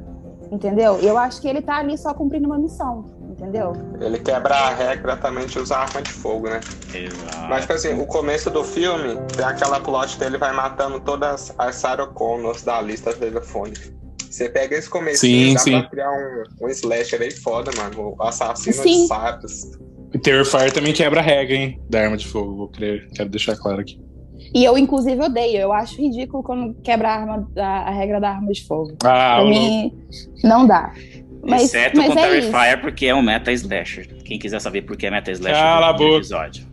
entendeu? 0.52 0.98
Eu 1.00 1.18
acho 1.18 1.42
que 1.42 1.48
ele 1.48 1.62
tá 1.62 1.78
ali 1.78 1.98
só 1.98 2.14
cumprindo 2.14 2.46
uma 2.46 2.58
missão, 2.58 3.06
entendeu? 3.44 3.74
Ele 4.00 4.18
quebra 4.20 4.56
a 4.56 4.74
regra 4.74 5.18
também 5.18 5.46
de 5.46 5.60
usar 5.60 5.80
arma 5.80 6.02
de 6.02 6.12
fogo, 6.12 6.50
né? 6.50 6.62
Exato. 6.94 7.50
Mas, 7.50 7.62
tipo 7.62 7.74
assim, 7.74 8.00
o 8.00 8.06
começo 8.06 8.50
do 8.50 8.64
filme 8.64 9.18
tem 9.36 9.46
aquela 9.46 9.80
plot 9.80 10.18
dele 10.18 10.38
vai 10.38 10.54
matando 10.54 11.00
todas 11.00 11.54
as 11.58 11.76
Sarah 11.76 12.08
Connors 12.08 12.64
da 12.64 12.82
lista 12.82 13.14
telefônica. 13.14 13.94
Você 14.30 14.50
pega 14.50 14.76
esse 14.76 14.90
começo 14.90 15.20
sim, 15.20 15.54
dá 15.54 15.60
sim. 15.60 15.80
pra 15.82 15.90
criar 15.90 16.12
um, 16.12 16.66
um 16.66 16.70
slasher 16.70 17.22
aí 17.22 17.32
foda, 17.32 17.72
mano. 17.78 18.16
O 18.18 18.24
assassino 18.24 18.76
sim. 18.76 19.02
de 19.04 19.08
sapos. 19.08 19.72
E 20.14 20.18
Terrifier 20.18 20.72
também 20.72 20.94
quebra 20.94 21.20
a 21.20 21.24
regra, 21.24 21.56
hein? 21.56 21.80
Da 21.90 22.02
arma 22.02 22.18
de 22.18 22.28
fogo, 22.28 22.56
vou 22.56 22.68
querer, 22.68 23.08
quero 23.14 23.30
deixar 23.30 23.56
claro 23.56 23.82
aqui. 23.82 24.00
E 24.54 24.64
eu, 24.64 24.78
inclusive, 24.78 25.20
odeio. 25.20 25.58
Eu 25.60 25.74
acho 25.74 26.00
ridículo 26.00 26.44
quando 26.44 26.76
quebra 26.82 27.10
a, 27.10 27.16
arma, 27.16 27.52
a, 27.58 27.90
a 27.90 27.92
regra 27.92 28.20
da 28.20 28.30
arma 28.30 28.52
de 28.52 28.66
fogo. 28.66 28.96
Ah, 29.04 29.38
pra 29.38 29.46
mim, 29.46 29.92
não 30.44 30.68
dá. 30.68 30.94
Mas, 31.46 31.64
Exceto 31.64 31.98
mas 31.98 32.14
com 32.14 32.20
é 32.20 32.30
Terrifier, 32.30 32.82
porque 32.82 33.06
é 33.06 33.16
um 33.16 33.22
meta 33.22 33.52
slasher. 33.52 34.08
Quem 34.24 34.40
quiser 34.40 34.60
saber 34.60 34.84
por 34.84 34.96
que 34.96 35.06
é 35.06 35.12
meta 35.12 35.32
slasher, 35.32 35.62
Cala 35.62 35.90
a 35.90 35.94
boca. 35.94 36.18
episódio. 36.18 36.66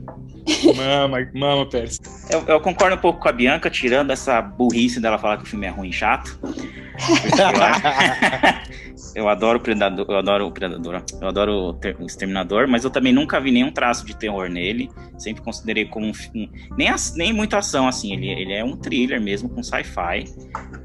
Mama, 0.75 1.19
mama, 1.35 1.67
Pérez. 1.67 2.01
Eu, 2.31 2.45
eu, 2.47 2.61
concordo 2.61 2.97
um 2.97 2.99
pouco 2.99 3.21
com 3.21 3.29
a 3.29 3.33
Bianca, 3.33 3.69
tirando 3.69 4.11
essa 4.11 4.41
burrice 4.41 5.01
dela 5.01 5.19
falar 5.19 5.37
que 5.37 5.45
o 5.45 5.47
filme 5.47 5.67
é 5.67 5.71
ruim 5.71 5.91
e 5.91 5.93
chato. 5.93 6.39
Eu, 9.15 9.29
adoro 9.29 9.59
o 9.59 9.63
Predador, 9.63 10.07
eu 10.09 10.17
adoro 10.17 10.47
o 10.47 10.53
Predador, 10.53 11.03
eu 11.21 11.29
adoro 11.29 11.79
o 11.99 12.07
Exterminador, 12.07 12.69
mas 12.69 12.85
eu 12.85 12.91
também 12.91 13.13
nunca 13.13 13.41
vi 13.41 13.51
nenhum 13.51 13.71
traço 13.71 14.05
de 14.07 14.17
terror 14.17 14.49
nele. 14.49 14.89
Sempre 15.19 15.43
considerei 15.43 15.85
como 15.85 16.07
um, 16.07 16.13
um 16.35 16.49
nem, 16.77 16.89
nem 17.17 17.33
muita 17.33 17.59
ação 17.59 17.87
assim. 17.87 18.13
Ele, 18.13 18.29
ele 18.29 18.53
é 18.53 18.65
um 18.65 18.77
thriller 18.77 19.21
mesmo 19.21 19.49
com 19.49 19.63
sci-fi. 19.63 20.25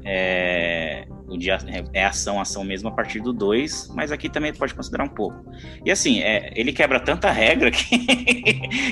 É, 0.04 1.06
o 1.28 1.36
dia 1.36 1.58
é 1.92 2.04
ação, 2.04 2.40
ação 2.40 2.62
mesmo 2.64 2.88
a 2.88 2.92
partir 2.92 3.20
do 3.20 3.32
2, 3.32 3.92
mas 3.94 4.12
aqui 4.12 4.28
também 4.28 4.52
pode 4.52 4.74
considerar 4.74 5.04
um 5.04 5.08
pouco. 5.08 5.44
E 5.84 5.90
assim, 5.90 6.20
é, 6.20 6.52
ele 6.54 6.72
quebra 6.72 7.00
tanta 7.00 7.30
regra 7.30 7.70
que, 7.72 7.98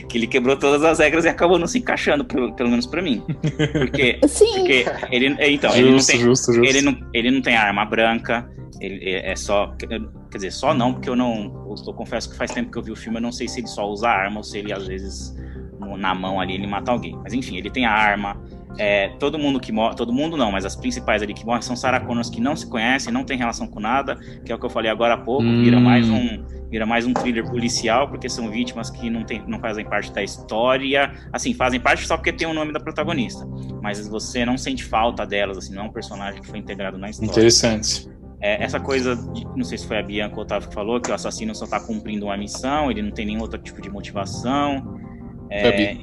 que 0.09 0.19
ele 0.19 0.27
quebrou 0.27 0.57
todas 0.57 0.83
as 0.83 0.99
regras 0.99 1.25
e 1.25 1.29
acabou 1.29 1.59
não 1.59 1.67
se 1.67 1.79
encaixando, 1.79 2.25
pelo, 2.25 2.53
pelo 2.55 2.71
menos 2.71 2.87
para 2.87 3.01
mim. 3.01 3.23
Porque, 3.73 4.19
Sim. 4.27 4.53
porque 4.55 4.85
ele, 5.11 5.37
então, 5.41 5.71
justo, 5.71 5.81
ele 5.81 5.91
não 5.91 6.05
tem, 6.05 6.21
justo, 6.21 6.53
justo. 6.53 6.65
ele 6.65 6.83
não, 6.83 7.11
ele 7.13 7.31
não 7.31 7.41
tem 7.41 7.57
arma 7.57 7.85
branca, 7.85 8.51
ele 8.81 9.14
é 9.17 9.37
só, 9.37 9.75
quer 9.79 10.01
dizer, 10.35 10.51
só 10.51 10.75
não, 10.75 10.95
porque 10.95 11.09
eu 11.09 11.17
não, 11.17 11.67
eu, 11.69 11.75
eu 11.87 11.95
confesso 11.95 12.31
que 12.31 12.37
faz 12.37 12.51
tempo 12.51 12.71
que 12.71 12.79
eu 12.79 12.83
vi 12.83 12.93
o 12.93 12.97
filme, 12.97 13.19
eu 13.19 13.23
não 13.23 13.33
sei 13.33 13.49
se 13.49 13.61
ele 13.61 13.67
só 13.67 13.89
usa 13.89 14.09
arma 14.09 14.39
ou 14.39 14.45
se 14.45 14.59
ele 14.59 14.73
às 14.73 14.87
vezes 14.87 15.35
na 15.99 16.15
mão 16.15 16.41
ali 16.41 16.55
ele 16.55 16.67
mata 16.67 16.91
alguém. 16.91 17.19
Mas 17.23 17.33
enfim, 17.33 17.57
ele 17.57 17.71
tem 17.71 17.85
a 17.85 17.93
arma, 17.93 18.41
é, 18.79 19.09
todo 19.19 19.39
mundo 19.39 19.61
que 19.61 19.71
morre, 19.71 19.95
todo 19.95 20.13
mundo 20.13 20.37
não, 20.37 20.51
mas 20.51 20.65
as 20.65 20.75
principais 20.75 21.23
ali 21.23 21.35
que 21.35 21.45
morrem 21.45 21.63
são 21.63 21.77
saraconas 21.77 22.29
que 22.29 22.41
não 22.41 22.57
se 22.57 22.67
conhecem, 22.67 23.13
não 23.13 23.25
tem 23.25 23.37
relação 23.37 23.67
com 23.67 23.81
nada, 23.81 24.17
que 24.45 24.51
é 24.51 24.55
o 24.55 24.59
que 24.59 24.67
eu 24.67 24.71
falei 24.71 24.91
agora 24.91 25.15
há 25.15 25.19
pouco, 25.19 25.45
Hum. 25.45 25.63
vira 25.63 25.81
mais 25.81 26.09
um 26.09 26.45
vira 26.71 26.85
mais 26.85 27.07
um 27.07 27.13
thriller 27.13 27.49
policial, 27.49 28.09
porque 28.09 28.29
são 28.29 28.51
vítimas 28.51 28.91
que 28.91 29.09
não, 29.09 29.23
tem, 29.23 29.45
não 29.47 29.61
fazem 29.61 29.85
parte 29.85 30.11
da 30.13 30.25
história, 30.25 31.13
assim, 31.33 31.55
fazem 31.55 31.79
parte 31.79 32.05
só 32.05 32.17
porque 32.17 32.33
tem 32.33 32.49
o 32.49 32.55
nome 32.55 32.73
da 32.73 32.81
protagonista, 32.81 33.47
mas 33.81 34.09
você 34.09 34.45
não 34.45 34.59
sente 34.59 34.83
falta 34.83 35.25
delas, 35.25 35.57
assim, 35.57 35.73
não 35.73 35.85
é 35.85 35.87
um 35.87 35.93
personagem 35.93 36.41
que 36.41 36.49
foi 36.49 36.59
integrado 36.59 36.99
na 36.99 37.11
história. 37.11 37.31
Interessante. 37.31 38.09
É, 38.47 38.63
essa 38.63 38.79
coisa, 38.79 39.17
de, 39.17 39.43
não 39.57 39.65
sei 39.65 39.79
se 39.79 39.87
foi 39.87 39.99
a 39.99 40.03
Bianca 40.03 40.35
ou 40.35 40.41
o 40.41 40.43
Otávio 40.43 40.69
que 40.69 40.75
falou, 40.75 41.01
que 41.01 41.11
o 41.11 41.15
assassino 41.15 41.55
só 41.55 41.67
tá 41.67 41.81
cumprindo 41.81 42.27
uma 42.27 42.37
missão, 42.37 42.91
ele 42.91 43.01
não 43.01 43.11
tem 43.11 43.25
nenhum 43.25 43.41
outro 43.41 43.59
tipo 43.59 43.81
de 43.81 43.89
motivação. 43.89 45.01
É, 45.49 45.97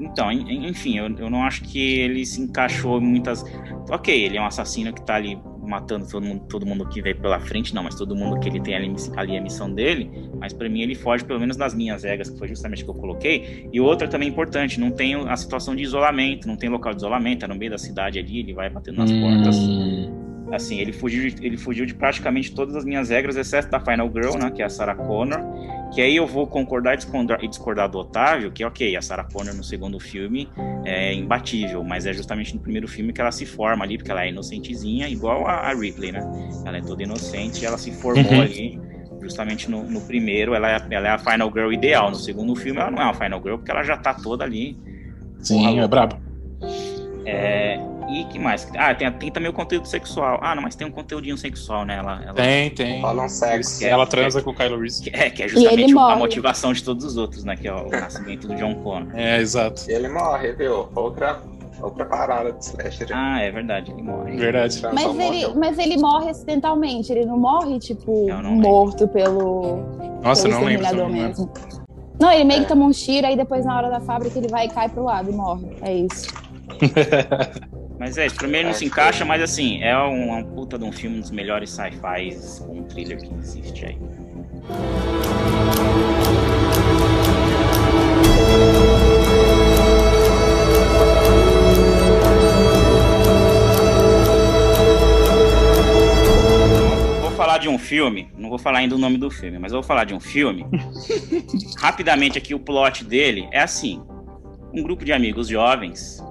então, 0.00 0.32
en- 0.32 0.66
enfim, 0.66 0.96
eu, 0.96 1.14
eu 1.18 1.28
não 1.28 1.42
acho 1.44 1.62
que 1.62 1.78
ele 1.98 2.24
se 2.24 2.40
encaixou 2.40 2.98
em 2.98 3.04
muitas. 3.04 3.44
Ok, 3.90 4.18
ele 4.18 4.38
é 4.38 4.40
um 4.40 4.46
assassino 4.46 4.94
que 4.94 5.02
tá 5.04 5.16
ali 5.16 5.38
matando 5.66 6.08
todo 6.08 6.24
mundo, 6.24 6.40
todo 6.48 6.64
mundo 6.64 6.88
que 6.88 7.02
veio 7.02 7.20
pela 7.20 7.38
frente, 7.38 7.74
não, 7.74 7.82
mas 7.82 7.94
todo 7.96 8.16
mundo 8.16 8.40
que 8.40 8.48
ele 8.48 8.60
tem 8.60 8.74
ali, 8.74 8.94
ali 9.16 9.36
a 9.36 9.40
missão 9.42 9.70
dele. 9.70 10.10
Mas 10.40 10.54
pra 10.54 10.70
mim 10.70 10.80
ele 10.80 10.94
foge 10.94 11.22
pelo 11.22 11.38
menos 11.38 11.58
das 11.58 11.74
minhas 11.74 12.02
regras, 12.02 12.30
que 12.30 12.38
foi 12.38 12.48
justamente 12.48 12.82
o 12.82 12.86
que 12.86 12.90
eu 12.92 12.94
coloquei. 12.94 13.68
E 13.70 13.78
outra 13.78 14.08
também 14.08 14.28
importante, 14.30 14.80
não 14.80 14.90
tem 14.90 15.14
a 15.14 15.36
situação 15.36 15.76
de 15.76 15.82
isolamento, 15.82 16.48
não 16.48 16.56
tem 16.56 16.70
local 16.70 16.92
de 16.94 17.00
isolamento, 17.00 17.44
é 17.44 17.48
no 17.48 17.54
meio 17.56 17.72
da 17.72 17.78
cidade 17.78 18.18
ali, 18.18 18.38
ele 18.38 18.54
vai 18.54 18.70
batendo 18.70 18.96
nas 18.96 19.12
portas. 19.12 19.56
Assim, 20.52 20.78
ele 20.78 20.92
fugiu, 20.92 21.28
de, 21.28 21.44
ele 21.44 21.56
fugiu 21.56 21.84
de 21.84 21.92
praticamente 21.94 22.54
todas 22.54 22.76
as 22.76 22.84
minhas 22.84 23.10
regras, 23.10 23.36
exceto 23.36 23.68
da 23.68 23.80
Final 23.80 24.08
Girl, 24.12 24.38
né? 24.38 24.50
Que 24.50 24.62
é 24.62 24.64
a 24.64 24.68
Sarah 24.68 24.94
Connor. 24.94 25.40
Que 25.92 26.00
aí 26.00 26.14
eu 26.16 26.26
vou 26.26 26.46
concordar 26.46 26.94
e 26.94 26.96
discordar, 26.98 27.42
e 27.42 27.48
discordar 27.48 27.88
do 27.90 27.98
Otávio, 27.98 28.52
que 28.52 28.64
ok, 28.64 28.96
a 28.96 29.02
Sarah 29.02 29.24
Connor 29.24 29.54
no 29.54 29.64
segundo 29.64 29.98
filme 29.98 30.48
é 30.84 31.12
imbatível, 31.14 31.82
mas 31.82 32.06
é 32.06 32.12
justamente 32.12 32.54
no 32.54 32.60
primeiro 32.60 32.86
filme 32.86 33.12
que 33.12 33.20
ela 33.20 33.32
se 33.32 33.44
forma 33.44 33.84
ali, 33.84 33.96
porque 33.98 34.10
ela 34.10 34.24
é 34.24 34.28
inocentezinha, 34.28 35.08
igual 35.08 35.46
a, 35.46 35.68
a 35.70 35.74
Ripley, 35.74 36.12
né? 36.12 36.20
Ela 36.64 36.78
é 36.78 36.80
toda 36.80 37.02
inocente 37.02 37.62
e 37.62 37.66
ela 37.66 37.78
se 37.78 37.90
formou 37.92 38.32
Uhum. 38.32 38.40
ali. 38.42 38.80
Justamente 39.20 39.68
no, 39.68 39.82
no 39.82 40.00
primeiro, 40.02 40.54
ela 40.54 40.70
é, 40.70 40.86
ela 40.90 41.08
é 41.08 41.10
a 41.10 41.18
Final 41.18 41.50
Girl 41.52 41.72
ideal. 41.72 42.10
No 42.10 42.16
segundo 42.16 42.54
filme, 42.54 42.78
ela 42.80 42.90
não 42.90 43.00
é 43.02 43.04
uma 43.04 43.14
Final 43.14 43.42
Girl, 43.42 43.56
porque 43.56 43.70
ela 43.72 43.82
já 43.82 43.96
tá 43.96 44.14
toda 44.14 44.44
ali 44.44 44.76
sim, 45.40 45.80
é 45.80 45.88
brabo. 45.88 46.16
é, 47.24 47.78
e 48.08 48.24
que 48.26 48.38
mais? 48.38 48.68
Ah, 48.76 48.94
tem, 48.94 49.10
tem 49.12 49.30
também 49.30 49.50
o 49.50 49.52
conteúdo 49.52 49.86
sexual. 49.86 50.38
Ah, 50.42 50.54
não, 50.54 50.62
mas 50.62 50.74
tem 50.74 50.86
um 50.86 50.90
conteúdinho 50.90 51.36
sexual 51.36 51.84
nela. 51.84 52.20
Ela, 52.24 52.34
Tem, 52.34 52.70
tem. 52.70 53.00
Rola 53.00 53.24
um 53.24 53.28
sexo. 53.28 53.84
É, 53.84 53.88
Ela 53.88 54.06
transa 54.06 54.40
com 54.42 54.50
o 54.50 54.54
Kylo 54.54 54.78
Reese. 54.80 55.02
que 55.02 55.10
é, 55.10 55.30
que 55.30 55.42
é 55.42 55.48
justamente 55.48 55.96
a 55.98 56.16
motivação 56.16 56.72
de 56.72 56.82
todos 56.84 57.04
os 57.04 57.16
outros, 57.16 57.44
né? 57.44 57.56
Que 57.56 57.68
é 57.68 57.72
o 57.74 57.88
nascimento 57.90 58.46
do 58.48 58.54
John 58.54 58.74
Connor. 58.76 59.08
É, 59.14 59.40
exato. 59.40 59.82
Ele 59.88 60.08
morre, 60.08 60.52
viu? 60.52 60.88
Outra, 60.94 61.40
outra 61.82 62.04
parada 62.04 62.52
de 62.52 62.64
slasher. 62.64 63.08
Ah, 63.12 63.40
é 63.40 63.50
verdade, 63.50 63.90
ele 63.90 64.02
morre. 64.02 64.36
Verdade. 64.36 64.80
Mas 64.92 65.04
ele, 65.04 65.14
morreu. 65.14 65.54
mas 65.56 65.78
ele 65.78 65.96
morre 65.98 66.30
acidentalmente, 66.30 67.12
ele 67.12 67.24
não 67.26 67.38
morre, 67.38 67.78
tipo, 67.78 68.26
não 68.28 68.36
lembro. 68.42 68.68
morto 68.68 69.08
pelo, 69.08 69.78
Nossa, 70.22 70.42
pelo 70.48 70.54
não 70.60 70.64
lembro. 70.66 71.08
né? 71.08 71.28
mesmo. 71.28 71.50
Não, 72.20 72.32
ele 72.32 72.44
meio 72.44 72.62
que 72.62 72.68
toma 72.68 72.84
um 72.86 72.90
tiro, 72.92 73.26
aí 73.26 73.36
depois 73.36 73.64
na 73.66 73.76
hora 73.76 73.90
da 73.90 74.00
fábrica 74.00 74.38
ele 74.38 74.48
vai 74.48 74.66
e 74.66 74.70
cai 74.70 74.88
pro 74.88 75.04
lado 75.04 75.30
e 75.30 75.34
morre. 75.34 75.66
É 75.82 75.92
isso. 75.94 76.28
Mas 77.98 78.18
é, 78.18 78.26
pra 78.28 78.36
primeiro 78.36 78.68
não 78.68 78.74
se 78.74 78.84
encaixa, 78.84 79.24
mas 79.24 79.40
assim, 79.40 79.82
é 79.82 79.96
um, 79.96 80.34
é 80.34 80.36
uma 80.36 80.44
puta 80.44 80.78
de 80.78 80.84
um 80.84 80.92
filme, 80.92 81.16
um 81.16 81.20
dos 81.20 81.30
melhores 81.30 81.70
sci-fis 81.70 82.58
com 82.58 82.80
um 82.80 82.82
thriller 82.84 83.18
que 83.18 83.34
existe 83.34 83.86
aí. 83.86 83.98
Vou 97.22 97.30
falar 97.30 97.58
de 97.58 97.68
um 97.68 97.78
filme, 97.78 98.28
não 98.36 98.50
vou 98.50 98.58
falar 98.58 98.80
ainda 98.80 98.94
o 98.94 98.98
nome 98.98 99.16
do 99.16 99.30
filme, 99.30 99.58
mas 99.58 99.72
vou 99.72 99.82
falar 99.82 100.04
de 100.04 100.12
um 100.12 100.20
filme. 100.20 100.66
Rapidamente 101.80 102.36
aqui 102.36 102.54
o 102.54 102.58
plot 102.58 103.04
dele 103.04 103.48
é 103.50 103.60
assim: 103.60 104.02
um 104.74 104.82
grupo 104.82 105.02
de 105.02 105.14
amigos 105.14 105.48
jovens 105.48 106.22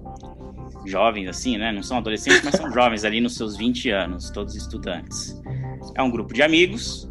jovens 0.89 1.27
assim, 1.27 1.57
né? 1.57 1.71
Não 1.71 1.83
são 1.83 1.97
adolescentes, 1.97 2.41
mas 2.43 2.55
são 2.55 2.71
jovens 2.71 3.03
ali 3.03 3.21
nos 3.21 3.36
seus 3.36 3.57
20 3.57 3.89
anos, 3.89 4.29
todos 4.29 4.55
estudantes. 4.55 5.41
É 5.95 6.01
um 6.01 6.09
grupo 6.09 6.33
de 6.33 6.41
amigos, 6.41 7.09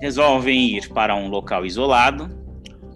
resolvem 0.00 0.76
ir 0.76 0.88
para 0.88 1.14
um 1.14 1.28
local 1.28 1.64
isolado, 1.64 2.28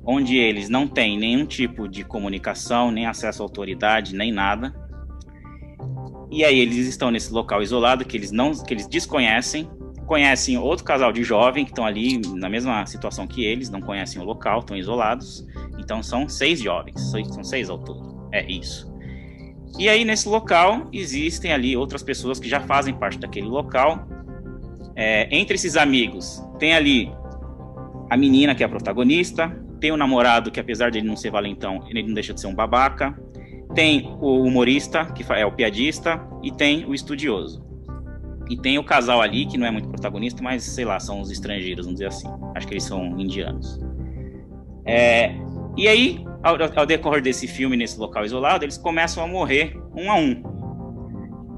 onde 0.05 0.37
eles 0.37 0.69
não 0.69 0.87
têm 0.87 1.19
nenhum 1.19 1.47
tipo 1.47 1.89
de 1.89 2.05
comunicação, 2.05 2.91
nem 2.91 3.07
acesso 3.07 3.43
à 3.43 3.45
autoridade, 3.45 4.15
nem 4.15 4.33
nada. 4.33 4.75
E 6.31 6.45
aí 6.45 6.59
eles 6.59 6.87
estão 6.87 7.11
nesse 7.11 7.33
local 7.33 7.63
isolado 7.63 8.05
que 8.05 8.17
eles 8.17 8.31
não 8.31 8.53
que 8.53 8.73
eles 8.73 8.87
desconhecem, 8.87 9.69
conhecem 10.07 10.59
outro 10.59 10.85
casal 10.85 11.13
de 11.13 11.23
jovem 11.23 11.65
que 11.65 11.71
estão 11.71 11.87
ali 11.87 12.21
na 12.35 12.49
mesma 12.49 12.85
situação 12.87 13.27
que 13.27 13.45
eles, 13.45 13.71
não 13.71 13.81
conhecem 13.81 14.21
o 14.21 14.25
local, 14.25 14.61
estão 14.61 14.77
isolados. 14.77 15.47
Então 15.79 16.03
são 16.03 16.29
seis 16.29 16.61
jovens, 16.61 17.01
são 17.01 17.45
seis 17.45 17.71
ao 17.71 17.79
todo. 17.79 18.29
É 18.33 18.45
isso. 18.51 18.92
E 19.79 19.89
aí 19.89 20.05
nesse 20.05 20.29
local 20.29 20.89
existem 20.93 21.53
ali 21.53 21.77
outras 21.77 22.03
pessoas 22.03 22.39
que 22.39 22.49
já 22.49 22.61
fazem 22.61 22.95
parte 22.95 23.19
daquele 23.19 23.47
local. 23.47 24.07
É, 24.95 25.29
entre 25.35 25.55
esses 25.55 25.77
amigos 25.77 26.43
tem 26.59 26.75
ali 26.75 27.11
a 28.11 28.17
menina 28.17 28.55
que 28.55 28.63
é 28.63 28.67
a 28.67 28.69
protagonista, 28.69 29.49
tem 29.81 29.91
o 29.91 29.97
namorado 29.97 30.51
que 30.51 30.61
apesar 30.61 30.91
de 30.91 30.99
ele 30.99 31.09
não 31.09 31.17
ser 31.17 31.31
valentão, 31.31 31.85
ele 31.89 32.03
não 32.03 32.15
deixa 32.15 32.33
de 32.33 32.41
ser 32.41 32.47
um 32.47 32.55
babaca. 32.55 33.19
Tem 33.75 34.07
o 34.21 34.43
humorista, 34.43 35.07
que 35.07 35.25
é 35.33 35.47
o 35.47 35.51
piadista, 35.51 36.21
e 36.43 36.53
tem 36.53 36.85
o 36.85 36.95
estudioso. 36.95 37.65
E 38.51 38.57
tem 38.57 38.79
o 38.79 38.85
casal 38.85 39.23
ali, 39.23 39.47
que 39.47 39.57
não 39.57 39.67
é 39.67 39.71
muito 39.71 39.89
protagonista, 39.89 40.43
mas 40.43 40.63
sei 40.63 40.85
lá, 40.85 41.01
são 41.01 41.21
os 41.21 41.31
estrangeiros, 41.31 41.87
vamos 41.87 41.99
dizer 41.99 42.09
assim. 42.09 42.29
Acho 42.55 42.67
que 42.67 42.75
eles 42.75 42.85
são 42.85 43.19
indianos. 43.19 43.81
É, 44.85 45.35
e 45.77 45.89
aí, 45.89 46.25
ao, 46.43 46.57
ao, 46.77 46.87
decorrer 46.87 47.23
desse 47.23 47.47
filme, 47.47 47.77
nesse 47.77 47.99
local 47.99 48.25
isolado, 48.25 48.65
eles 48.65 48.77
começam 48.77 49.23
a 49.23 49.27
morrer 49.27 49.77
um 49.95 50.11
a 50.11 50.17
um. 50.17 50.43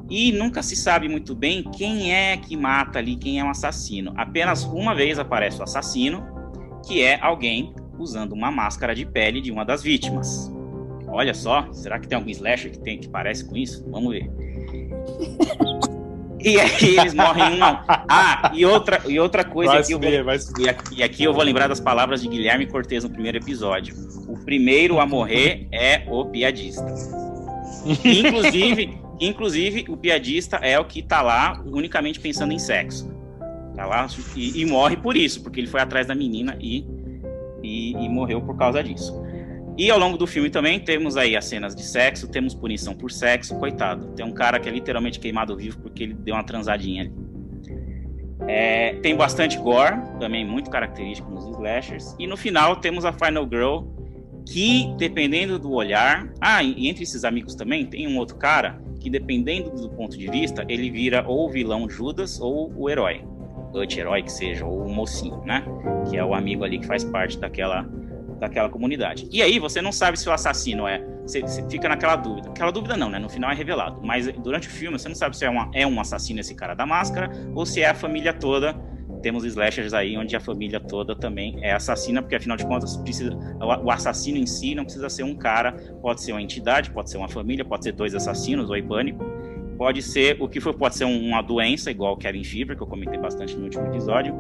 E 0.08 0.32
nunca 0.32 0.62
se 0.62 0.76
sabe 0.76 1.08
muito 1.08 1.34
bem 1.34 1.62
quem 1.62 2.12
é 2.12 2.36
que 2.36 2.56
mata 2.56 2.98
ali, 2.98 3.16
quem 3.16 3.40
é 3.40 3.42
o 3.42 3.46
um 3.46 3.50
assassino. 3.50 4.12
Apenas 4.16 4.64
uma 4.64 4.94
vez 4.94 5.18
aparece 5.18 5.58
o 5.60 5.62
assassino, 5.62 6.22
que 6.86 7.02
é 7.02 7.18
alguém 7.20 7.74
usando 7.98 8.32
uma 8.32 8.50
máscara 8.50 8.94
de 8.94 9.06
pele 9.06 9.40
de 9.40 9.50
uma 9.50 9.64
das 9.64 9.82
vítimas. 9.82 10.52
Olha 11.08 11.32
só, 11.32 11.72
será 11.72 11.98
que 11.98 12.06
tem 12.06 12.16
algum 12.16 12.30
slasher 12.30 12.70
que 12.70 12.78
tem 12.78 12.98
que 12.98 13.08
parece 13.08 13.44
com 13.44 13.56
isso? 13.56 13.84
Vamos 13.90 14.12
ver. 14.12 14.30
E 16.44 16.60
aí 16.60 16.98
eles 16.98 17.14
morrem 17.14 17.54
um. 17.54 17.62
Ah, 17.88 18.52
e 18.54 18.66
outra, 18.66 19.00
e 19.06 19.18
outra 19.18 19.42
coisa. 19.42 19.72
Vai 19.72 19.80
aqui 19.80 19.92
subir, 19.92 20.16
vou, 20.16 20.24
vai 20.24 20.38
subir. 20.38 20.64
E, 20.64 20.68
aqui, 20.68 20.94
e 20.96 21.02
aqui 21.02 21.24
eu 21.24 21.32
vou 21.32 21.42
lembrar 21.42 21.68
das 21.68 21.80
palavras 21.80 22.20
de 22.20 22.28
Guilherme 22.28 22.66
Cortez 22.66 23.02
no 23.02 23.10
primeiro 23.10 23.38
episódio. 23.38 23.94
O 24.28 24.36
primeiro 24.44 25.00
a 25.00 25.06
morrer 25.06 25.66
é 25.72 26.04
o 26.06 26.26
piadista. 26.26 26.84
Inclusive, 28.04 28.98
inclusive 29.18 29.86
o 29.88 29.96
piadista 29.96 30.56
é 30.56 30.78
o 30.78 30.84
que 30.84 31.02
tá 31.02 31.22
lá 31.22 31.62
unicamente 31.64 32.20
pensando 32.20 32.52
em 32.52 32.58
sexo. 32.58 33.10
Tá 33.74 33.86
lá 33.86 34.06
e, 34.36 34.60
e 34.60 34.66
morre 34.66 34.96
por 34.96 35.16
isso, 35.16 35.42
porque 35.42 35.60
ele 35.60 35.66
foi 35.66 35.80
atrás 35.80 36.06
da 36.06 36.14
menina 36.14 36.56
e, 36.60 36.84
e, 37.62 37.92
e 37.92 38.08
morreu 38.08 38.42
por 38.42 38.56
causa 38.56 38.84
disso. 38.84 39.23
E 39.76 39.90
ao 39.90 39.98
longo 39.98 40.16
do 40.16 40.26
filme 40.26 40.50
também 40.50 40.78
temos 40.78 41.16
aí 41.16 41.36
as 41.36 41.46
cenas 41.46 41.74
de 41.74 41.82
sexo, 41.82 42.28
temos 42.28 42.54
punição 42.54 42.94
por 42.94 43.10
sexo, 43.10 43.56
coitado. 43.56 44.06
Tem 44.14 44.24
um 44.24 44.32
cara 44.32 44.60
que 44.60 44.68
é 44.68 44.72
literalmente 44.72 45.18
queimado 45.18 45.56
vivo 45.56 45.78
porque 45.80 46.04
ele 46.04 46.14
deu 46.14 46.34
uma 46.34 46.44
transadinha 46.44 47.02
ali. 47.02 47.12
É, 48.46 48.94
tem 48.96 49.16
bastante 49.16 49.58
gore, 49.58 49.96
também 50.20 50.44
muito 50.44 50.70
característico 50.70 51.30
nos 51.30 51.46
slashers. 51.46 52.14
E 52.18 52.26
no 52.26 52.36
final 52.36 52.76
temos 52.76 53.04
a 53.04 53.12
Final 53.12 53.48
Girl, 53.48 53.84
que 54.46 54.94
dependendo 54.96 55.58
do 55.58 55.72
olhar. 55.72 56.32
Ah, 56.40 56.62
e 56.62 56.88
entre 56.88 57.02
esses 57.02 57.24
amigos 57.24 57.54
também 57.54 57.84
tem 57.84 58.06
um 58.06 58.16
outro 58.18 58.36
cara 58.36 58.80
que, 59.00 59.10
dependendo 59.10 59.70
do 59.70 59.90
ponto 59.90 60.16
de 60.16 60.28
vista, 60.28 60.64
ele 60.68 60.90
vira 60.90 61.24
ou 61.26 61.46
o 61.46 61.50
vilão 61.50 61.88
Judas 61.88 62.40
ou 62.40 62.72
o 62.76 62.88
herói. 62.88 63.22
Anti-herói 63.74 64.22
que 64.22 64.30
seja, 64.30 64.64
ou 64.64 64.86
o 64.86 64.88
mocinho, 64.88 65.42
né? 65.44 65.64
Que 66.08 66.16
é 66.16 66.24
o 66.24 66.32
amigo 66.32 66.62
ali 66.62 66.78
que 66.78 66.86
faz 66.86 67.02
parte 67.02 67.38
daquela 67.38 67.84
daquela 68.44 68.68
comunidade. 68.68 69.26
E 69.30 69.42
aí 69.42 69.58
você 69.58 69.80
não 69.80 69.90
sabe 69.90 70.18
se 70.18 70.28
o 70.28 70.32
assassino 70.32 70.86
é. 70.86 71.02
Você, 71.22 71.40
você, 71.40 71.66
fica 71.68 71.88
naquela 71.88 72.16
dúvida. 72.16 72.50
Aquela 72.50 72.70
dúvida 72.70 72.96
não, 72.96 73.08
né? 73.08 73.18
No 73.18 73.28
final 73.28 73.50
é 73.50 73.54
revelado. 73.54 74.00
Mas 74.02 74.30
durante 74.32 74.68
o 74.68 74.70
filme 74.70 74.98
você 74.98 75.08
não 75.08 75.16
sabe 75.16 75.36
se 75.36 75.44
é, 75.44 75.50
uma, 75.50 75.70
é 75.72 75.86
um 75.86 75.98
assassino 75.98 76.40
esse 76.40 76.54
cara 76.54 76.74
da 76.74 76.84
máscara 76.84 77.30
ou 77.54 77.64
se 77.64 77.80
é 77.80 77.88
a 77.88 77.94
família 77.94 78.32
toda. 78.32 78.74
Temos 79.22 79.42
slashers 79.44 79.94
aí 79.94 80.18
onde 80.18 80.36
a 80.36 80.40
família 80.40 80.78
toda 80.78 81.16
também 81.16 81.58
é 81.62 81.72
assassina, 81.72 82.20
porque 82.20 82.36
afinal 82.36 82.58
de 82.58 82.66
contas 82.66 82.94
precisa, 82.98 83.34
o 83.82 83.90
assassino 83.90 84.36
em 84.36 84.44
si 84.44 84.74
não 84.74 84.84
precisa 84.84 85.08
ser 85.08 85.22
um 85.22 85.34
cara, 85.34 85.72
pode 86.02 86.20
ser 86.20 86.32
uma 86.32 86.42
entidade, 86.42 86.90
pode 86.90 87.08
ser 87.08 87.16
uma 87.16 87.28
família, 87.28 87.64
pode 87.64 87.84
ser 87.84 87.92
dois 87.92 88.14
assassinos, 88.14 88.68
ou 88.68 88.82
pânico. 88.82 89.24
Pode 89.78 90.02
ser 90.02 90.36
o 90.40 90.46
que 90.46 90.60
for, 90.60 90.74
pode 90.74 90.94
ser 90.94 91.04
uma 91.04 91.40
doença, 91.40 91.90
igual 91.90 92.18
Kevin 92.18 92.44
Fever, 92.44 92.76
que 92.76 92.82
eu 92.82 92.86
comentei 92.86 93.18
bastante 93.18 93.56
no 93.56 93.64
último 93.64 93.86
episódio 93.86 94.34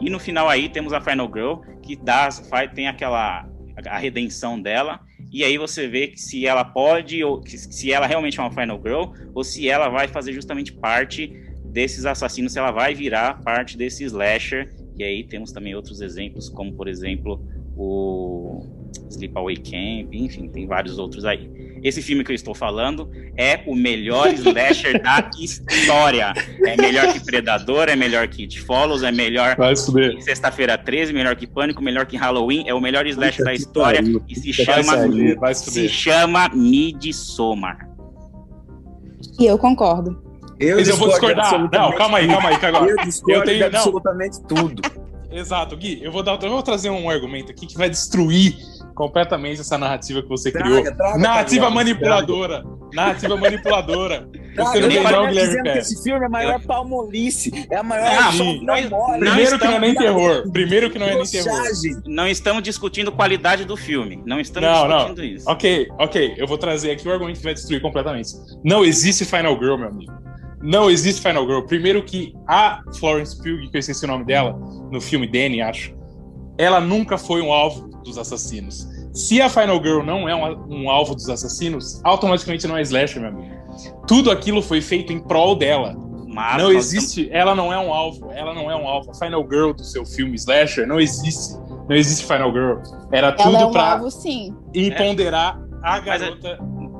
e 0.00 0.10
no 0.10 0.18
final 0.18 0.48
aí 0.48 0.68
temos 0.68 0.92
a 0.92 1.00
Final 1.00 1.26
Girl, 1.26 1.54
que 1.82 1.96
dá, 1.96 2.30
faz, 2.30 2.70
tem 2.72 2.88
aquela 2.88 3.48
a 3.86 3.98
redenção 3.98 4.60
dela. 4.60 5.00
E 5.30 5.44
aí 5.44 5.58
você 5.58 5.86
vê 5.86 6.08
que 6.08 6.20
se 6.20 6.46
ela 6.46 6.64
pode, 6.64 7.22
ou 7.22 7.42
se 7.46 7.92
ela 7.92 8.06
realmente 8.06 8.38
é 8.40 8.42
uma 8.42 8.50
Final 8.50 8.80
Girl, 8.82 9.12
ou 9.34 9.44
se 9.44 9.68
ela 9.68 9.88
vai 9.88 10.08
fazer 10.08 10.32
justamente 10.32 10.72
parte 10.72 11.28
desses 11.64 12.06
assassinos, 12.06 12.52
se 12.52 12.58
ela 12.58 12.70
vai 12.70 12.94
virar 12.94 13.42
parte 13.42 13.76
desse 13.76 14.04
slasher. 14.04 14.74
E 14.96 15.04
aí 15.04 15.22
temos 15.22 15.52
também 15.52 15.74
outros 15.74 16.00
exemplos, 16.00 16.48
como 16.48 16.72
por 16.72 16.88
exemplo 16.88 17.44
o 17.76 18.66
Sleepaway 19.10 19.56
Camp, 19.56 20.12
enfim, 20.12 20.48
tem 20.48 20.66
vários 20.66 20.98
outros 20.98 21.24
aí. 21.24 21.48
Esse 21.82 22.02
filme 22.02 22.24
que 22.24 22.30
eu 22.30 22.34
estou 22.34 22.54
falando 22.54 23.10
é 23.36 23.60
o 23.66 23.74
melhor 23.74 24.32
slasher 24.34 25.02
da 25.02 25.28
história. 25.38 26.32
É 26.64 26.76
melhor 26.76 27.12
que 27.12 27.24
Predador, 27.24 27.88
é 27.88 27.96
melhor 27.96 28.28
que 28.28 28.42
It 28.42 28.60
Follows, 28.60 29.02
é 29.02 29.12
melhor 29.12 29.56
que 29.56 30.22
Sexta-feira 30.22 30.76
13, 30.76 31.12
melhor 31.12 31.36
que 31.36 31.46
Pânico, 31.46 31.82
melhor 31.82 32.06
que 32.06 32.16
Halloween, 32.16 32.64
é 32.66 32.74
o 32.74 32.80
melhor 32.80 33.06
slasher 33.06 33.44
da 33.44 33.54
história 33.54 34.00
e 34.28 34.34
se 34.34 34.52
chama, 34.52 35.54
se 35.54 35.88
chama 35.88 36.48
Midsommar. 36.54 37.88
E 39.38 39.46
eu 39.46 39.58
concordo. 39.58 40.28
Eu, 40.58 40.80
eu 40.80 40.96
vou 40.96 41.08
discordar. 41.08 41.52
Não, 41.72 41.92
calma 41.92 42.18
aí, 42.18 42.26
calma 42.26 42.48
aí. 42.48 42.58
Agora. 42.60 42.90
Eu 42.90 42.96
discordo 42.96 43.40
eu 43.40 43.44
tenho, 43.44 43.66
absolutamente 43.66 44.38
não. 44.40 44.46
tudo. 44.46 45.07
Exato, 45.30 45.76
Gui, 45.76 46.00
eu 46.02 46.10
vou, 46.10 46.22
dar, 46.22 46.42
eu 46.42 46.50
vou 46.50 46.62
trazer 46.62 46.90
um 46.90 47.08
argumento 47.08 47.50
aqui 47.52 47.66
que 47.66 47.76
vai 47.76 47.90
destruir 47.90 48.56
completamente 48.94 49.60
essa 49.60 49.76
narrativa 49.76 50.22
que 50.22 50.28
você 50.28 50.50
traga, 50.50 50.66
criou. 50.66 50.96
Traga, 50.96 51.18
narrativa 51.18 51.66
traga, 51.66 51.74
manipuladora. 51.74 52.64
Narrativa 52.92 53.36
manipuladora. 53.36 54.28
Você 54.56 54.80
não 54.80 54.88
tem 54.88 55.02
não, 55.02 55.26
Guilherme 55.28 55.32
dizendo 55.34 55.62
que 55.62 55.78
esse 55.78 56.02
filme 56.02 56.22
é 56.22 56.26
a 56.26 56.28
maior 56.28 56.60
palmolice. 56.62 57.66
É 57.70 57.76
a 57.76 57.82
maior 57.82 58.06
ah, 58.06 58.32
não, 58.32 59.18
Primeiro 59.18 59.58
que 59.58 59.64
não 59.64 59.72
é 59.72 59.78
nem 59.78 59.94
terror. 59.94 60.50
Primeiro 60.50 60.90
que 60.90 60.98
não 60.98 61.06
é 61.06 61.14
nem 61.14 61.24
terror. 61.24 61.62
Não 62.06 62.26
estamos 62.26 62.62
discutindo 62.62 63.12
qualidade 63.12 63.64
do 63.64 63.76
filme. 63.76 64.20
Não 64.26 64.40
estamos 64.40 64.68
não, 64.68 64.88
discutindo 64.88 65.18
não. 65.18 65.24
isso. 65.24 65.50
Ok, 65.50 65.88
ok. 65.98 66.34
Eu 66.36 66.46
vou 66.46 66.58
trazer 66.58 66.90
aqui 66.90 67.06
o 67.06 67.12
argumento 67.12 67.36
que 67.36 67.44
vai 67.44 67.54
destruir 67.54 67.80
completamente. 67.80 68.32
Não 68.64 68.84
existe 68.84 69.24
Final 69.24 69.56
Girl, 69.58 69.76
meu 69.76 69.88
amigo. 69.88 70.27
Não 70.60 70.90
existe 70.90 71.22
Final 71.22 71.46
Girl. 71.46 71.60
Primeiro 71.62 72.02
que 72.02 72.34
a 72.46 72.82
Florence 72.98 73.36
Pugh, 73.36 73.70
que 73.70 73.76
eu 73.76 73.78
esqueci 73.78 74.04
o 74.04 74.08
nome 74.08 74.24
dela, 74.24 74.58
no 74.90 75.00
filme 75.00 75.26
Danny, 75.26 75.62
acho, 75.62 75.94
ela 76.56 76.80
nunca 76.80 77.16
foi 77.16 77.40
um 77.40 77.52
alvo 77.52 77.88
dos 78.02 78.18
assassinos. 78.18 78.88
Se 79.12 79.40
a 79.40 79.48
Final 79.48 79.82
Girl 79.82 80.02
não 80.02 80.28
é 80.28 80.34
um, 80.34 80.82
um 80.82 80.90
alvo 80.90 81.14
dos 81.14 81.28
assassinos, 81.28 82.00
automaticamente 82.04 82.66
não 82.66 82.76
é 82.76 82.82
slasher, 82.82 83.20
meu 83.20 83.30
amigo. 83.30 83.54
Tudo 84.06 84.30
aquilo 84.30 84.60
foi 84.60 84.80
feito 84.80 85.12
em 85.12 85.20
prol 85.20 85.54
dela. 85.56 85.96
Mas 86.26 86.62
não 86.62 86.70
existe, 86.70 87.22
estamos... 87.22 87.40
ela 87.40 87.54
não 87.54 87.72
é 87.72 87.78
um 87.78 87.92
alvo, 87.92 88.30
ela 88.30 88.54
não 88.54 88.70
é 88.70 88.76
um 88.76 88.86
alvo. 88.86 89.10
A 89.10 89.14
Final 89.14 89.42
Girl 89.48 89.72
do 89.72 89.82
seu 89.82 90.04
filme 90.04 90.36
Slasher 90.36 90.86
não 90.86 91.00
existe. 91.00 91.56
Não 91.88 91.96
existe 91.96 92.26
Final 92.26 92.52
Girl. 92.52 92.76
Era 93.10 93.28
ela 93.28 93.36
tudo 93.36 93.56
é 93.56 93.66
um 93.66 93.72
pra 93.72 93.92
alvo, 93.94 94.10
sim. 94.10 94.54
empoderar 94.74 95.58
é. 95.82 95.88
a 95.88 95.98
garota 95.98 96.58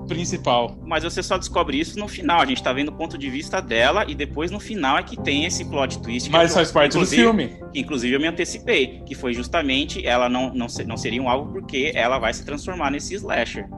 principal. 0.09 0.77
Mas 0.85 1.05
você 1.05 1.23
só 1.23 1.39
descobre 1.39 1.79
isso 1.79 1.99
no 1.99 2.09
final. 2.09 2.41
A 2.41 2.47
gente 2.47 2.63
tá 2.63 2.73
vendo 2.73 2.89
o 2.89 2.93
ponto 2.93 3.17
de 3.17 3.31
vista 3.31 3.61
dela 3.61 4.05
e 4.09 4.15
depois 4.15 4.51
no 4.51 4.59
final 4.59 4.99
é 4.99 5.03
que 5.03 5.17
tem 5.17 5.45
esse 5.45 5.65
plot 5.65 6.01
twist. 6.01 6.31
Mas 6.31 6.55
faz 6.55 6.73
parte 6.73 6.99
do 6.99 7.07
filme. 7.07 7.57
Que 7.73 7.81
inclusive 7.81 8.15
eu 8.15 8.21
me 8.21 8.27
antecipei, 8.27 9.03
que 9.07 9.15
foi 9.15 9.35
justamente 9.35 10.05
ela 10.05 10.29
não, 10.29 10.53
não, 10.53 10.67
não 10.87 10.97
seria 10.97 11.23
um 11.23 11.29
alvo 11.29 11.53
porque 11.53 11.93
ela 11.95 12.19
vai 12.19 12.33
se 12.33 12.45
transformar 12.45 12.91
nesse 12.91 13.15
slasher. 13.15 13.69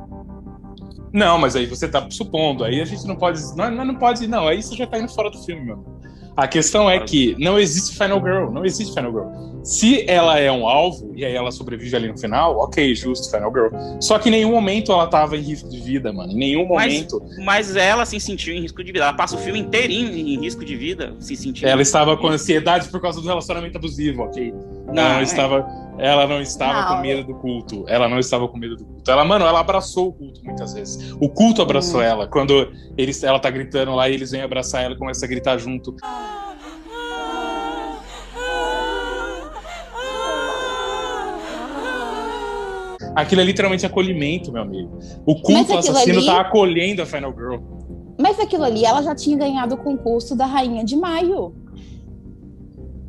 Não, 1.12 1.38
mas 1.38 1.56
aí 1.56 1.66
você 1.66 1.88
tá 1.88 2.06
supondo. 2.11 2.64
Aí 2.64 2.80
a 2.80 2.84
gente 2.84 3.06
não 3.06 3.16
pode. 3.16 3.40
Não, 3.56 3.84
não 3.84 3.94
pode. 3.94 4.26
Não, 4.26 4.46
aí 4.46 4.62
você 4.62 4.76
já 4.76 4.86
tá 4.86 4.98
indo 4.98 5.12
fora 5.12 5.30
do 5.30 5.38
filme, 5.42 5.62
meu. 5.62 5.84
A 6.36 6.46
questão 6.46 6.88
é 6.88 6.98
que 7.00 7.36
não 7.38 7.58
existe 7.58 7.96
Final 7.96 8.20
Girl. 8.20 8.50
Não 8.50 8.64
existe 8.64 8.94
Final 8.94 9.11
Girl. 9.11 9.50
Se 9.62 10.08
ela 10.08 10.38
é 10.38 10.50
um 10.50 10.66
alvo 10.66 11.12
e 11.14 11.24
aí 11.24 11.34
ela 11.34 11.50
sobrevive 11.50 11.94
ali 11.94 12.08
no 12.08 12.18
final, 12.18 12.56
ok, 12.56 12.94
justo, 12.94 13.30
Final 13.30 13.52
Girl. 13.52 13.68
Só 14.00 14.18
que 14.18 14.28
em 14.28 14.32
nenhum 14.32 14.52
momento 14.52 14.90
ela 14.90 15.06
tava 15.06 15.36
em 15.36 15.40
risco 15.40 15.68
de 15.68 15.78
vida, 15.80 16.12
mano. 16.12 16.32
Em 16.32 16.36
nenhum 16.36 16.66
momento. 16.66 17.20
Mas, 17.36 17.44
mas 17.44 17.76
ela 17.76 18.06
se 18.06 18.18
sentiu 18.18 18.54
em 18.54 18.62
risco 18.62 18.82
de 18.82 18.92
vida. 18.92 19.04
Ela 19.04 19.12
passa 19.12 19.36
o 19.36 19.38
filme 19.38 19.58
inteirinho 19.58 20.16
em 20.16 20.40
risco 20.40 20.64
de 20.64 20.76
vida, 20.76 21.14
se 21.18 21.36
sentiu. 21.36 21.68
Ela 21.68 21.82
estava 21.82 22.16
com 22.16 22.28
ansiedade 22.28 22.88
por 22.88 23.00
causa 23.02 23.20
do 23.20 23.26
relacionamento 23.26 23.76
abusivo, 23.76 24.22
ok? 24.22 24.54
Não, 24.93 25.03
ela 25.03 25.12
não 25.14 25.20
é. 25.20 25.22
estava. 25.22 25.80
Ela 25.99 26.26
não 26.26 26.41
estava 26.41 26.80
não. 26.80 26.97
com 26.97 27.03
medo 27.03 27.24
do 27.24 27.34
culto. 27.34 27.84
Ela 27.86 28.09
não 28.09 28.18
estava 28.18 28.49
com 28.49 28.57
medo 28.57 28.76
do 28.76 28.84
culto. 28.86 29.11
Ela, 29.11 29.22
mano, 29.24 29.45
ela 29.45 29.61
abraçou 29.61 30.09
o 30.09 30.12
culto 30.12 30.41
muitas 30.43 30.72
vezes. 30.72 31.14
O 31.20 31.28
culto 31.28 31.61
abraçou 31.61 32.01
hum. 32.01 32.05
ela. 32.05 32.26
Quando 32.26 32.72
eles, 32.97 33.22
ela 33.22 33.38
tá 33.38 33.51
gritando 33.51 33.95
lá 33.95 34.09
e 34.09 34.14
eles 34.14 34.30
vêm 34.30 34.41
abraçar 34.41 34.82
ela 34.82 34.95
e 34.95 34.99
começa 34.99 35.26
a 35.26 35.28
gritar 35.28 35.59
junto. 35.59 35.95
Aquilo 43.14 43.41
é 43.41 43.45
literalmente 43.45 43.84
acolhimento, 43.84 44.53
meu 44.53 44.62
amigo. 44.62 44.99
O 45.26 45.34
culto 45.43 45.76
assassino 45.76 46.18
ali... 46.18 46.26
tá 46.26 46.41
acolhendo 46.41 47.03
a 47.03 47.07
Final 47.07 47.34
Girl. 47.34 47.57
Mas 48.18 48.38
aquilo 48.38 48.64
ali, 48.64 48.84
ela 48.84 49.03
já 49.03 49.14
tinha 49.14 49.36
ganhado 49.36 49.74
o 49.74 49.78
concurso 49.78 50.36
da 50.36 50.47
Rainha 50.47 50.84
de 50.84 50.97
Maio. 50.97 51.55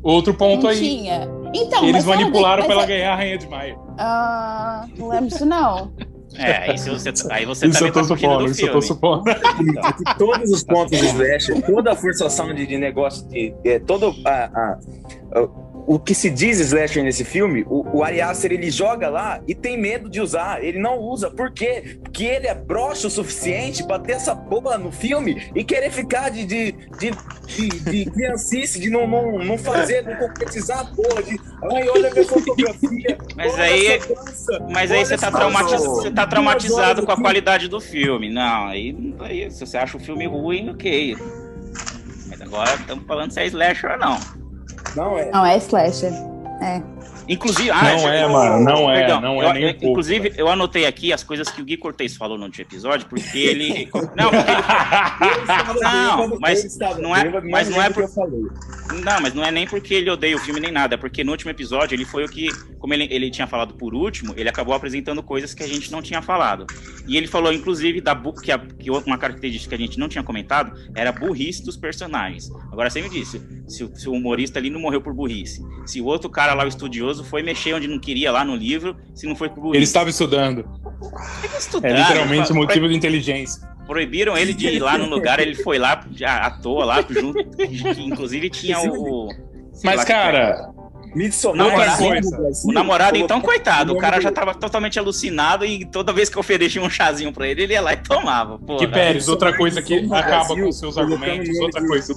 Outro 0.02 0.34
ponto 0.34 0.64
não 0.64 0.70
aí. 0.70 0.78
Tinha. 0.78 1.41
Então, 1.54 1.84
Eles 1.84 2.04
manipularam 2.04 2.64
para 2.64 2.72
ela 2.72 2.86
ganhar 2.86 3.12
a 3.12 3.16
Rainha 3.16 3.38
de 3.38 3.48
Maio. 3.48 3.78
Ah, 3.98 4.86
não 4.96 5.08
lembro 5.08 5.28
disso 5.28 5.46
não. 5.46 5.92
É, 6.34 6.74
isso 6.74 6.90
você, 6.90 7.12
aí 7.30 7.44
você 7.44 7.66
isso 7.66 7.78
também 7.78 7.88
eu 7.88 7.92
tô 7.92 8.00
tá 8.00 8.06
supondo, 8.06 8.46
isso 8.46 8.64
eu 8.64 8.72
tô 8.72 8.80
supondo. 8.80 9.24
Então. 9.60 9.92
Todos 10.18 10.50
os 10.50 10.64
pontos 10.64 10.98
do 10.98 11.04
Slash, 11.04 11.62
toda 11.62 11.92
a 11.92 11.94
forçação 11.94 12.54
de, 12.54 12.66
de 12.66 12.78
negócio, 12.78 13.28
de, 13.28 13.54
de, 13.62 13.80
todo 13.80 14.14
a, 14.24 14.30
a, 14.30 14.78
a 15.38 15.48
o 15.86 15.98
que 15.98 16.14
se 16.14 16.30
diz 16.30 16.60
slasher 16.60 17.02
nesse 17.02 17.24
filme, 17.24 17.64
o, 17.68 17.98
o 17.98 18.04
Ari 18.04 18.20
Aster, 18.20 18.52
ele 18.52 18.70
joga 18.70 19.08
lá 19.08 19.40
e 19.46 19.54
tem 19.54 19.78
medo 19.78 20.08
de 20.08 20.20
usar. 20.20 20.62
Ele 20.62 20.78
não 20.78 20.98
usa. 20.98 21.30
Por 21.30 21.50
quê? 21.50 21.98
Porque 22.02 22.24
ele 22.24 22.46
é 22.46 22.54
broxo 22.54 23.08
o 23.08 23.10
suficiente 23.10 23.84
pra 23.84 23.98
ter 23.98 24.12
essa 24.12 24.34
porra 24.34 24.78
no 24.78 24.92
filme 24.92 25.50
e 25.54 25.64
querer 25.64 25.90
ficar 25.90 26.30
de, 26.30 26.44
de, 26.44 26.72
de, 26.72 27.10
de, 27.46 27.68
de 27.80 28.10
criancice, 28.10 28.78
de 28.78 28.90
não, 28.90 29.06
não, 29.06 29.38
não 29.38 29.58
fazer, 29.58 30.02
não 30.02 30.14
concretizar 30.16 30.80
a 30.80 30.84
porra, 30.84 31.22
de 31.22 31.40
ai, 31.72 31.88
olha 31.88 32.10
minha 32.10 32.24
fotografia. 32.26 33.18
Mas 33.36 33.58
aí, 33.58 34.00
mas 34.70 34.90
aí 34.90 35.04
você 35.04 35.18
tá, 35.18 35.30
traumatiz, 35.30 35.80
você 35.80 36.10
tá 36.10 36.26
traumatizado 36.26 37.04
com 37.04 37.12
a 37.12 37.16
qualidade 37.16 37.68
do 37.68 37.80
filme. 37.80 38.30
Não, 38.30 38.66
aí, 38.66 39.14
aí 39.20 39.50
se 39.50 39.60
você 39.60 39.76
acha 39.76 39.96
o 39.96 40.00
filme 40.00 40.26
ruim, 40.26 40.70
ok. 40.70 41.16
Mas 42.28 42.40
agora 42.40 42.74
estamos 42.74 43.04
falando 43.06 43.32
se 43.32 43.40
é 43.40 43.46
slasher 43.46 43.92
ou 43.92 43.98
não. 43.98 44.41
Não 44.96 45.18
é. 45.18 45.30
Não 45.30 45.44
é 45.44 45.56
slasher. 45.58 46.12
É. 46.60 46.82
Inclusive, 47.32 47.70
ah, 47.70 47.82
não 47.82 48.08
é, 48.08 48.28
mano, 48.28 48.64
não 48.64 48.90
é, 48.90 48.98
perdão, 49.00 49.20
não 49.20 49.42
é 49.42 49.48
eu, 49.48 49.52
nem 49.54 49.66
um 49.66 49.90
Inclusive, 49.90 50.28
pouco, 50.28 50.40
eu 50.40 50.48
anotei 50.48 50.84
aqui 50.84 51.12
as 51.12 51.24
coisas 51.24 51.50
que 51.50 51.62
o 51.62 51.64
Gui 51.64 51.78
Cortez 51.78 52.14
falou 52.14 52.36
no 52.36 52.44
último 52.44 52.62
episódio, 52.62 53.06
porque 53.08 53.38
ele. 53.38 53.88
não, 54.16 54.30
porque 54.30 54.50
ele... 55.30 55.80
não, 55.80 56.38
mas 56.38 56.78
não 56.98 57.16
é, 57.16 57.40
mas 57.40 57.70
não 57.70 57.82
é 57.82 57.88
por... 57.88 58.02
Não, 58.04 59.20
mas 59.22 59.32
não 59.32 59.44
é 59.44 59.50
nem 59.50 59.66
porque 59.66 59.94
ele 59.94 60.10
odeia 60.10 60.36
o 60.36 60.38
filme 60.38 60.60
nem 60.60 60.70
nada, 60.70 60.94
é 60.94 60.98
porque 60.98 61.24
no 61.24 61.32
último 61.32 61.50
episódio 61.50 61.94
ele 61.94 62.04
foi 62.04 62.24
o 62.24 62.28
que, 62.28 62.48
como 62.78 62.92
ele, 62.92 63.08
ele 63.10 63.30
tinha 63.30 63.46
falado 63.46 63.74
por 63.74 63.94
último, 63.94 64.34
ele 64.36 64.48
acabou 64.48 64.74
apresentando 64.74 65.22
coisas 65.22 65.54
que 65.54 65.62
a 65.62 65.66
gente 65.66 65.90
não 65.90 66.02
tinha 66.02 66.20
falado. 66.20 66.66
E 67.06 67.16
ele 67.16 67.26
falou, 67.26 67.52
inclusive, 67.52 68.00
da 68.00 68.14
que, 68.42 68.52
a, 68.52 68.58
que 68.58 68.90
uma 68.90 69.16
característica 69.16 69.74
que 69.74 69.82
a 69.82 69.86
gente 69.86 69.98
não 69.98 70.08
tinha 70.08 70.22
comentado 70.22 70.76
era 70.94 71.10
a 71.10 71.12
burrice 71.12 71.64
dos 71.64 71.76
personagens. 71.76 72.50
Agora 72.70 72.90
você 72.90 73.00
me 73.00 73.08
disse, 73.08 73.40
se, 73.66 73.90
se 73.94 74.08
o 74.08 74.12
humorista 74.12 74.58
ali 74.58 74.68
não 74.68 74.80
morreu 74.80 75.00
por 75.00 75.14
burrice, 75.14 75.62
se 75.86 76.00
o 76.00 76.04
outro 76.04 76.28
cara 76.28 76.52
lá, 76.52 76.64
o 76.64 76.68
estudioso, 76.68 77.21
foi 77.22 77.42
mexer 77.42 77.74
onde 77.74 77.88
não 77.88 77.98
queria 77.98 78.30
lá 78.30 78.44
no 78.44 78.54
livro, 78.56 78.96
se 79.14 79.26
não 79.26 79.34
foi 79.34 79.48
por 79.48 79.60
burrice. 79.60 79.76
Ele 79.78 79.84
estava 79.84 80.10
estudando. 80.10 80.64
estudando 81.58 81.90
é 81.90 82.00
literalmente 82.00 82.52
motivo 82.52 82.88
de 82.88 82.94
inteligência. 82.94 83.68
Proibiram 83.86 84.36
ele 84.36 84.54
de 84.54 84.68
ir 84.68 84.78
lá 84.78 84.96
no 84.96 85.06
lugar, 85.06 85.40
ele 85.40 85.54
foi 85.54 85.78
lá 85.78 86.04
à 86.24 86.50
toa, 86.50 86.84
lá 86.84 87.04
junto. 87.08 87.38
Inclusive 87.98 88.48
tinha 88.50 88.78
o. 88.80 89.28
Mas, 89.82 90.04
cara. 90.04 90.72
Namorado, 91.54 92.04
o 92.64 92.72
namorado, 92.72 93.16
então, 93.18 93.38
coitado, 93.38 93.92
o 93.92 93.98
cara 93.98 94.18
já 94.18 94.32
tava 94.32 94.54
totalmente 94.54 94.98
alucinado 94.98 95.62
e 95.62 95.84
toda 95.84 96.10
vez 96.10 96.30
que 96.30 96.38
eu 96.38 96.40
oferecia 96.40 96.80
um 96.80 96.88
chazinho 96.88 97.30
pra 97.30 97.46
ele, 97.46 97.64
ele 97.64 97.74
ia 97.74 97.82
lá 97.82 97.92
e 97.92 97.98
tomava. 97.98 98.58
Porra. 98.58 98.78
Que 98.78 98.86
Pérez, 98.86 99.28
outra 99.28 99.54
coisa 99.54 99.82
que 99.82 100.08
acaba 100.10 100.54
com 100.56 100.72
seus 100.72 100.96
argumentos, 100.96 101.58
outra 101.58 101.86
coisa. 101.86 102.14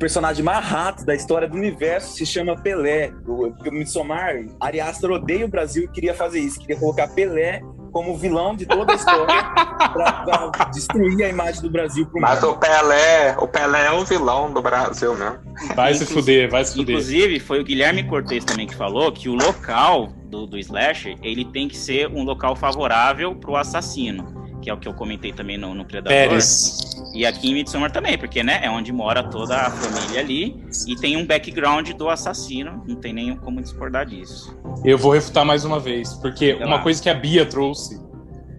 O 0.00 0.08
personagem 0.10 0.42
mais 0.42 0.64
rato 0.64 1.04
da 1.04 1.14
história 1.14 1.46
do 1.46 1.58
universo 1.58 2.14
se 2.14 2.24
chama 2.24 2.56
Pelé. 2.56 3.12
O, 3.28 3.48
o 3.48 3.70
Midsommar, 3.70 4.46
Ari 4.58 4.80
Aster 4.80 5.10
odeia 5.10 5.44
o 5.44 5.48
Brasil 5.48 5.84
e 5.84 5.88
queria 5.88 6.14
fazer 6.14 6.40
isso, 6.40 6.58
queria 6.58 6.78
colocar 6.78 7.06
Pelé 7.08 7.60
como 7.92 8.16
vilão 8.16 8.56
de 8.56 8.64
toda 8.64 8.94
a 8.94 8.96
história 8.96 9.26
para 9.52 10.70
destruir 10.72 11.22
a 11.22 11.28
imagem 11.28 11.60
do 11.60 11.70
Brasil 11.70 12.06
pro 12.06 12.18
Mas 12.18 12.42
o 12.42 12.56
Pelé, 12.56 13.36
o 13.38 13.46
Pelé 13.46 13.88
é 13.88 13.92
o 13.92 14.02
vilão 14.02 14.50
do 14.50 14.62
Brasil, 14.62 15.14
né? 15.16 15.38
Vai 15.76 15.92
se 15.92 16.06
fuder, 16.06 16.48
vai 16.48 16.64
se 16.64 16.76
fuder. 16.76 16.94
Inclusive, 16.94 17.38
foi 17.38 17.60
o 17.60 17.64
Guilherme 17.64 18.02
Cortez 18.02 18.42
também 18.42 18.66
que 18.66 18.74
falou 18.74 19.12
que 19.12 19.28
o 19.28 19.34
local 19.34 20.06
do, 20.30 20.46
do 20.46 20.56
Slasher, 20.56 21.18
ele 21.22 21.44
tem 21.44 21.68
que 21.68 21.76
ser 21.76 22.08
um 22.08 22.22
local 22.22 22.56
favorável 22.56 23.34
pro 23.34 23.54
assassino 23.54 24.40
que 24.60 24.70
é 24.70 24.74
o 24.74 24.76
que 24.76 24.86
eu 24.86 24.94
comentei 24.94 25.32
também 25.32 25.56
no, 25.56 25.74
no 25.74 25.84
Predador. 25.84 26.10
Pérez. 26.10 27.02
E 27.14 27.26
aqui 27.26 27.50
em 27.50 27.54
Midsommar 27.54 27.90
também, 27.90 28.16
porque 28.16 28.42
né, 28.42 28.60
é 28.62 28.70
onde 28.70 28.92
mora 28.92 29.22
toda 29.22 29.56
a 29.56 29.70
família 29.70 30.20
ali 30.20 30.62
e 30.86 30.94
tem 30.96 31.16
um 31.16 31.26
background 31.26 31.90
do 31.90 32.08
assassino, 32.08 32.84
não 32.86 32.96
tem 32.96 33.12
nem 33.12 33.36
como 33.36 33.60
discordar 33.60 34.06
disso. 34.06 34.56
Eu 34.84 34.96
vou 34.96 35.12
refutar 35.12 35.44
mais 35.44 35.64
uma 35.64 35.80
vez, 35.80 36.14
porque 36.14 36.54
Sei 36.56 36.64
uma 36.64 36.76
lá. 36.76 36.82
coisa 36.82 37.02
que 37.02 37.08
a 37.08 37.14
Bia 37.14 37.44
trouxe, 37.44 38.00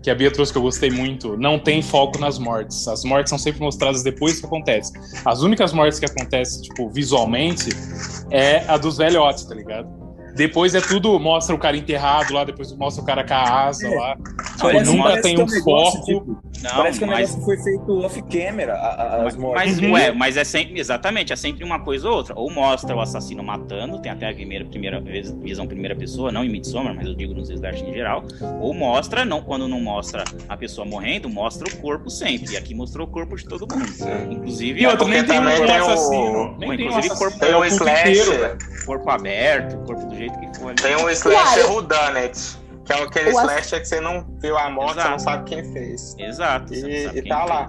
que 0.04 0.10
a 0.10 0.16
Bia 0.16 0.32
trouxe 0.32 0.52
que 0.52 0.58
eu 0.58 0.62
gostei 0.64 0.90
muito, 0.90 1.38
não 1.38 1.60
tem 1.60 1.82
foco 1.82 2.20
nas 2.20 2.40
mortes. 2.40 2.88
As 2.88 3.04
mortes 3.04 3.30
são 3.30 3.38
sempre 3.38 3.62
mostradas 3.62 4.04
depois 4.04 4.40
que 4.40 4.46
acontece. 4.46 4.92
As 5.24 5.42
únicas 5.42 5.72
mortes 5.74 6.00
que 6.00 6.06
acontecem, 6.06 6.64
tipo, 6.64 6.90
visualmente, 6.90 7.70
é 8.32 8.66
a 8.68 8.78
dos 8.78 8.98
velhotes, 8.98 9.46
tá 9.46 9.54
ligado? 9.54 10.01
Depois 10.42 10.74
é 10.74 10.82
tudo, 10.82 11.20
mostra 11.20 11.56
o 11.56 11.60
cara 11.60 11.78
enterrado 11.78 12.34
lá, 12.34 12.44
depois 12.44 12.76
mostra 12.76 13.04
o 13.04 13.06
cara 13.06 13.24
com 13.24 13.34
a 13.36 13.66
asa 13.68 13.88
é. 13.88 13.96
lá. 13.96 14.18
Tipo, 14.58 14.92
nunca 14.92 15.22
tem 15.22 15.40
um, 15.40 15.44
um 15.44 15.48
foco. 15.48 16.04
Tipo, 16.04 16.42
não, 16.64 16.72
parece 16.72 16.98
que 16.98 17.06
o 17.06 17.08
mas... 17.08 17.30
negócio 17.30 17.46
foi 17.46 17.58
feito 17.58 18.00
off-camera, 18.00 18.74
as 19.24 19.36
mortes. 19.36 19.80
Mas, 19.80 19.92
ué, 19.92 20.12
mas 20.12 20.38
é 20.38 20.44
sempre, 20.44 20.80
exatamente, 20.80 21.32
é 21.32 21.36
sempre 21.36 21.64
uma 21.64 21.80
coisa 21.80 22.10
ou 22.10 22.16
outra. 22.16 22.34
Ou 22.36 22.52
mostra 22.52 22.96
o 22.96 23.00
assassino 23.00 23.44
matando, 23.44 24.00
tem 24.00 24.12
até 24.12 24.30
a 24.30 24.34
primeira, 24.34 24.66
primeira 24.66 25.00
visão 25.00 25.68
primeira 25.68 25.96
pessoa, 25.96 26.32
não 26.32 26.44
em 26.44 26.50
Midsommar, 26.50 26.96
mas 26.96 27.06
eu 27.06 27.14
digo 27.14 27.36
nos 27.36 27.52
Slash 27.52 27.84
em 27.84 27.94
geral. 27.94 28.24
Ou 28.60 28.74
mostra, 28.74 29.24
não, 29.24 29.44
quando 29.44 29.68
não 29.68 29.80
mostra 29.80 30.24
a 30.50 30.58
pessoa 30.58 30.88
morrendo, 30.88 31.30
mostra 31.30 31.68
o 31.68 31.78
corpo 31.78 32.10
sempre. 32.10 32.54
E 32.54 32.58
aqui 32.58 32.74
mostrou 32.74 33.06
o 33.06 33.10
corpo 33.10 33.36
de 33.36 33.46
todo 33.46 33.68
mundo. 33.76 33.92
Inclusive, 34.32 34.82
e 34.82 34.88
outro, 34.88 35.08
nem 35.08 35.24
tem 35.24 35.40
um 35.40 35.48
assassino. 35.48 36.58
Nem 36.58 36.74
inclusive, 36.74 37.02
tem 37.02 37.12
um 37.12 37.16
corpo, 37.16 37.40
tem 37.40 37.54
o 37.54 37.66
Slash. 37.66 38.86
Corpo 38.86 39.10
aberto, 39.10 39.78
corpo 39.86 40.06
do 40.08 40.16
jeito. 40.16 40.31
Tem 40.82 40.96
um 40.96 41.10
slasher 41.10 41.66
claro. 41.66 41.74
Whodunit. 41.74 42.62
Que 42.86 42.94
é 42.94 43.04
aquele 43.04 43.30
o 43.30 43.34
slasher 43.34 43.80
que 43.80 43.88
você 43.88 44.02
não 44.02 44.26
viu 44.42 44.58
a 44.58 44.70
morte, 44.70 45.00
Exato. 45.00 45.08
você 45.08 45.12
não 45.12 45.20
sabe 45.20 45.50
quem 45.50 45.74
fez. 45.74 46.16
Exato. 46.18 46.74
E, 46.74 47.06
e 47.18 47.28
tá 47.28 47.46
lá. 47.46 47.68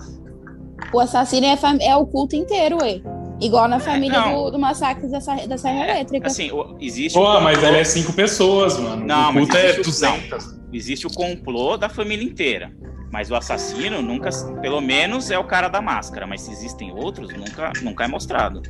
O 0.93 1.01
assassino 1.01 1.47
é, 1.47 1.59
é, 1.81 1.97
o 1.97 2.07
culto 2.07 2.35
inteiro, 2.35 2.79
ué. 2.83 3.01
Igual 3.41 3.69
na 3.69 3.77
é, 3.77 3.81
família 3.81 4.19
é, 4.19 4.33
do, 4.33 4.51
do, 4.51 4.59
massacre 4.59 5.09
da, 5.09 5.19
da 5.19 5.59
Serra 5.59 5.87
é, 5.87 5.91
Elétrica. 5.91 6.27
Assim, 6.27 6.51
existe. 6.81 7.19
Pô, 7.19 7.41
mas 7.41 7.63
ele 7.63 7.79
é 7.79 7.85
cinco 7.85 8.13
pessoas, 8.13 8.79
mano. 8.79 9.05
Não, 9.05 9.31
o 9.31 9.35
culto 9.35 9.57
é 9.57 9.73
200. 9.75 10.59
existe 10.73 11.07
o 11.07 11.11
complô 11.13 11.77
da 11.77 11.89
família 11.89 12.25
inteira. 12.25 12.73
Mas 13.11 13.31
o 13.31 13.35
assassino 13.35 14.01
nunca, 14.01 14.31
pelo 14.63 14.81
menos, 14.81 15.31
é 15.31 15.39
o 15.39 15.45
cara 15.45 15.69
da 15.69 15.83
máscara. 15.83 16.27
Mas 16.27 16.43
se 16.43 16.51
existem 16.51 16.93
outros, 16.93 17.29
nunca, 17.35 17.73
nunca 17.83 18.05
é 18.05 18.09
mostrado. 18.09 18.63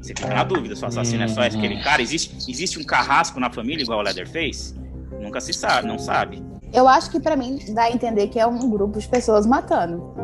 Você 0.00 0.14
fica 0.14 0.28
na 0.28 0.44
dúvida 0.44 0.76
se 0.76 0.82
o 0.84 0.86
assassino 0.86 1.24
é 1.24 1.28
só 1.28 1.42
aquele 1.42 1.82
cara. 1.82 2.00
Existe, 2.02 2.36
existe 2.50 2.78
um 2.78 2.84
carrasco 2.84 3.40
na 3.40 3.50
família 3.50 3.82
igual 3.82 3.98
o 3.98 4.02
Leatherface? 4.02 4.74
Nunca 5.20 5.40
se 5.40 5.52
sabe, 5.52 5.88
não 5.88 5.98
sabe. 5.98 6.42
Eu 6.72 6.88
acho 6.88 7.10
que 7.10 7.20
para 7.20 7.36
mim 7.36 7.58
dá 7.70 7.84
a 7.84 7.90
entender 7.90 8.28
que 8.28 8.38
é 8.38 8.46
um 8.46 8.68
grupo 8.68 8.98
de 8.98 9.08
pessoas 9.08 9.46
matando. 9.46 10.14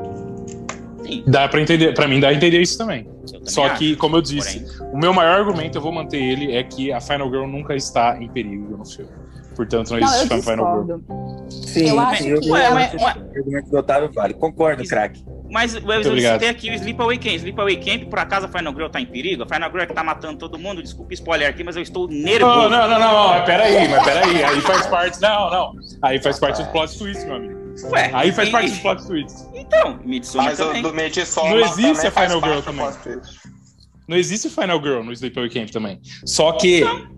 Sim. 1.03 1.25
Dá 1.27 1.49
para 1.49 1.61
entender, 1.61 1.95
para 1.95 2.07
mim 2.07 2.21
dá 2.21 2.29
a 2.29 2.35
entender 2.35 2.61
isso 2.61 2.79
também. 2.79 3.05
também 3.05 3.49
Só 3.49 3.65
acho. 3.65 3.79
que, 3.79 3.97
como 3.97 4.17
eu 4.17 4.23
disse, 4.23 4.61
Porém... 4.61 4.93
o 4.93 4.99
meu 4.99 5.13
maior 5.13 5.41
argumento, 5.41 5.79
eu 5.79 5.83
vou 5.83 5.93
manter 5.93 6.23
ele, 6.23 6.55
é 6.55 6.63
que 6.63 6.93
a 6.93 7.01
Final 7.01 7.29
Girl 7.29 7.47
nunca 7.47 7.75
está 7.75 8.17
em 8.21 8.29
perigo 8.29 8.77
no 8.77 8.85
filme. 8.85 9.11
Portanto, 9.55 9.91
não, 9.91 10.01
não 10.01 10.07
existe 10.07 10.43
Final 10.43 10.85
Girl. 10.85 10.99
Sim, 11.51 11.89
eu 11.89 12.01
acho 12.01 12.23
que 12.23 12.51
o 12.51 12.55
argumento 12.55 13.71
do 13.71 13.77
Otávio 13.79 14.11
vale. 14.13 14.35
Concordo, 14.35 14.85
craque. 14.85 15.25
Mas 15.53 15.75
eu 15.75 15.83
tem 16.39 16.49
aqui 16.49 16.71
o 16.71 16.75
Sleepaway 16.75 17.19
Camp. 17.19 17.35
Sleepaway 17.35 17.77
Camp, 17.77 18.09
por 18.09 18.19
acaso 18.19 18.47
a 18.47 18.49
Final 18.49 18.73
Girl 18.73 18.89
tá 18.89 18.99
em 19.03 19.05
perigo? 19.05 19.43
A 19.43 19.47
Final 19.47 19.71
Girl 19.71 19.83
é 19.83 19.87
que 19.87 19.93
tá 19.93 20.03
matando 20.03 20.39
todo 20.39 20.59
mundo. 20.59 20.83
Desculpa 20.83 21.13
spoiler 21.13 21.47
aqui, 21.47 21.63
mas 21.63 21.77
eu 21.77 21.83
estou 21.83 22.09
nervoso. 22.09 22.71
Não, 22.71 22.71
não, 22.71 22.89
não, 22.89 22.99
não, 22.99 23.39
não. 23.39 23.45
Peraí, 23.45 23.87
mas 23.87 24.03
peraí. 24.03 24.43
Aí 24.43 24.61
faz 24.63 24.87
parte. 24.87 25.21
Não, 25.21 25.51
não. 25.51 25.73
Aí 26.01 26.23
faz 26.23 26.39
parte 26.39 26.63
do 26.63 26.71
plot 26.71 26.97
twist, 26.97 27.27
meu 27.27 27.37
amigo. 27.37 27.61
Ué, 27.91 28.11
aí 28.15 28.33
faz 28.33 28.49
e... 28.49 28.53
parte 28.53 28.71
dos 28.71 28.79
plot 28.79 29.07
twists. 29.07 29.47
Então, 29.53 30.01
Midsommar 30.03 30.47
Mas 30.47 30.59
também. 30.59 30.83
do 30.83 30.93
Não 30.93 31.61
existe 31.61 32.07
a 32.07 32.11
Final 32.11 32.41
Girl 32.41 32.61
também. 32.61 32.87
Não 34.09 34.17
existe 34.17 34.49
Final 34.49 34.83
Girl 34.83 35.03
no 35.03 35.13
Sleepaway 35.13 35.51
Camp 35.51 35.69
também. 35.69 36.01
Só 36.25 36.53
que 36.53 36.79
então. 36.79 37.09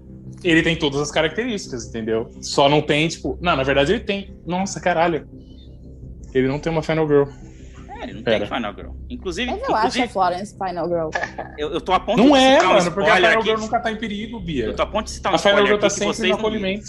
ele 0.42 0.62
tem 0.62 0.74
todas 0.74 1.00
as 1.00 1.12
características, 1.12 1.86
entendeu? 1.86 2.28
Só 2.40 2.68
não 2.68 2.82
tem, 2.82 3.06
tipo... 3.06 3.38
Não, 3.40 3.54
na 3.54 3.62
verdade 3.62 3.92
ele 3.92 4.02
tem. 4.02 4.34
Nossa, 4.44 4.80
caralho. 4.80 5.28
Ele 6.34 6.48
não 6.48 6.58
tem 6.58 6.72
uma 6.72 6.82
Final 6.82 7.06
Girl. 7.06 7.24
É, 8.04 8.10
ele 8.10 8.14
não 8.14 8.22
Pera. 8.22 8.46
tem 8.46 8.56
Final 8.56 8.74
Girl. 8.74 8.90
Inclusive. 9.08 9.50
Eu 9.50 9.56
não 9.56 9.74
acho 9.74 10.02
a 10.02 10.08
Florence 10.08 10.56
Final 10.56 10.88
Girl. 10.88 11.08
Eu, 11.56 11.72
eu 11.72 11.80
tô 11.80 11.92
a 11.92 12.00
ponto 12.00 12.18
não 12.18 12.24
de 12.24 12.30
Não 12.30 12.36
é, 12.36 12.62
mano, 12.62 12.90
um 12.90 12.92
porque 12.92 13.10
a 13.10 13.16
Final 13.16 13.32
aqui. 13.32 13.42
Girl 13.44 13.60
nunca 13.60 13.80
tá 13.80 13.92
em 13.92 13.96
perigo, 13.96 14.40
Bia. 14.40 14.66
Eu 14.66 14.74
tô 14.74 14.82
a 14.82 14.86
ponto 14.86 15.04
de 15.04 15.12
citar 15.12 15.32
um 15.32 15.36
A 15.36 15.38
Final 15.38 15.66
Girl 15.66 15.78
tá 15.78 15.90
sempre 15.90 16.28
no 16.28 16.34
acolhimento. 16.34 16.84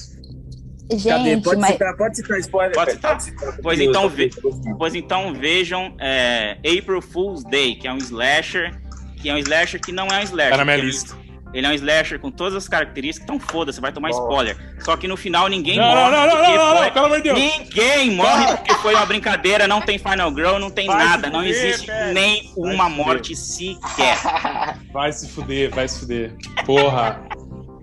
Gente, 0.91 1.07
Cadê? 1.07 1.37
Pode, 1.37 1.61
mas... 1.61 1.71
citar, 1.71 1.97
pode 1.97 2.15
citar 2.17 2.39
spoiler. 2.39 2.75
Pode 2.75 2.91
citar. 2.91 3.17
Pois, 3.61 3.79
então, 3.79 4.07
ve... 4.07 4.29
pois 4.77 4.93
então 4.93 5.33
vejam 5.33 5.95
é, 5.99 6.57
April 6.57 7.01
Fool's 7.01 7.43
Day, 7.43 7.75
que 7.75 7.87
é 7.87 7.93
um 7.93 7.97
slasher, 7.97 8.79
que 9.21 9.29
é 9.29 9.33
um 9.33 9.37
slasher 9.37 9.81
que 9.81 9.91
não 9.91 10.07
é 10.07 10.19
um 10.19 10.23
slasher. 10.23 10.51
Tá 10.51 10.57
na 10.57 10.65
minha 10.65 10.77
lista. 10.77 11.15
Ele 11.55 11.65
é 11.65 11.69
um 11.69 11.73
slasher 11.73 12.19
com 12.19 12.29
todas 12.29 12.53
as 12.53 12.67
características, 12.67 13.23
então 13.23 13.39
foda-se, 13.39 13.79
vai 13.79 13.89
tomar 13.89 14.09
spoiler. 14.09 14.57
Só 14.81 14.97
que 14.97 15.07
no 15.07 15.15
final 15.15 15.47
ninguém 15.47 15.77
não, 15.77 15.85
morre. 15.85 16.01
Não, 16.01 16.11
não, 16.11 16.27
não, 16.27 16.55
não, 16.55 16.77
foi... 16.77 16.91
pelo 16.91 17.05
amor 17.05 17.21
de 17.21 17.23
Deus. 17.23 17.39
Ninguém 17.39 18.11
morre 18.11 18.57
porque 18.57 18.73
foi 18.75 18.93
uma 18.93 19.05
brincadeira, 19.05 19.65
não 19.65 19.79
tem 19.79 19.97
Final 19.97 20.35
Girl, 20.35 20.59
não 20.59 20.69
tem 20.69 20.87
vai 20.87 20.97
nada, 20.97 21.29
não 21.29 21.41
existe 21.41 21.89
nem 22.13 22.51
uma 22.57 22.89
morte 22.89 23.33
sequer. 23.37 24.17
Vai 24.91 25.13
se 25.13 25.29
fuder, 25.29 25.73
vai 25.73 25.87
se 25.87 25.99
fuder. 25.99 26.35
Porra. 26.65 27.21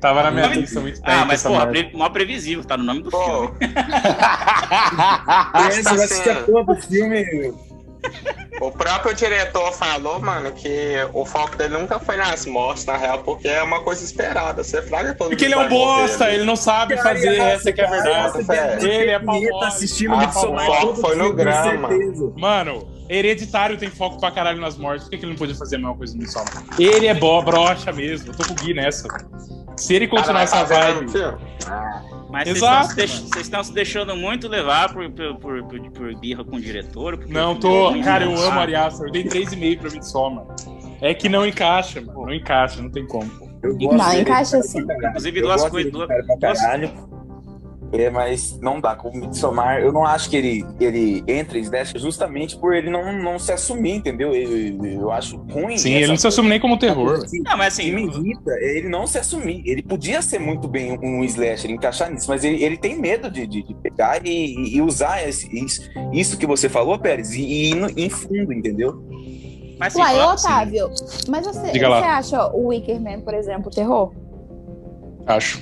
Tava 0.01 0.23
na 0.25 0.33
minha 0.33 0.49
lista 0.49 0.81
muito 0.81 0.97
tempo. 0.97 1.11
Ah, 1.11 1.25
mas 1.25 1.43
porra, 1.43 1.68
pre 1.68 1.93
mó 1.95 2.09
previsível, 2.09 2.64
tá 2.64 2.77
no 2.77 2.83
nome 2.83 3.03
do 3.03 3.11
Pô. 3.11 3.25
filme. 3.25 3.53
Esse 5.68 5.83
vai 5.83 6.45
todo 6.45 6.73
o 6.73 6.75
filme. 6.75 7.25
O 8.61 8.70
próprio 8.70 9.14
diretor 9.14 9.72
falou, 9.72 10.20
mano, 10.20 10.53
que 10.53 10.94
o 11.12 11.24
foco 11.24 11.57
dele 11.57 11.76
nunca 11.76 11.98
foi 11.98 12.16
nas 12.16 12.46
mortes, 12.46 12.84
na 12.84 12.96
real, 12.96 13.18
porque 13.20 13.48
é 13.48 13.62
uma 13.62 13.80
coisa 13.80 14.05
esperada. 14.05 14.62
Você 14.62 14.80
fraga 14.82 15.14
todo 15.14 15.30
Porque 15.30 15.46
ele 15.46 15.55
é 15.55 15.59
um 15.59 15.68
bosta, 15.68 16.30
ele 16.30 16.44
não 16.44 16.55
sabe 16.55 16.96
fazer, 16.96 17.38
essa 17.40 17.72
que 17.72 17.80
é 17.80 17.86
a 17.86 17.90
verdade. 17.90 18.88
Ele 18.88 19.11
é 19.11 19.18
pau 19.18 19.40
tá 19.61 19.68
assistindo 19.68 20.14
ah, 20.14 20.28
O 20.28 20.32
foco 20.32 20.94
foi 20.96 21.16
no 21.16 21.32
grama. 21.32 21.88
Mano, 22.36 22.88
Hereditário 23.09 23.76
tem 23.76 23.90
foco 23.90 24.20
pra 24.20 24.30
caralho 24.30 24.61
nas 24.61 24.76
mortes. 24.76 25.05
Por 25.05 25.11
que, 25.11 25.18
que 25.18 25.24
ele 25.24 25.32
não 25.32 25.38
podia 25.38 25.55
fazer 25.55 25.76
a 25.76 25.78
mesma 25.78 25.96
coisa 25.96 26.14
no 26.14 26.20
Midsommar? 26.20 26.64
Ele 26.78 27.07
é 27.07 27.14
bo 27.14 27.42
brocha 27.42 27.92
mesmo. 27.92 28.30
Eu 28.30 28.36
tô 28.36 28.44
com 28.44 28.53
o 28.53 28.57
Gui 28.57 28.74
nessa. 28.74 29.09
Se 29.76 29.94
ele 29.94 30.07
continuar 30.07 30.42
essa 30.42 30.62
vibe. 30.62 31.12
Mas 32.33 32.49
Exato, 32.49 32.95
vocês 32.95 33.37
estão 33.37 33.62
se 33.62 33.74
deixando 33.74 34.16
muito 34.16 34.49
levar 34.49 34.91
por, 34.91 35.09
por, 35.11 35.37
por, 35.37 35.62
por, 35.64 35.91
por 35.91 36.14
birra 36.16 36.43
com 36.43 36.57
o 36.57 36.61
diretor? 36.61 37.26
Não, 37.28 37.55
tô. 37.55 37.93
Cara, 38.03 38.24
eu 38.24 38.35
amo 38.35 38.59
Ari 38.59 38.74
Aster. 38.74 39.07
Eu 39.07 39.12
dei 39.12 39.24
3,5 39.24 39.80
pra 39.80 39.91
Midsommar. 39.91 40.47
É 41.03 41.12
que 41.12 41.28
não 41.28 41.47
encaixa, 41.47 42.01
mano. 42.01 42.22
Não 42.22 42.33
encaixa, 42.33 42.80
não 42.80 42.91
tem 42.91 43.07
como. 43.07 43.30
Não, 43.62 44.18
encaixa 44.18 44.62
sim. 44.62 44.80
Inclusive, 44.80 45.43
duas 45.43 45.68
coisas. 45.68 45.93
Duas, 45.93 46.09
duas, 46.09 46.59
é, 47.93 48.09
mas 48.09 48.59
não 48.61 48.80
dá. 48.80 48.97
Com 48.97 49.11
o 49.11 49.16
Midsommar, 49.16 49.80
eu 49.80 49.93
não 49.93 50.05
acho 50.05 50.30
que 50.30 50.36
ele, 50.36 50.64
ele 50.80 51.22
entre 51.28 51.59
em 51.59 51.62
Slash 51.62 51.99
justamente 51.99 52.57
por 52.57 52.74
ele 52.74 52.88
não, 52.90 53.12
não 53.12 53.38
se 53.38 53.53
assumir, 53.53 53.97
entendeu? 53.97 54.34
Eu, 54.34 54.84
eu 54.84 55.11
acho 55.11 55.36
ruim. 55.36 55.76
Sim, 55.76 55.95
ele 55.95 56.07
não 56.07 56.16
se 56.16 56.26
assume 56.26 56.49
nem 56.49 56.59
como 56.59 56.78
terror. 56.78 57.20
Assim, 57.22 57.40
não, 57.40 57.57
mas 57.57 57.74
assim. 57.74 57.93
Me 57.93 58.05
irrita 58.05 58.51
é 58.51 58.78
ele 58.78 58.88
não 58.88 59.07
se 59.07 59.18
assumir. 59.18 59.62
Ele 59.66 59.82
podia 59.82 60.22
ser 60.22 60.38
muito 60.38 60.66
bem 60.66 60.99
um 61.03 61.22
slasher, 61.24 61.70
encaixar 61.70 62.11
nisso, 62.11 62.28
mas 62.28 62.45
ele, 62.45 62.62
ele 62.64 62.76
tem 62.76 62.99
medo 62.99 63.30
de, 63.30 63.47
de, 63.47 63.62
de 63.62 63.74
pegar 63.74 64.24
e, 64.24 64.76
e 64.76 64.80
usar 64.80 65.28
esse, 65.28 65.47
isso, 65.55 65.82
isso 66.12 66.38
que 66.38 66.47
você 66.47 66.68
falou, 66.68 66.99
Pérez, 66.99 67.34
e, 67.34 67.43
e 67.43 67.72
ir 67.72 67.99
em 67.99 68.09
fundo, 68.09 68.53
entendeu? 68.53 69.03
Mas, 69.78 69.95
assim, 69.95 70.01
Uai, 70.01 70.20
Otávio, 70.20 70.90
mas 71.28 71.47
você, 71.47 71.72
você 71.72 71.84
acha 71.84 72.47
o 72.53 72.68
Wicker 72.68 73.01
Man, 73.01 73.20
por 73.20 73.34
exemplo, 73.34 73.70
terror? 73.70 74.12
Acho. 75.26 75.61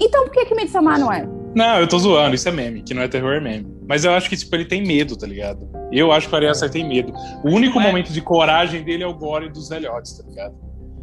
Então 0.00 0.24
por 0.24 0.32
que 0.32 0.44
que 0.44 0.54
Midsommar 0.54 0.98
não 0.98 1.12
é? 1.12 1.26
Não, 1.56 1.80
eu 1.80 1.88
tô 1.88 1.98
zoando, 1.98 2.34
isso 2.34 2.46
é 2.46 2.52
meme, 2.52 2.82
que 2.82 2.92
não 2.92 3.00
é 3.00 3.08
terror, 3.08 3.32
é 3.32 3.40
meme. 3.40 3.66
Mas 3.88 4.04
eu 4.04 4.12
acho 4.12 4.28
que, 4.28 4.36
tipo, 4.36 4.54
ele 4.54 4.66
tem 4.66 4.86
medo, 4.86 5.16
tá 5.16 5.26
ligado? 5.26 5.66
Eu 5.90 6.12
acho 6.12 6.28
que 6.28 6.34
o 6.34 6.36
Ari 6.36 6.48
Aster 6.48 6.68
tem 6.68 6.86
medo. 6.86 7.14
O 7.42 7.48
único 7.48 7.80
é... 7.80 7.82
momento 7.82 8.12
de 8.12 8.20
coragem 8.20 8.84
dele 8.84 9.02
é 9.02 9.06
o 9.06 9.14
gore 9.14 9.48
dos 9.48 9.70
velhotes, 9.70 10.18
tá 10.18 10.28
ligado? 10.28 10.54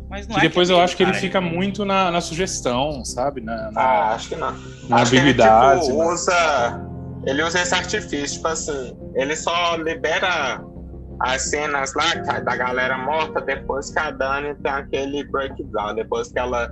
Mas 0.08 0.28
não 0.28 0.36
que 0.36 0.46
é 0.46 0.48
depois 0.48 0.68
que 0.68 0.74
eu 0.76 0.80
acho 0.80 0.96
que 0.96 1.02
ele 1.02 1.16
fica 1.16 1.42
muito 1.42 1.84
na, 1.84 2.12
na 2.12 2.22
sugestão, 2.22 3.04
sabe? 3.04 3.42
Na, 3.42 3.72
na, 3.72 3.82
ah, 3.82 4.14
acho 4.14 4.30
que 4.30 4.36
não. 4.36 4.52
Na 4.88 4.98
acho 4.98 5.16
ambiguidade. 5.16 5.86
Ele, 5.86 5.88
tipo, 5.88 6.14
usa, 6.14 6.82
ele 7.26 7.42
usa 7.42 7.60
esse 7.60 7.74
artifício, 7.74 8.36
tipo 8.36 8.48
assim, 8.48 8.96
ele 9.16 9.36
só 9.36 9.76
libera 9.76 10.64
as 11.20 11.50
cenas 11.50 11.96
lá 11.96 12.14
da 12.42 12.56
galera 12.56 12.96
morta 12.96 13.42
depois 13.42 13.90
que 13.90 13.98
a 13.98 14.12
Dani 14.12 14.54
tem 14.62 14.72
aquele 14.72 15.24
breakdown, 15.24 15.96
depois 15.96 16.32
que 16.32 16.38
ela 16.38 16.72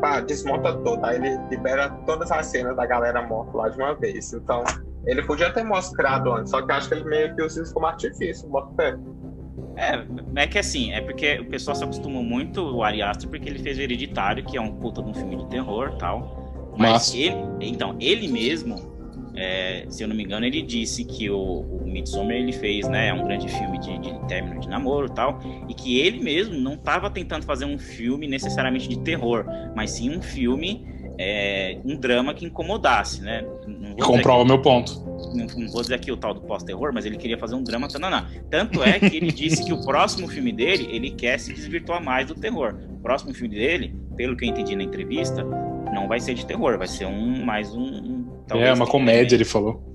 pá, 0.00 0.20
desmonta 0.20 0.72
toda. 0.78 1.08
Aí 1.08 1.16
ele 1.16 1.38
libera 1.50 1.90
todas 2.06 2.30
as 2.30 2.46
cenas 2.46 2.76
da 2.76 2.86
galera 2.86 3.22
morta 3.22 3.56
lá 3.56 3.68
de 3.68 3.76
uma 3.76 3.94
vez. 3.94 4.32
Então, 4.32 4.64
ele 5.06 5.22
podia 5.22 5.52
ter 5.52 5.64
mostrado 5.64 6.32
antes, 6.32 6.50
só 6.50 6.62
que 6.62 6.72
acho 6.72 6.88
que 6.88 6.94
ele 6.94 7.04
meio 7.04 7.34
que 7.34 7.42
usa 7.42 7.62
isso 7.62 7.72
como 7.72 7.86
artifício, 7.86 8.48
bota. 8.48 8.98
É, 9.76 10.04
é 10.36 10.46
que 10.46 10.58
assim, 10.58 10.92
é 10.92 11.00
porque 11.00 11.38
o 11.38 11.46
pessoal 11.46 11.74
se 11.74 11.84
acostumou 11.84 12.22
muito 12.22 12.60
o 12.60 12.82
Ari 12.82 13.02
Aster 13.02 13.28
porque 13.28 13.48
ele 13.48 13.58
fez 13.58 13.78
o 13.78 13.80
Hereditário, 13.80 14.44
que 14.44 14.56
é 14.56 14.60
um 14.60 14.74
puta 14.76 15.02
de 15.02 15.10
um 15.10 15.14
filme 15.14 15.36
de 15.36 15.46
terror 15.46 15.96
tal. 15.96 16.72
Mas 16.76 17.14
ele, 17.14 17.36
então, 17.60 17.96
ele 18.00 18.28
mesmo 18.28 18.99
é, 19.34 19.84
se 19.88 20.02
eu 20.02 20.08
não 20.08 20.16
me 20.16 20.24
engano, 20.24 20.44
ele 20.44 20.62
disse 20.62 21.04
que 21.04 21.30
o, 21.30 21.60
o 21.60 21.84
Midsommar 21.86 22.36
ele 22.36 22.52
fez, 22.52 22.88
né, 22.88 23.08
é 23.08 23.14
um 23.14 23.22
grande 23.24 23.48
filme 23.48 23.78
de, 23.78 23.98
de 23.98 24.26
término 24.26 24.60
de 24.60 24.68
namoro 24.68 25.06
e 25.06 25.14
tal, 25.14 25.38
e 25.68 25.74
que 25.74 25.98
ele 25.98 26.20
mesmo 26.20 26.54
não 26.54 26.74
estava 26.74 27.10
tentando 27.10 27.44
fazer 27.44 27.64
um 27.64 27.78
filme 27.78 28.26
necessariamente 28.26 28.88
de 28.88 28.98
terror, 29.00 29.44
mas 29.74 29.92
sim 29.92 30.16
um 30.16 30.22
filme, 30.22 30.86
é, 31.18 31.78
um 31.84 31.96
drama 31.96 32.34
que 32.34 32.44
incomodasse, 32.44 33.22
né? 33.22 33.44
Comprova 34.00 34.44
meu 34.44 34.60
ponto. 34.60 35.10
Não, 35.34 35.46
não, 35.46 35.68
vou 35.70 35.82
dizer 35.82 35.94
aqui 35.94 36.10
o 36.10 36.16
tal 36.16 36.32
do 36.32 36.40
pós-terror, 36.40 36.92
mas 36.92 37.04
ele 37.04 37.16
queria 37.16 37.38
fazer 37.38 37.54
um 37.54 37.62
drama. 37.62 37.88
Tanto 38.48 38.82
é 38.82 38.98
que 38.98 39.16
ele 39.16 39.30
disse 39.30 39.64
que 39.64 39.72
o 39.72 39.84
próximo 39.84 40.26
filme 40.28 40.52
dele, 40.52 40.88
ele 40.90 41.10
quer 41.10 41.38
se 41.38 41.52
desvirtuar 41.52 42.02
mais 42.02 42.26
do 42.26 42.34
terror. 42.34 42.76
O 42.90 42.98
próximo 42.98 43.34
filme 43.34 43.54
dele, 43.54 43.94
pelo 44.16 44.36
que 44.36 44.44
eu 44.44 44.48
entendi 44.48 44.74
na 44.74 44.82
entrevista, 44.82 45.44
não 45.92 46.08
vai 46.08 46.20
ser 46.20 46.34
de 46.34 46.46
terror, 46.46 46.78
vai 46.78 46.86
ser 46.86 47.06
um 47.06 47.44
mais 47.44 47.74
um, 47.74 47.82
um 47.82 48.19
é, 48.58 48.72
uma 48.72 48.86
comédia, 48.86 49.36
ele 49.36 49.44
falou. 49.44 49.89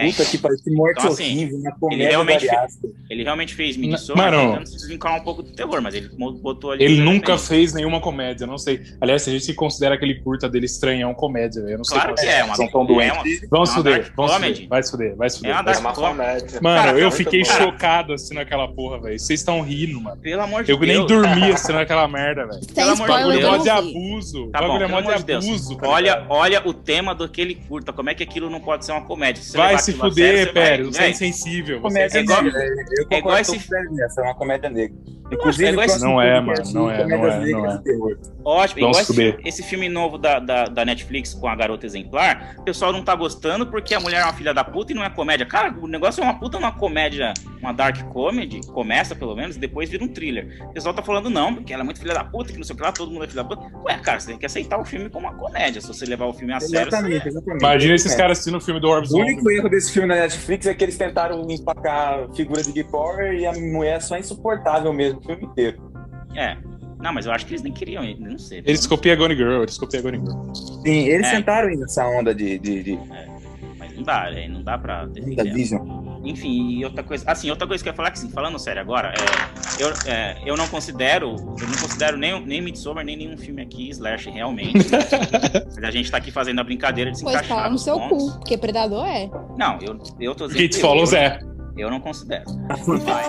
É, 0.00 0.10
Puta 0.10 0.24
que 0.24 0.38
parece 0.38 0.70
morte 0.70 0.98
então, 0.98 1.12
assim, 1.12 1.24
horrível, 1.24 1.58
uma 1.58 1.72
comédia 1.72 2.02
ele 2.02 2.10
realmente, 2.10 2.48
fez, 2.48 2.78
ele 3.10 3.22
realmente 3.22 3.54
fez 3.54 3.76
Midsommar 3.76 4.30
tentando 4.30 4.66
se 4.66 4.76
desvincular 4.76 5.16
um 5.16 5.24
pouco 5.24 5.42
do 5.42 5.52
terror, 5.52 5.80
mas 5.82 5.94
ele 5.94 6.08
botou 6.40 6.72
ali... 6.72 6.84
Ele 6.84 7.00
nunca 7.00 7.36
fez 7.36 7.72
nenhuma 7.74 8.00
comédia, 8.00 8.46
não 8.46 8.58
sei. 8.58 8.82
Aliás, 9.00 9.22
se 9.22 9.30
a 9.30 9.32
gente 9.32 9.44
se 9.44 9.54
considera 9.54 9.94
aquele 9.94 10.20
curta 10.20 10.48
dele 10.48 10.66
estranhão 10.66 11.12
comédia, 11.14 11.60
eu 11.60 11.78
não 11.78 11.84
sei 11.84 11.98
claro 11.98 12.14
que 12.14 12.26
é, 12.26 12.38
é, 12.38 12.44
uma, 12.44 12.54
são 12.54 12.68
tão 12.68 12.86
doentes. 12.86 13.42
É 13.42 13.46
uma, 13.46 13.48
vamos 13.50 13.70
é 13.70 13.74
fuder, 13.74 14.12
vamos 14.16 14.32
fuder, 14.32 14.68
vai 14.68 14.82
se 14.82 14.90
fuder, 14.90 15.16
vai 15.16 15.30
se 15.30 15.36
fuder. 15.38 15.52
É 15.52 15.60
uma, 15.60 15.78
uma 15.78 15.92
comédia. 15.92 16.60
Mano, 16.62 16.82
cara, 16.82 16.98
eu 16.98 17.10
fiquei 17.10 17.42
bom. 17.42 17.50
chocado 17.50 18.12
assistindo 18.12 18.38
aquela 18.38 18.68
porra, 18.68 19.00
velho. 19.00 19.18
Vocês 19.18 19.40
estão 19.40 19.60
rindo, 19.60 20.00
mano. 20.00 20.16
Pelo 20.20 20.42
amor 20.42 20.64
de 20.64 20.72
eu 20.72 20.78
Deus. 20.78 20.90
Eu 20.90 20.98
nem 20.98 21.06
dormi 21.06 21.52
assistindo 21.52 21.78
aquela 21.78 22.08
merda, 22.08 22.46
velho. 22.46 22.60
Pelo 22.74 22.90
amor 22.90 23.08
de 23.08 23.14
Deus. 23.14 23.42
Bagulho 23.42 23.62
de 23.62 23.70
abuso. 23.70 24.50
Tá 24.50 24.60
bagulho 24.60 25.10
é 25.10 25.18
de 25.18 25.32
abuso. 25.32 25.78
Olha, 25.82 26.26
olha 26.28 26.62
o 26.66 26.72
tema 26.72 27.14
daquele 27.14 27.54
curta, 27.54 27.92
como 27.92 28.10
é 28.10 28.14
que 28.14 28.22
aquilo 28.22 28.48
não 28.48 28.60
pode 28.60 28.84
ser 28.84 28.92
uma 28.92 29.02
comédia? 29.02 29.42
Vai 29.54 29.78
se 29.78 29.89
fuder, 29.92 30.48
Império, 30.48 30.92
você 30.92 31.02
é 31.02 31.10
insensível. 31.10 31.80
Comédia 31.80 32.18
é 32.18 32.22
igual, 32.22 32.42
negra. 32.42 32.60
Eu 32.62 33.06
é 33.10 33.18
igual 33.18 33.38
esse... 33.38 33.56
essa, 33.56 34.20
é 34.20 34.24
uma 34.24 34.34
comédia 34.34 34.70
negra. 34.70 34.96
Inclusive, 35.30 35.80
é 35.80 35.84
esse... 35.84 36.00
não 36.00 36.20
é, 36.20 36.40
mano, 36.40 36.62
não 36.72 36.90
é, 36.90 37.06
não 37.06 37.26
é, 37.26 37.50
não 37.50 37.66
é. 37.66 37.80
Ótimo, 38.44 38.80
igual 38.80 39.00
esse, 39.00 39.36
esse, 39.44 39.62
filme 39.62 39.88
novo 39.88 40.18
da, 40.18 40.38
da, 40.40 40.64
da, 40.64 40.84
Netflix 40.84 41.34
com 41.34 41.46
a 41.46 41.54
garota 41.54 41.86
exemplar, 41.86 42.56
o 42.58 42.62
pessoal 42.62 42.92
não 42.92 43.04
tá 43.04 43.14
gostando 43.14 43.66
porque 43.66 43.94
a 43.94 44.00
mulher 44.00 44.22
é 44.22 44.24
uma 44.24 44.32
filha 44.32 44.52
da 44.52 44.64
puta 44.64 44.92
e 44.92 44.94
não 44.94 45.04
é 45.04 45.10
comédia. 45.10 45.46
Cara, 45.46 45.72
o 45.80 45.86
negócio 45.86 46.20
é 46.20 46.24
uma 46.24 46.38
puta 46.38 46.58
uma 46.58 46.72
comédia, 46.72 47.32
uma 47.60 47.72
dark 47.72 48.02
comedy, 48.08 48.60
começa 48.68 49.14
pelo 49.14 49.36
menos, 49.36 49.56
e 49.56 49.60
depois 49.60 49.88
vira 49.88 50.02
um 50.02 50.08
thriller. 50.08 50.58
O 50.68 50.72
pessoal 50.72 50.94
tá 50.94 51.02
falando 51.02 51.30
não, 51.30 51.54
porque 51.54 51.72
ela 51.72 51.82
é 51.82 51.84
muito 51.84 52.00
filha 52.00 52.14
da 52.14 52.24
puta, 52.24 52.50
que 52.52 52.58
não 52.58 52.64
sei 52.64 52.74
o 52.74 52.76
que 52.76 52.82
lá, 52.82 52.92
todo 52.92 53.12
mundo 53.12 53.24
é 53.24 53.28
filha 53.28 53.42
da 53.42 53.48
puta. 53.48 53.62
Ué, 53.84 53.98
cara, 53.98 54.18
você 54.18 54.28
tem 54.28 54.38
que 54.38 54.46
aceitar 54.46 54.80
o 54.80 54.84
filme 54.84 55.08
como 55.08 55.28
uma 55.28 55.36
comédia, 55.36 55.80
se 55.80 55.86
você 55.86 56.06
levar 56.06 56.26
o 56.26 56.32
filme 56.32 56.52
a 56.52 56.60
sério. 56.60 56.88
Exatamente, 56.88 57.28
exatamente. 57.28 57.62
Imagina 57.62 57.94
esses 57.94 58.14
caras 58.14 58.38
assistindo 58.38 58.56
o 58.56 58.60
filme 58.60 58.80
do 58.80 58.88
Orb 58.88 59.06
O 59.10 59.18
único 59.18 59.50
erro 59.50 59.68
desse 59.70 59.92
filme 59.92 60.08
na 60.08 60.16
Netflix 60.16 60.66
é 60.66 60.74
que 60.74 60.84
eles 60.84 60.96
tentaram 60.96 61.48
empacar 61.50 62.28
figura 62.34 62.62
de 62.62 62.72
Gay 62.72 62.84
Power 62.84 63.32
e 63.32 63.46
a 63.46 63.52
mulher 63.52 63.96
é 63.96 64.00
só 64.00 64.18
insuportável 64.18 64.92
mesmo 64.92 65.20
o 65.20 65.22
filme 65.22 65.44
inteiro. 65.44 65.90
É. 66.34 66.56
Não, 66.98 67.14
mas 67.14 67.24
eu 67.24 67.32
acho 67.32 67.46
que 67.46 67.52
eles 67.52 67.62
nem 67.62 67.72
queriam, 67.72 68.04
não 68.18 68.38
sei. 68.38 68.58
Eles 68.58 68.86
copiam 68.86 69.14
a 69.14 69.16
Gone 69.16 69.34
Girl, 69.34 69.62
eles 69.62 69.78
copiam 69.78 70.00
a 70.00 70.02
Gone 70.02 70.18
Girl. 70.18 70.54
Sim, 70.54 71.08
eles 71.08 71.26
é. 71.28 71.30
tentaram 71.30 71.70
ir 71.70 71.76
nessa 71.76 72.06
onda 72.06 72.34
de. 72.34 72.58
de, 72.58 72.82
de... 72.82 72.92
É. 72.92 73.26
Mas 73.78 73.96
não 73.96 74.02
dá, 74.02 74.30
é, 74.30 74.48
não 74.48 74.62
dá 74.62 74.76
pra 74.76 75.06
defender. 75.06 75.54
Vision. 75.54 76.09
Enfim, 76.24 76.78
e 76.78 76.84
outra 76.84 77.02
coisa. 77.02 77.24
Assim, 77.26 77.50
outra 77.50 77.66
coisa 77.66 77.82
que 77.82 77.88
eu 77.88 77.92
ia 77.92 77.96
falar 77.96 78.10
que 78.10 78.18
assim, 78.18 78.30
falando 78.30 78.58
sério 78.58 78.80
agora, 78.80 79.12
é, 79.14 79.82
eu, 79.82 79.92
é, 80.06 80.36
eu 80.44 80.56
não 80.56 80.68
considero. 80.68 81.30
Eu 81.30 81.68
não 81.68 81.78
considero 81.80 82.16
nem, 82.16 82.44
nem 82.44 82.60
Midsommar, 82.60 83.04
nem 83.04 83.16
nenhum 83.16 83.36
filme 83.36 83.62
aqui, 83.62 83.88
Slash, 83.90 84.30
realmente. 84.30 84.86
a 85.82 85.90
gente 85.90 86.10
tá 86.10 86.18
aqui 86.18 86.30
fazendo 86.30 86.60
a 86.60 86.64
brincadeira 86.64 87.10
de 87.10 87.18
se 87.18 87.24
pois 87.24 87.34
encaixar. 87.34 87.56
Pois 87.56 87.62
fala 87.62 87.72
no 87.72 87.78
seu 87.78 87.98
pontos. 87.98 88.32
cu, 88.32 88.38
porque 88.38 88.58
Predador 88.58 89.06
é. 89.06 89.30
Não, 89.56 89.78
eu, 89.80 89.98
eu 90.20 90.34
tô 90.34 90.46
dizendo. 90.46 90.62
It 90.62 90.78
Follows 90.78 91.12
é. 91.12 91.40
Eu 91.76 91.90
não 91.90 92.00
considero. 92.00 92.44
Vai. 93.04 93.24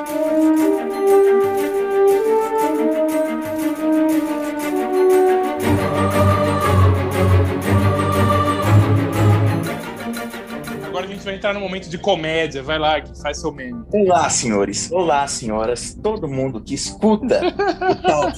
Agora 10.91 11.05
a 11.05 11.07
gente 11.07 11.23
vai 11.23 11.35
entrar 11.35 11.53
no 11.53 11.61
momento 11.61 11.87
de 11.87 11.97
comédia. 11.97 12.61
Vai 12.61 12.77
lá, 12.77 12.99
que 12.99 13.17
faz 13.21 13.39
seu 13.39 13.49
meme. 13.53 13.81
Olá, 13.93 14.29
senhores. 14.29 14.91
Olá, 14.91 15.25
senhoras. 15.25 15.93
Todo 15.93 16.27
mundo 16.27 16.59
que 16.59 16.73
escuta 16.73 17.39
o 17.47 17.95
Talk 18.01 18.37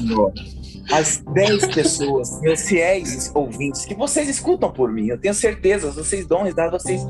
As 0.91 1.23
10 1.33 1.73
pessoas, 1.73 2.39
meus 2.41 2.61
fiéis 2.61 3.31
ouvintes, 3.33 3.85
que 3.85 3.95
vocês 3.95 4.29
escutam 4.29 4.71
por 4.71 4.91
mim. 4.91 5.07
Eu 5.07 5.17
tenho 5.17 5.33
certeza, 5.33 5.89
vocês 5.89 6.27
dão 6.27 6.43
risada, 6.43 6.77
vocês. 6.77 7.01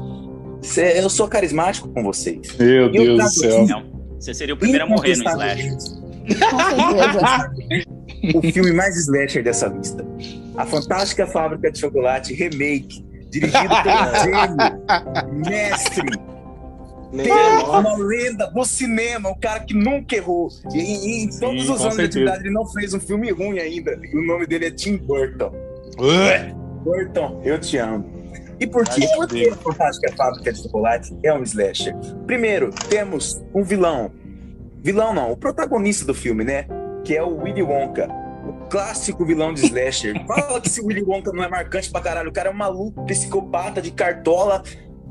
Eu 0.95 1.09
sou 1.09 1.27
carismático 1.27 1.89
com 1.89 2.01
vocês. 2.03 2.55
Meu 2.57 2.89
Deus 2.89 3.21
do 3.21 3.29
céu. 3.29 3.67
Não, 3.67 4.15
você 4.17 4.33
seria 4.33 4.53
o 4.53 4.57
primeiro 4.57 4.85
a 4.85 4.87
morrer 4.87 5.17
no 5.17 5.25
Slash. 5.25 5.69
o 8.33 8.41
filme 8.49 8.71
mais 8.71 8.95
slasher 8.95 9.43
dessa 9.43 9.67
lista. 9.67 10.07
A 10.55 10.65
Fantástica 10.65 11.27
Fábrica 11.27 11.69
de 11.69 11.79
Chocolate 11.79 12.33
Remake 12.33 13.03
dirigido 13.33 13.75
pelo 13.83 14.13
gênio, 14.23 14.82
mestre, 15.31 16.09
Deus, 17.11 17.63
uma 17.69 17.95
lenda 17.97 18.47
do 18.47 18.65
cinema, 18.65 19.29
um 19.29 19.39
cara 19.39 19.59
que 19.59 19.73
nunca 19.73 20.15
errou. 20.15 20.49
E, 20.73 20.79
e 20.79 21.23
em 21.23 21.31
Sim, 21.31 21.39
todos 21.39 21.69
os 21.69 21.81
anos 21.81 21.95
certeza. 21.95 21.95
de 21.95 22.03
atividade 22.03 22.43
ele 22.43 22.53
não 22.53 22.65
fez 22.65 22.93
um 22.93 22.99
filme 22.99 23.29
ruim 23.31 23.59
ainda. 23.59 23.99
E 24.01 24.17
o 24.17 24.25
nome 24.25 24.47
dele 24.47 24.65
é 24.65 24.71
Tim 24.71 24.97
Burton. 24.97 25.53
Burton, 26.83 27.41
eu 27.43 27.59
te 27.59 27.77
amo. 27.77 28.05
E 28.59 28.65
por 28.65 28.83
quê? 28.85 29.07
Porque 29.15 29.49
a 29.49 29.55
Fantástica 29.55 30.13
Fábrica 30.15 30.53
de 30.53 30.63
Chocolate 30.63 31.15
é 31.23 31.33
um 31.33 31.43
slasher. 31.43 31.95
Primeiro, 32.25 32.71
temos 32.89 33.41
um 33.53 33.63
vilão. 33.63 34.11
Vilão 34.81 35.13
não, 35.13 35.31
o 35.31 35.37
protagonista 35.37 36.05
do 36.05 36.13
filme, 36.13 36.43
né? 36.43 36.65
Que 37.03 37.15
é 37.15 37.23
o 37.23 37.41
Willy 37.43 37.61
Wonka 37.61 38.07
o 38.07 38.22
clássico 38.73 39.23
vilão 39.23 39.53
de 39.53 39.63
slasher. 39.67 40.15
Fala 40.25 40.59
que 40.59 40.67
esse 40.67 40.81
Willy 40.81 41.03
Wonka 41.03 41.31
não 41.31 41.43
é 41.43 41.47
marcante 41.47 41.91
pra 41.91 42.01
caralho. 42.01 42.31
O 42.31 42.33
cara 42.33 42.49
é 42.49 42.51
um 42.51 42.55
maluco, 42.55 43.05
psicopata 43.05 43.79
de 43.79 43.91
cartola, 43.91 44.63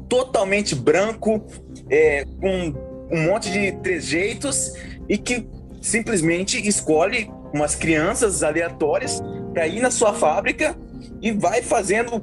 totalmente 0.08 0.74
branco, 0.74 1.40
é, 1.88 2.24
com 2.40 2.74
um 3.08 3.22
monte 3.22 3.52
de 3.52 3.70
trejeitos 3.80 4.72
e 5.08 5.16
que 5.16 5.48
simplesmente 5.80 6.66
escolhe 6.66 7.30
umas 7.54 7.76
crianças 7.76 8.42
aleatórias 8.42 9.22
para 9.52 9.68
ir 9.68 9.80
na 9.80 9.92
sua 9.92 10.12
fábrica 10.12 10.76
e 11.20 11.30
vai 11.30 11.62
fazendo 11.62 12.20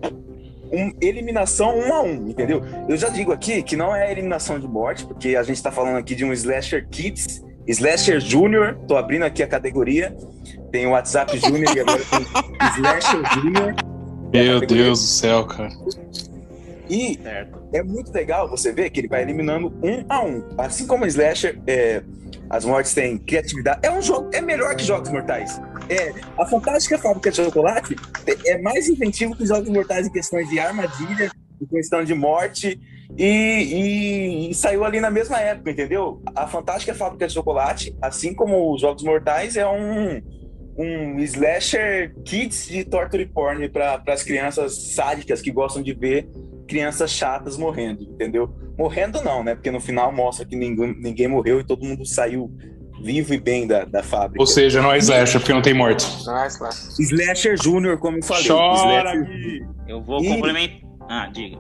um, 0.74 0.92
eliminação 1.00 1.78
um 1.80 1.94
a 1.94 2.02
um, 2.02 2.28
entendeu? 2.28 2.62
Eu 2.90 2.98
já 2.98 3.08
digo 3.08 3.32
aqui 3.32 3.64
que 3.64 3.78
não 3.78 3.96
é 3.96 4.12
eliminação 4.12 4.60
de 4.60 4.68
morte, 4.68 5.06
porque 5.06 5.38
a 5.38 5.44
gente 5.44 5.56
está 5.56 5.72
falando 5.72 5.96
aqui 5.96 6.16
de 6.16 6.26
um 6.26 6.34
slasher 6.34 6.86
kids, 6.90 7.42
slasher 7.70 8.20
junior. 8.20 8.76
Tô 8.88 8.98
abrindo 8.98 9.24
aqui 9.24 9.44
a 9.44 9.48
categoria. 9.48 10.16
Tem 10.72 10.86
o 10.86 10.92
WhatsApp 10.92 11.38
Júnior 11.38 11.76
e 11.76 11.80
agora 11.80 12.02
tem 12.06 12.26
Slasher 12.76 13.34
Júnior. 13.34 13.76
Meu 14.32 14.60
Deus 14.66 15.00
do 15.00 15.08
céu, 15.08 15.46
cara. 15.46 15.72
E 16.90 17.20
certo. 17.22 17.60
é 17.74 17.84
muito 17.84 18.12
legal 18.12 18.50
você 18.50 18.72
ver 18.72 18.90
que 18.90 19.00
ele 19.00 19.08
vai 19.08 19.22
eliminando 19.22 19.74
um 19.84 20.06
a 20.08 20.24
um. 20.24 20.44
Assim 20.58 20.86
como 20.86 21.04
o 21.04 21.08
Slasher, 21.08 21.60
é, 21.68 22.04
as 22.50 22.66
mortes 22.66 22.94
têm 22.94 23.18
criatividade. 23.18 23.80
É 23.84 23.92
um 23.92 24.02
jogo, 24.02 24.30
é 24.34 24.42
melhor 24.42 24.76
que 24.76 24.84
Jogos 24.84 25.10
Mortais. 25.10 25.60
É, 25.90 26.14
a 26.38 26.46
Fantástica 26.46 26.98
Fábrica 26.98 27.32
de 27.32 27.38
Chocolate 27.38 27.96
é, 28.26 28.52
é 28.52 28.62
mais 28.62 28.88
inventivo 28.88 29.36
que 29.36 29.46
Jogos 29.46 29.70
Mortais 29.70 30.08
em 30.08 30.12
questões 30.12 30.50
de 30.50 30.60
armadilha, 30.60 31.32
em 31.62 31.66
questão 31.66 32.04
de 32.04 32.14
morte. 32.14 32.80
E, 33.18 33.26
e, 33.26 34.50
e, 34.52 34.54
saiu 34.54 34.86
ali 34.86 35.00
na 35.00 35.10
mesma 35.10 35.40
época, 35.40 35.72
entendeu? 35.72 36.22
A 36.36 36.48
Fantástica 36.48 36.94
Fábrica 36.94 37.28
de 37.28 37.34
Chocolate, 37.34 37.96
assim 38.02 38.34
como 38.34 38.74
os 38.74 38.82
Jogos 38.82 39.04
Mortais, 39.04 39.58
é 39.58 39.68
um 39.68 40.22
um 40.80 41.20
slasher 41.20 42.16
kids 42.24 42.68
de 42.70 42.86
torture 42.86 43.26
porn 43.26 43.68
para 43.68 44.02
as 44.08 44.24
crianças 44.24 44.94
sádicas 44.94 45.42
que 45.42 45.52
gostam 45.52 45.84
de 45.84 45.94
ver 45.94 46.30
crianças 46.70 47.12
chatas 47.12 47.58
morrendo, 47.58 48.04
entendeu? 48.04 48.50
Morrendo 48.78 49.22
não, 49.22 49.44
né? 49.44 49.56
Porque 49.56 49.72
no 49.72 49.82
final 49.82 50.10
mostra 50.14 50.46
que 50.46 50.56
ninguém, 50.56 50.96
ninguém 50.98 51.28
morreu 51.28 51.60
e 51.60 51.66
todo 51.66 51.86
mundo 51.86 52.06
saiu 52.06 52.50
vivo 53.04 53.34
e 53.34 53.40
bem 53.40 53.68
da, 53.68 53.84
da 53.84 54.02
fábrica. 54.02 54.42
Ou 54.42 54.48
seja, 54.48 54.82
não 54.82 54.92
é 54.92 55.00
slasher, 55.00 55.42
porque 55.42 55.54
não 55.54 55.62
tem 55.62 55.74
morte. 55.74 56.06
Não 56.26 56.38
é 56.38 56.48
slasher. 56.48 56.92
Slasher 56.98 57.58
Júnior, 57.62 57.98
como 57.98 58.18
eu 58.18 58.24
falei. 58.24 58.48
Chora, 58.48 59.10
slasher... 59.10 59.68
Eu 59.88 60.02
vou 60.02 60.24
e... 60.24 60.30
complementar. 60.30 60.90
Ah, 61.10 61.30
diga. 61.34 61.58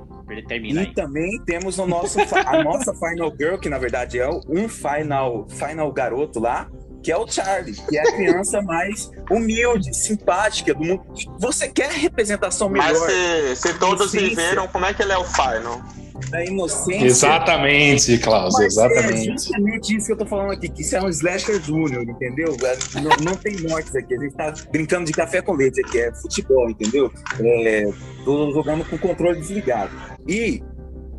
Termina 0.47 0.81
e 0.81 0.87
aí. 0.87 0.93
também 0.93 1.39
temos 1.45 1.79
o 1.79 1.85
nosso, 1.85 2.19
a 2.19 2.61
nossa 2.63 2.93
Final 2.93 3.33
Girl, 3.37 3.57
que 3.57 3.69
na 3.69 3.77
verdade 3.77 4.19
é 4.19 4.29
um 4.29 4.69
final, 4.69 5.47
final 5.49 5.91
garoto 5.91 6.39
lá, 6.39 6.69
que 7.01 7.11
é 7.11 7.17
o 7.17 7.27
Charlie, 7.27 7.75
que 7.89 7.97
é 7.97 8.01
a 8.01 8.11
criança 8.15 8.61
mais 8.63 9.11
humilde, 9.29 9.95
simpática 9.95 10.73
do 10.73 10.83
mundo. 10.83 11.03
Você 11.39 11.67
quer 11.67 11.91
representação 11.91 12.69
melhor. 12.69 12.91
Mas 12.91 12.99
se, 12.99 13.67
se 13.67 13.79
todos 13.79 14.11
viveram, 14.11 14.67
como 14.67 14.85
é 14.85 14.93
que 14.93 15.01
ele 15.01 15.13
é 15.13 15.17
o 15.17 15.23
Final? 15.23 15.81
Da 16.29 16.43
inocência. 16.43 17.05
Exatamente, 17.05 18.17
Klaus, 18.17 18.59
é 18.59 18.65
exatamente. 18.65 19.29
É 19.29 19.31
justamente 19.31 19.95
isso 19.95 20.07
que 20.07 20.13
eu 20.13 20.17
tô 20.17 20.25
falando 20.25 20.51
aqui, 20.51 20.69
que 20.69 20.81
isso 20.81 20.95
é 20.95 21.01
um 21.01 21.09
slasher 21.09 21.61
júnior, 21.61 22.03
entendeu? 22.03 22.55
Não, 23.01 23.31
não, 23.31 23.35
tem 23.35 23.59
mortes 23.67 23.95
aqui, 23.95 24.15
a 24.15 24.19
gente 24.19 24.35
tá 24.35 24.53
brincando 24.71 25.05
de 25.05 25.11
café 25.11 25.41
com 25.41 25.53
leite 25.53 25.81
aqui, 25.81 25.99
é 25.99 26.13
futebol, 26.13 26.69
entendeu? 26.69 27.11
É, 27.39 27.89
tô 28.23 28.51
jogando 28.51 28.85
com 28.85 28.97
controle 28.97 29.39
desligado. 29.39 29.91
E 30.27 30.61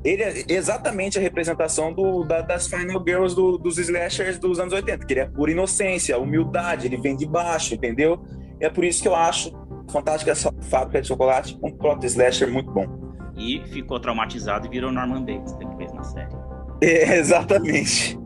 ele 0.05 0.23
é 0.23 0.45
exatamente 0.49 1.19
a 1.19 1.21
representação 1.21 1.93
do, 1.93 2.25
da, 2.25 2.41
das 2.41 2.67
Final 2.67 3.03
Girls 3.07 3.35
do, 3.35 3.59
dos 3.59 3.79
slashers 3.79 4.39
dos 4.39 4.59
anos 4.59 4.73
80, 4.73 5.05
que 5.07 5.13
ele 5.13 5.21
é 5.21 5.27
pura 5.27 5.51
inocência, 5.51 6.19
humildade, 6.19 6.87
ele 6.87 6.97
vem 6.97 7.17
de 7.17 7.27
baixo, 7.27 7.75
entendeu? 7.75 8.23
É 8.59 8.69
por 8.69 8.85
isso 8.85 9.03
que 9.03 9.09
eu 9.09 9.15
acho 9.15 9.53
Fantástica 9.91 10.35
Fábrica 10.63 11.03
de 11.03 11.09
Chocolate 11.09 11.59
um 11.63 11.71
proto 11.73 12.07
slasher 12.07 12.51
muito 12.51 12.71
bom. 12.71 13.10
E 13.41 13.63
ficou 13.69 13.99
traumatizado 13.99 14.67
e 14.67 14.71
virou 14.71 14.93
Norman 14.93 15.25
Bates 15.25 15.55
depois 15.55 15.91
na 15.95 16.05
série. 16.05 16.35
É, 16.83 17.17
exatamente. 17.17 18.19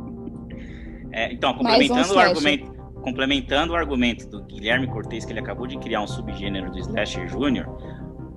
É, 1.13 1.33
então, 1.33 1.55
complementando 1.55 2.13
um 2.13 2.17
o 2.17 2.19
argumento, 2.19 2.73
complementando 3.03 3.73
o 3.73 3.77
argumento 3.77 4.29
do 4.29 4.43
Guilherme 4.43 4.89
Cortez, 4.89 5.25
que 5.25 5.33
ele 5.33 5.39
acabou 5.39 5.67
de 5.67 5.79
criar 5.79 6.01
um 6.01 6.07
subgênero 6.07 6.73
do 6.73 6.79
Slasher 6.79 7.29
Júnior, 7.29 7.67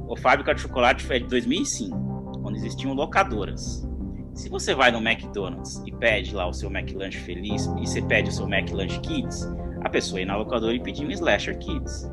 o 0.07 0.15
Fábrica 0.15 0.53
de 0.53 0.61
Chocolate 0.61 1.03
foi 1.03 1.19
de 1.19 1.27
2005 1.27 2.41
quando 2.41 2.55
existiam 2.55 2.93
locadoras. 2.93 3.87
Se 4.35 4.47
você 4.49 4.75
vai 4.75 4.91
no 4.91 4.99
McDonald's 4.99 5.81
e 5.87 5.91
pede 5.91 6.35
lá 6.35 6.47
o 6.47 6.53
seu 6.53 6.69
McLanche 6.69 7.17
Feliz 7.17 7.65
e 7.65 7.87
você 7.87 8.03
pede 8.03 8.29
o 8.29 8.31
seu 8.31 8.47
McLanche 8.47 8.99
Kids, 8.99 9.51
a 9.83 9.89
pessoa 9.89 10.19
ia 10.19 10.27
na 10.27 10.37
locadora 10.37 10.75
e 10.75 10.79
pedia 10.79 11.07
um 11.07 11.09
Slasher 11.09 11.57
Kids. 11.57 12.07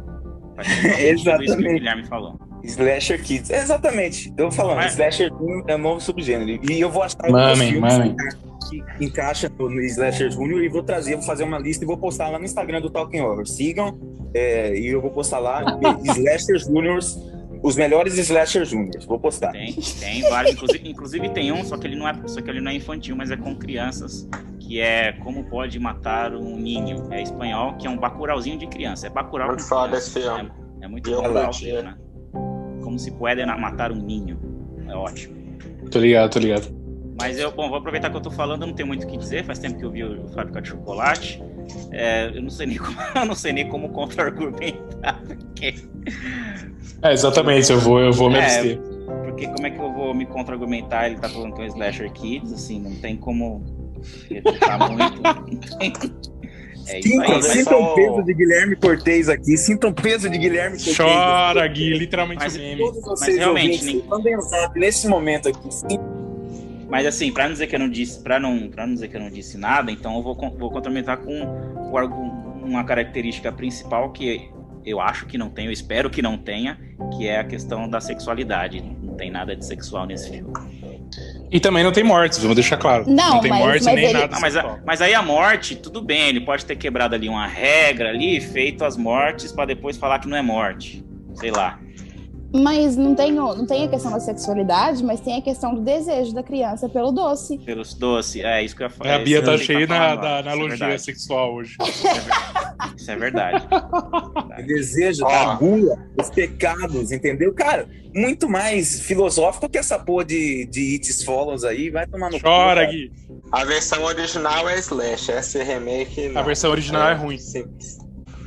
Exatamente. 0.99 1.45
Isso 1.45 1.57
que 1.59 1.69
o 1.69 1.75
Guilherme 1.75 2.07
falou. 2.07 2.39
Slasher 2.65 3.23
Kids. 3.23 3.51
Exatamente. 3.51 4.33
Eu 4.37 4.51
falando, 4.51 4.77
Mas... 4.77 4.93
Slasher 4.93 5.31
é 5.69 5.77
um 5.77 5.79
novo 5.79 6.01
subgênero. 6.01 6.61
E 6.69 6.81
eu 6.81 6.91
vou 6.91 7.03
achar 7.03 7.31
mame, 7.31 7.71
filmes 7.71 7.95
que 8.71 8.83
encaixa 9.05 9.51
no 9.59 9.81
Slasher 9.83 10.31
Junior 10.31 10.63
e 10.63 10.69
vou 10.69 10.83
trazer, 10.83 11.17
vou 11.17 11.25
fazer 11.25 11.45
uma 11.45 11.59
lista 11.59 11.85
e 11.85 11.87
vou 11.87 11.99
postar 11.99 12.31
lá 12.31 12.39
no 12.39 12.45
Instagram 12.45 12.81
do 12.81 12.91
Talking 12.91 13.21
Over. 13.21 13.47
Sigam 13.47 13.99
é, 14.33 14.77
e 14.77 14.87
eu 14.87 15.01
vou 15.01 15.11
postar 15.11 15.39
lá 15.39 15.63
Slasher 16.03 16.59
Juniors 16.59 17.19
os 17.65 17.77
melhores 17.77 18.19
slasher 18.19 18.67
júniors. 18.67 19.07
Vou 19.07 19.19
postar. 19.19 19.53
Tem, 19.53 19.73
tem 19.73 20.21
vários. 20.29 20.53
Inclusive, 20.53 20.91
inclusive, 20.91 21.29
tem 21.31 21.51
um, 21.51 21.65
só 21.65 21.79
que 21.79 21.87
ele 21.87 21.97
não 21.97 22.07
é, 22.07 22.15
só 22.27 22.43
que 22.43 22.51
ele 22.51 22.61
não 22.61 22.71
é 22.71 22.75
infantil, 22.75 23.17
mas 23.17 23.31
é 23.31 23.39
com 23.39 23.57
crianças, 23.57 24.29
que 24.61 24.81
é 24.81 25.13
Como 25.13 25.45
Pode 25.45 25.79
Matar 25.79 26.35
um 26.35 26.59
Ninho. 26.59 27.09
É 27.11 27.23
espanhol, 27.23 27.73
que 27.79 27.87
é 27.87 27.91
um 27.91 27.97
bacurauzinho 27.97 28.59
de 28.59 28.67
criança. 28.67 29.07
É 29.07 29.11
bacural. 29.11 29.49
Muito 29.49 29.67
foda 29.67 29.97
esse 29.97 30.11
filme. 30.11 30.53
É, 30.83 30.85
é 30.85 30.89
muito 30.89 31.11
bacural, 31.11 31.51
né? 31.63 31.97
Como 32.95 32.99
se 33.01 33.11
pode 33.11 33.45
matar 33.45 33.91
um 33.91 33.97
ninho. 33.97 34.39
É 34.89 34.95
ótimo. 34.95 35.35
Tô 35.91 35.99
ligado, 35.99 36.31
tô 36.31 36.39
ligado. 36.39 36.69
Mas 37.21 37.41
eu, 37.41 37.51
bom, 37.51 37.69
vou 37.69 37.79
aproveitar 37.79 38.09
que 38.09 38.17
eu 38.17 38.21
tô 38.21 38.31
falando, 38.31 38.63
eu 38.63 38.69
não 38.69 38.75
tenho 38.75 38.87
muito 38.87 39.05
o 39.05 39.09
que 39.09 39.17
dizer, 39.17 39.45
faz 39.45 39.59
tempo 39.59 39.81
que 39.81 39.85
eu 39.85 39.91
vi 39.91 40.05
o 40.05 40.29
Fábrica 40.29 40.63
de 40.63 40.69
Chocolate. 40.69 41.43
É, 41.91 42.29
eu 42.33 42.41
não 42.41 42.51
sei 42.51 42.69
nem 42.69 42.79
como, 42.79 42.97
eu 43.17 43.25
não 43.25 43.35
sei 43.35 43.53
nem 43.53 43.69
como 43.69 43.89
contra-argumentar, 43.89 45.21
porque 45.27 45.75
é, 47.03 47.13
exatamente, 47.13 47.73
eu 47.73 47.81
vou, 47.81 47.99
eu 47.99 48.13
vou 48.13 48.31
me 48.31 48.39
é, 48.39 48.77
Porque 49.25 49.49
como 49.49 49.67
é 49.67 49.71
que 49.71 49.81
eu 49.81 49.93
vou 49.93 50.15
me 50.15 50.27
contra-argumentar? 50.27 51.07
Ele 51.09 51.17
tá 51.17 51.29
falando 51.29 51.53
que 51.53 51.63
é 51.63 51.65
um 51.65 51.67
Slasher 51.67 52.13
Kids, 52.13 52.53
assim, 52.53 52.81
não 52.81 52.95
tem 53.01 53.17
como 53.17 53.65
muito. 55.81 56.34
É 56.87 57.03
sintam, 57.03 57.43
sintam 57.43 57.83
o 57.83 57.95
peso 57.95 58.23
de 58.23 58.35
Guilherme 58.35 58.77
Cortez 58.77 59.29
aqui, 59.29 59.57
sintam 59.57 59.91
o 59.91 59.95
peso 59.95 60.29
de 60.29 60.39
Guilherme 60.39 60.77
Cortez. 60.77 60.97
Chora, 60.97 61.67
Gui, 61.67 61.97
literalmente 61.97 62.43
mas, 62.43 62.57
meme. 62.57 62.79
Todos 62.79 63.03
vocês 63.03 63.37
mas 63.37 63.39
realmente, 63.39 63.79
ouvintes, 63.79 64.09
mandem 64.09 64.37
um 64.37 64.41
zap 64.41 64.79
nesse 64.79 65.09
momento 65.09 65.49
aqui. 65.49 65.75
Sim. 65.75 65.99
Mas 66.89 67.07
assim, 67.07 67.33
para 67.33 67.45
não 67.45 67.53
dizer 67.53 67.67
que 67.67 67.75
eu 67.75 67.81
não 67.81 67.89
disse, 67.89 68.23
para 68.23 68.39
não, 68.39 68.69
para 68.69 68.87
não 68.87 68.95
dizer 68.95 69.09
que 69.09 69.17
eu 69.17 69.21
não 69.21 69.31
disse 69.31 69.57
nada, 69.59 69.91
então 69.91 70.17
eu 70.17 70.23
vou, 70.23 70.35
vou 70.35 70.71
complementar 70.71 71.17
com 71.17 71.33
uma 72.63 72.85
característica 72.85 73.51
principal 73.51 74.13
que 74.13 74.49
eu 74.85 75.01
acho 75.01 75.27
que 75.27 75.39
não 75.39 75.49
tem, 75.49 75.67
eu 75.67 75.73
espero 75.73 76.11
que 76.11 76.21
não 76.21 76.37
tenha, 76.37 76.79
que 77.17 77.27
é 77.27 77.39
a 77.41 77.45
questão 77.45 77.89
da 77.89 78.01
sexualidade. 78.01 78.81
Não 78.81 79.15
tem 79.15 79.31
nada 79.31 79.57
de 79.57 79.65
sexual 79.65 80.07
nesse 80.07 80.31
filme. 80.31 80.53
E 81.55 81.61
também 81.61 81.85
não 81.85 81.93
tem 81.93 82.03
mortes, 82.03 82.41
vamos 82.41 82.57
deixar 82.57 82.77
claro. 82.77 83.05
Não, 83.07 83.35
não 83.35 83.41
tem 83.41 83.49
mas, 83.49 83.61
mortes 83.61 83.87
mas 83.87 83.95
nem 83.95 84.05
ele... 84.07 84.13
nada. 84.13 84.35
Não, 84.35 84.41
mas, 84.41 84.57
a, 84.57 84.79
mas 84.85 85.01
aí 85.01 85.15
a 85.15 85.23
morte, 85.23 85.77
tudo 85.77 86.03
bem, 86.03 86.31
ele 86.31 86.41
pode 86.41 86.67
ter 86.67 86.75
quebrado 86.75 87.15
ali 87.15 87.29
uma 87.29 87.47
regra 87.47 88.09
ali, 88.09 88.41
feito 88.41 88.85
as 88.85 88.97
mortes 88.97 89.53
para 89.53 89.67
depois 89.67 89.97
falar 89.97 90.19
que 90.19 90.27
não 90.27 90.37
é 90.37 90.43
morte. 90.43 91.05
Sei 91.35 91.53
lá. 91.53 91.79
Mas 92.55 92.97
não 92.97 93.17
tem, 93.17 93.33
não 93.33 93.67
tem 93.67 93.85
a 93.85 93.89
questão 93.89 94.13
da 94.13 94.21
sexualidade, 94.21 95.03
mas 95.03 95.21
tem 95.21 95.37
a 95.39 95.43
questão 95.43 95.75
do 95.75 95.81
desejo 95.81 96.33
da 96.33 96.43
criança 96.43 96.89
pelo 96.89 97.11
doce. 97.11 97.59
Pelos 97.59 97.95
doces, 97.95 98.45
é 98.45 98.63
isso 98.63 98.77
que 98.77 98.85
eu 98.85 98.87
ia 98.87 98.91
falar. 98.91 99.11
É, 99.11 99.15
a 99.15 99.19
Bia 99.19 99.43
tá 99.43 99.59
cheia 99.59 99.85
na, 99.89 100.15
da 100.15 100.39
analogia 100.39 100.87
é 100.87 100.99
sexual 100.99 101.53
hoje. 101.53 101.77
Isso 102.97 103.11
é 103.11 103.17
verdade. 103.17 103.67
o 104.57 104.63
desejo, 104.67 105.27
a 105.27 105.57
gula, 105.57 105.99
os 106.17 106.31
pecados, 106.31 107.11
entendeu? 107.11 107.53
Cara, 107.53 107.89
muito 108.15 108.49
mais 108.49 109.01
filosófico 109.01 109.69
que 109.69 109.77
essa 109.77 109.99
porra 109.99 110.25
de, 110.25 110.65
de 110.67 110.93
It 110.93 111.25
Follows 111.25 111.65
aí, 111.65 111.91
vai 111.91 112.07
tomar 112.07 112.31
no 112.31 112.41
Chora, 112.41 112.87
cu, 112.87 112.93
Gui. 112.93 113.13
A 113.51 113.65
versão 113.65 114.05
original 114.05 114.69
é 114.69 114.79
Slash, 114.79 115.33
essa 115.33 115.61
remake. 115.61 116.29
Não. 116.29 116.41
A 116.41 116.45
versão 116.45 116.71
original 116.71 117.09
é, 117.09 117.13
é 117.13 117.15
ruim. 117.15 117.37
Simples. 117.37 118.04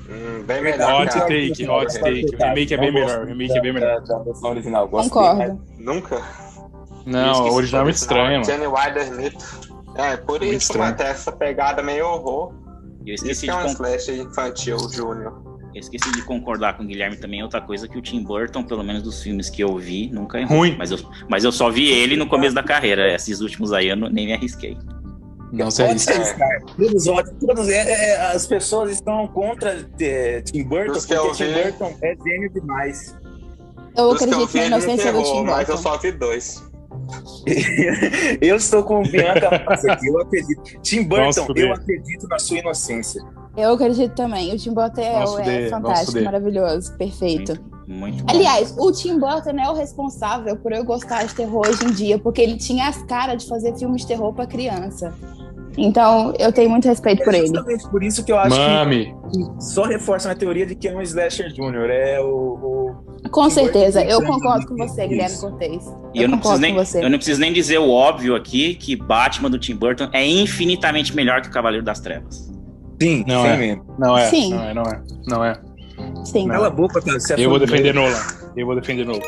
Hum, 0.09 0.43
bem 0.43 0.61
melhor. 0.61 1.03
Hot 1.03 1.11
take, 1.11 1.67
hot 1.67 1.99
take. 1.99 2.35
O 2.35 2.37
remake 2.37 2.73
é 2.73 2.77
bem 2.77 2.91
melhor. 2.91 3.23
O 3.23 3.25
remake 3.25 3.57
é 3.57 3.61
bem 3.61 3.73
melhor. 3.73 4.01
Da 4.01 4.19
versão 4.19 4.49
original. 4.51 4.87
Concordo. 4.87 5.61
Nunca. 5.77 6.21
Não, 7.05 7.49
o 7.49 7.53
original 7.53 7.81
é 7.81 7.83
muito 7.85 7.95
estranho, 7.95 8.41
mano. 8.41 8.45
Jenny 8.45 8.67
Wilder 8.67 9.03
Smith. 9.03 9.77
É, 9.95 10.17
por 10.17 10.39
muito 10.39 10.55
isso, 10.55 10.77
mano, 10.77 10.95
tem 10.95 11.07
essa 11.07 11.31
pegada 11.31 11.81
meio 11.81 12.05
horror. 12.05 12.53
Eu 13.05 13.15
esqueci 13.15 13.31
isso 13.31 13.41
de 13.45 13.49
é 13.49 13.55
um 13.55 13.65
slash 13.65 14.11
infantil, 14.11 14.77
Júnior. 14.91 15.41
Eu 15.73 15.79
esqueci 15.79 16.11
de 16.11 16.21
concordar 16.23 16.75
com 16.75 16.83
o 16.83 16.85
Guilherme 16.87 17.17
também. 17.17 17.41
Outra 17.43 17.61
coisa 17.61 17.87
que 17.87 17.97
o 17.97 18.01
Tim 18.01 18.23
Burton, 18.23 18.63
pelo 18.63 18.83
menos 18.83 19.03
dos 19.03 19.21
filmes 19.21 19.49
que 19.49 19.63
eu 19.63 19.77
vi, 19.77 20.09
nunca 20.09 20.39
é 20.39 20.43
ruim. 20.43 20.75
Mas 20.77 20.91
eu, 20.91 20.97
mas 21.29 21.43
eu 21.43 21.51
só 21.51 21.69
vi 21.69 21.89
ele 21.89 22.15
no 22.15 22.27
começo 22.27 22.55
da 22.55 22.63
carreira. 22.63 23.13
Esses 23.13 23.41
últimos 23.41 23.71
aí 23.71 23.89
eu 23.89 23.95
não, 23.95 24.09
nem 24.09 24.25
me 24.25 24.33
arrisquei. 24.33 24.77
Não 25.51 25.71
se 25.71 25.83
arrisca. 25.83 26.13
Todos, 26.77 27.05
todos, 27.39 27.69
é, 27.69 27.89
é, 27.89 28.21
as 28.31 28.45
pessoas 28.45 28.91
estão 28.91 29.27
contra 29.27 29.87
é, 29.99 30.41
Tim 30.41 30.63
Burton 30.63 30.93
porque 30.93 31.43
Tim 31.43 31.53
Burton 31.53 31.97
é 32.01 32.15
gênio 32.23 32.49
demais. 32.49 33.15
Eu 33.95 34.11
acredito 34.11 34.57
na 34.57 34.65
inocência 34.65 35.13
do 35.13 35.23
Tim 35.23 35.31
Burton. 35.31 35.45
Mas 35.45 35.69
eu 35.69 35.77
só 35.77 35.97
vi 35.97 36.11
dois. 36.11 36.63
eu 38.41 38.57
estou 38.57 38.83
com 38.83 39.01
Bianca 39.03 39.47
aqui, 39.47 40.07
eu 40.07 40.21
acredito. 40.21 40.81
Tim 40.81 41.03
Burton, 41.03 41.47
eu 41.55 41.73
acredito 41.73 42.27
na 42.27 42.39
sua 42.39 42.59
inocência. 42.59 43.23
Eu 43.55 43.73
acredito 43.73 44.13
também. 44.13 44.53
O 44.53 44.57
Tim 44.57 44.73
Burton 44.73 45.01
é, 45.01 45.65
é 45.65 45.69
fantástico, 45.69 46.21
maravilhoso, 46.21 46.95
perfeito. 46.97 47.57
Muito, 47.87 48.17
muito 48.17 48.29
Aliás, 48.29 48.75
o 48.77 48.91
Tim 48.91 49.17
Burton 49.17 49.51
é 49.51 49.69
o 49.69 49.73
responsável 49.73 50.57
por 50.57 50.73
eu 50.73 50.83
gostar 50.83 51.25
de 51.25 51.33
terror 51.33 51.65
hoje 51.65 51.85
em 51.85 51.91
dia, 51.91 52.19
porque 52.19 52.41
ele 52.41 52.57
tinha 52.57 52.89
as 52.89 53.01
caras 53.03 53.43
de 53.43 53.49
fazer 53.49 53.77
filmes 53.77 54.01
de 54.01 54.07
terror 54.07 54.33
para 54.33 54.45
criança. 54.45 55.13
Então, 55.77 56.33
eu 56.39 56.51
tenho 56.51 56.69
muito 56.69 56.87
respeito 56.87 57.21
é 57.21 57.25
por 57.25 57.33
ele. 57.33 57.47
Justamente 57.47 57.89
por 57.89 58.03
isso 58.03 58.25
que 58.25 58.31
eu 58.31 58.37
acho 58.39 58.57
Mami. 58.57 59.15
que 59.31 59.63
só 59.63 59.83
reforça 59.83 60.31
a 60.31 60.35
teoria 60.35 60.65
de 60.65 60.75
que 60.75 60.87
é 60.87 60.95
um 60.95 61.01
slasher 61.01 61.53
júnior. 61.53 61.89
É 61.89 62.19
o, 62.19 62.25
o... 62.25 63.29
Com 63.29 63.49
certeza, 63.49 64.03
eu 64.03 64.21
concordo 64.25 64.65
com 64.65 64.75
você, 64.75 65.07
Guilherme 65.07 65.37
Cortez. 65.37 65.85
E 66.13 66.17
eu, 66.17 66.23
eu, 66.23 66.29
não 66.29 66.39
preciso 66.39 66.61
nem, 66.61 66.75
eu 66.75 67.09
não 67.09 67.17
preciso 67.17 67.39
nem 67.39 67.53
dizer 67.53 67.77
o 67.77 67.89
óbvio 67.89 68.35
aqui, 68.35 68.73
que 68.73 68.95
Batman 68.95 69.51
do 69.51 69.59
Tim 69.59 69.75
Burton 69.75 70.09
é 70.11 70.25
infinitamente 70.25 71.15
melhor 71.15 71.41
que 71.41 71.47
o 71.47 71.51
Cavaleiro 71.51 71.85
das 71.85 71.99
Trevas. 71.99 72.51
Sim, 72.99 73.23
não 73.27 73.43
sim 73.43 73.47
é. 73.47 73.57
Mesmo. 73.57 73.85
Não 73.99 74.17
é, 74.17 74.25
sim. 74.25 74.49
não 74.49 74.63
é, 74.63 74.73
não 74.73 74.83
é, 74.83 75.01
não 75.27 75.45
é. 75.45 75.66
Sim. 76.31 76.47
Cala 76.47 76.67
a 76.67 76.69
boca, 76.69 77.01
cara. 77.01 77.17
É 77.17 77.45
eu 77.45 77.49
vou 77.49 77.59
defender 77.59 77.93
Nolan. 77.93 78.21
Eu 78.55 78.65
vou 78.65 78.75
defender 78.75 79.05
Nolan. 79.05 79.21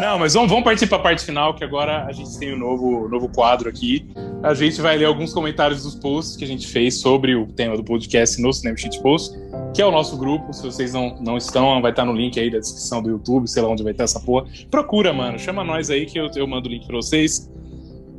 Não, 0.00 0.18
mas 0.18 0.32
vamos, 0.34 0.50
vamos 0.50 0.64
partir 0.64 0.86
para 0.86 0.96
a 0.96 1.00
parte 1.00 1.24
final, 1.24 1.54
que 1.54 1.62
agora 1.62 2.06
a 2.06 2.12
gente 2.12 2.36
tem 2.38 2.54
um 2.54 2.58
novo, 2.58 3.08
novo 3.08 3.28
quadro 3.28 3.68
aqui. 3.68 4.08
A 4.42 4.54
gente 4.54 4.80
vai 4.80 4.96
ler 4.96 5.04
alguns 5.04 5.32
comentários 5.32 5.84
dos 5.84 5.94
posts 5.94 6.36
que 6.36 6.44
a 6.44 6.46
gente 6.48 6.66
fez 6.66 7.00
sobre 7.00 7.36
o 7.36 7.46
tema 7.46 7.76
do 7.76 7.84
podcast 7.84 8.40
no 8.40 8.52
Cinema 8.52 8.76
Shit 8.76 9.00
Post, 9.02 9.38
que 9.74 9.80
é 9.80 9.86
o 9.86 9.92
nosso 9.92 10.16
grupo. 10.16 10.52
Se 10.52 10.62
vocês 10.62 10.94
não, 10.94 11.16
não 11.20 11.36
estão, 11.36 11.80
vai 11.82 11.92
estar 11.92 12.04
no 12.06 12.14
link 12.14 12.40
aí 12.40 12.50
da 12.50 12.58
descrição 12.58 13.02
do 13.02 13.10
YouTube, 13.10 13.46
sei 13.46 13.62
lá 13.62 13.68
onde 13.68 13.82
vai 13.82 13.92
estar 13.92 14.04
essa 14.04 14.18
porra. 14.18 14.46
Procura, 14.70 15.12
mano. 15.12 15.38
Chama 15.38 15.62
nós 15.62 15.90
aí 15.90 16.06
que 16.06 16.18
eu, 16.18 16.30
eu 16.34 16.46
mando 16.46 16.68
o 16.68 16.72
link 16.72 16.86
para 16.86 16.96
vocês. 16.96 17.48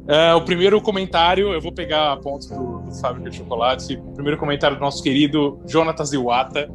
Uh, 0.02 0.36
o 0.36 0.42
primeiro 0.42 0.82
comentário, 0.82 1.54
eu 1.54 1.62
vou 1.62 1.72
pegar 1.72 2.14
a 2.14 2.18
ponto 2.18 2.48
do, 2.48 2.80
do 2.80 2.96
Fábrica 3.00 3.30
de 3.30 3.38
Chocolate. 3.38 3.96
O 3.96 4.14
primeiro 4.14 4.38
comentário 4.38 4.76
do 4.76 4.82
nosso 4.82 5.02
querido 5.04 5.62
Jonatas 5.68 6.12
Iwata. 6.12 6.70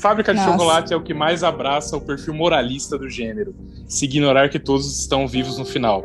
Fábrica 0.00 0.32
de 0.32 0.38
Nossa. 0.38 0.52
Chocolate 0.52 0.94
é 0.94 0.96
o 0.96 1.02
que 1.02 1.12
mais 1.12 1.42
abraça 1.42 1.96
o 1.96 2.00
perfil 2.00 2.32
moralista 2.34 2.96
do 2.96 3.08
gênero, 3.08 3.54
se 3.86 4.04
ignorar 4.04 4.48
que 4.48 4.58
todos 4.58 5.00
estão 5.00 5.26
vivos 5.26 5.58
no 5.58 5.64
final. 5.64 6.04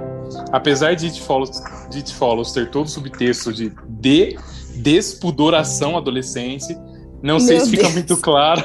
Apesar 0.52 0.96
de 0.96 1.06
It 1.06 1.22
Follows, 1.22 1.62
de 1.92 1.98
It 1.98 2.14
Follows 2.14 2.52
ter 2.52 2.72
todo 2.72 2.88
o 2.88 2.90
subtexto 2.90 3.54
de, 3.54 3.72
de 3.88 4.36
despudoração 4.78 5.96
adolescente, 5.96 6.76
não 7.22 7.38
Meu 7.38 7.40
sei 7.40 7.60
se 7.60 7.70
fica 7.70 7.90
muito 7.90 8.18
claro. 8.18 8.64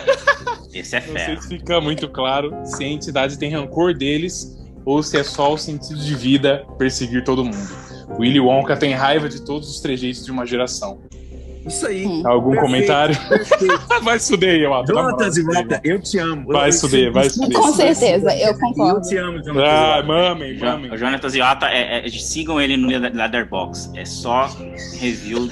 Esse 0.73 0.97
é 0.97 1.07
Não 1.07 1.19
sei 1.19 1.37
se 1.41 1.49
fica 1.49 1.81
muito 1.81 2.09
claro 2.09 2.53
se 2.65 2.83
a 2.85 2.89
entidade 2.89 3.39
tem 3.39 3.51
rancor 3.51 3.95
deles 3.95 4.58
ou 4.89 5.03
se 5.03 5.19
é 5.19 5.23
só 5.23 5.53
o 5.53 5.59
sentido 5.59 6.01
de 6.01 6.15
vida 6.15 6.65
perseguir 6.79 7.23
todo 7.23 7.45
mundo. 7.45 7.69
Willy 8.19 8.41
Wonka 8.41 8.75
tem 8.75 8.95
raiva 8.95 9.29
de 9.29 9.45
todos 9.45 9.69
os 9.69 9.81
trejeitos 9.81 10.25
de 10.25 10.31
uma 10.31 10.47
geração. 10.47 10.99
Isso 11.67 11.87
aí. 11.87 12.07
Algum 12.25 12.53
perfeito, 12.53 12.61
comentário? 12.63 13.29
Perfeito. 13.29 13.79
vai 14.03 14.19
suder, 14.19 14.63
eu 14.63 14.73
acho. 14.73 14.91
Jonatas 14.91 15.37
e 15.37 15.43
Mota, 15.43 15.79
eu 15.85 16.01
te 16.01 16.19
amo. 16.19 16.47
Vai 16.47 16.73
suder, 16.73 17.13
vai 17.13 17.29
suder. 17.29 17.53
Com 17.53 17.71
certeza, 17.75 18.35
eu 18.35 18.59
concordo. 18.59 18.97
Eu 18.97 19.03
te 19.03 19.17
amo, 19.19 19.45
Jonatas 19.45 19.71
Ah, 19.71 20.03
mamem, 20.03 20.59
mamem. 20.59 20.91
O 20.91 20.97
Jonatas 20.97 21.35
Iwata, 21.35 21.67
é, 21.67 22.07
é, 22.07 22.09
sigam 22.09 22.59
ele 22.59 22.79
no 22.79 22.89
Leatherbox. 22.89 23.91
É 23.95 24.07
só 24.07 24.49
review 24.99 25.47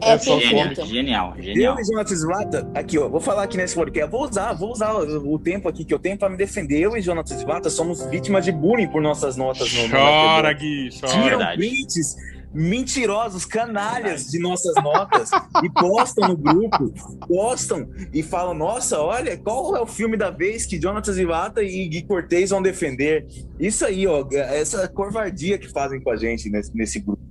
É, 0.00 0.12
é 0.12 0.18
só 0.18 0.38
genial, 0.38 0.74
genial, 0.86 1.34
genial. 1.38 1.74
Eu 1.74 1.80
e 1.80 1.84
Jonatas 1.84 2.22
Vata, 2.22 2.70
aqui, 2.74 2.98
ó, 2.98 3.08
vou 3.08 3.20
falar 3.20 3.44
aqui 3.44 3.56
nesse 3.56 3.74
podcast, 3.74 4.10
vou 4.10 4.22
usar, 4.22 4.52
vou 4.52 4.70
usar 4.70 4.94
o 4.94 5.38
tempo 5.38 5.68
aqui 5.68 5.84
que 5.84 5.92
eu 5.92 5.98
tenho 5.98 6.16
para 6.16 6.28
me 6.28 6.36
defender. 6.36 6.78
Eu 6.78 6.96
e 6.96 7.00
Jonatas 7.00 7.42
Vata 7.42 7.68
somos 7.68 8.04
vítimas 8.06 8.44
de 8.44 8.52
bullying 8.52 8.88
por 8.88 9.02
nossas 9.02 9.36
notas 9.36 9.72
no 9.72 9.88
Chora, 9.88 10.52
Gui, 10.52 10.90
chora. 11.00 11.12
Tiram 11.12 11.56
prints 11.56 12.16
mentirosos, 12.52 13.44
canalhas 13.44 14.26
de 14.26 14.38
nossas 14.38 14.74
notas 14.82 15.30
e 15.62 15.70
postam 15.70 16.28
no 16.28 16.36
grupo, 16.36 16.92
postam 17.26 17.88
e 18.12 18.22
falam: 18.22 18.54
Nossa, 18.54 19.00
olha, 19.00 19.36
qual 19.36 19.76
é 19.76 19.80
o 19.80 19.86
filme 19.86 20.16
da 20.16 20.30
vez 20.30 20.66
que 20.66 20.78
Jonathan 20.78 21.12
Zivata 21.12 21.62
e 21.62 21.88
Gui 21.88 22.02
Cortez 22.02 22.50
vão 22.50 22.62
defender? 22.62 23.26
Isso 23.58 23.84
aí, 23.84 24.06
ó, 24.06 24.26
essa 24.32 24.88
covardia 24.88 25.58
que 25.58 25.68
fazem 25.68 26.00
com 26.00 26.10
a 26.10 26.16
gente 26.16 26.48
nesse, 26.48 26.74
nesse 26.76 27.00
grupo. 27.00 27.22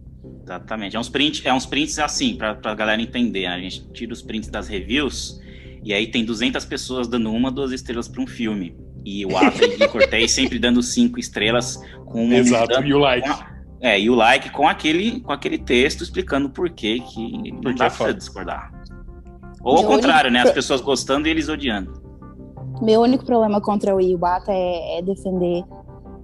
Exatamente. 0.47 0.95
É 0.95 0.99
uns 0.99 1.09
prints, 1.09 1.45
é 1.45 1.53
uns 1.53 1.65
prints 1.65 1.99
assim, 1.99 2.35
pra, 2.35 2.55
pra 2.55 2.73
galera 2.73 3.01
entender. 3.01 3.41
Né? 3.41 3.55
A 3.55 3.59
gente 3.59 3.85
tira 3.91 4.13
os 4.13 4.21
prints 4.21 4.49
das 4.49 4.69
reviews 4.69 5.41
e 5.83 5.93
aí 5.93 6.07
tem 6.07 6.23
200 6.23 6.63
pessoas 6.63 7.05
dando 7.05 7.29
uma, 7.31 7.51
duas 7.51 7.73
estrelas 7.73 8.07
para 8.07 8.21
um 8.21 8.27
filme. 8.27 8.73
E 9.03 9.25
o 9.25 9.37
Ata 9.37 9.65
e 9.65 9.87
Cortez 9.89 10.31
sempre 10.31 10.57
dando 10.57 10.81
cinco 10.81 11.19
estrelas 11.19 11.77
com 12.05 12.25
um. 12.25 12.33
Exato, 12.33 12.81
e 12.81 12.93
o 12.93 12.97
like. 12.97 13.29
É, 13.81 13.99
e 13.99 14.09
o 14.09 14.15
like 14.15 14.49
com 14.49 14.67
aquele, 14.67 15.19
com 15.19 15.31
aquele 15.31 15.57
texto 15.57 16.01
explicando 16.01 16.49
por 16.49 16.69
que 16.69 17.01
que 17.01 17.51
não 17.51 17.75
dá 17.75 17.85
é 17.85 17.89
pra 17.89 18.11
discordar. 18.11 18.71
Ou 19.61 19.77
ao 19.77 19.83
contrário, 19.83 20.31
né? 20.31 20.41
As 20.41 20.51
pessoas 20.51 20.79
gostando 20.79 21.27
e 21.27 21.31
eles 21.31 21.49
odiando. 21.49 22.01
Meu 22.81 23.01
único 23.01 23.25
problema 23.25 23.59
contra 23.59 23.93
o 23.93 23.99
Iwata 23.99 24.51
é, 24.51 24.99
é 24.99 25.01
defender 25.01 25.63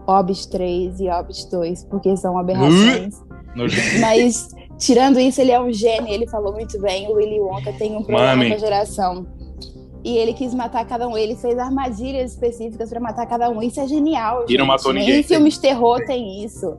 Hobbit 0.07 0.49
3 0.49 0.99
e 0.99 1.09
Hobbit 1.09 1.49
2, 1.49 1.83
porque 1.85 2.15
são 2.17 2.37
aberrações. 2.37 3.22
Mas, 3.99 4.49
tirando 4.77 5.19
isso, 5.19 5.41
ele 5.41 5.51
é 5.51 5.59
um 5.59 5.71
gênio, 5.71 6.11
ele 6.11 6.27
falou 6.27 6.53
muito 6.53 6.79
bem. 6.79 7.07
O 7.07 7.13
Willy 7.13 7.39
Wonka 7.39 7.73
tem 7.73 7.95
um 7.95 8.03
problema 8.03 8.35
Mami. 8.35 8.49
com 8.49 8.55
a 8.55 8.59
geração. 8.59 9.27
E 10.03 10.17
ele 10.17 10.33
quis 10.33 10.53
matar 10.53 10.85
cada 10.85 11.07
um. 11.07 11.17
Ele 11.17 11.35
fez 11.35 11.57
armadilhas 11.57 12.31
específicas 12.31 12.89
para 12.89 12.99
matar 12.99 13.25
cada 13.25 13.49
um. 13.49 13.61
Isso 13.61 13.79
é 13.79 13.87
genial. 13.87 14.45
E 14.49 14.57
não 14.57 14.65
matou 14.65 14.91
ninguém. 14.91 15.21
em 15.21 15.23
filmes 15.23 15.53
de 15.53 15.61
terror 15.61 16.03
tem 16.05 16.43
isso. 16.43 16.77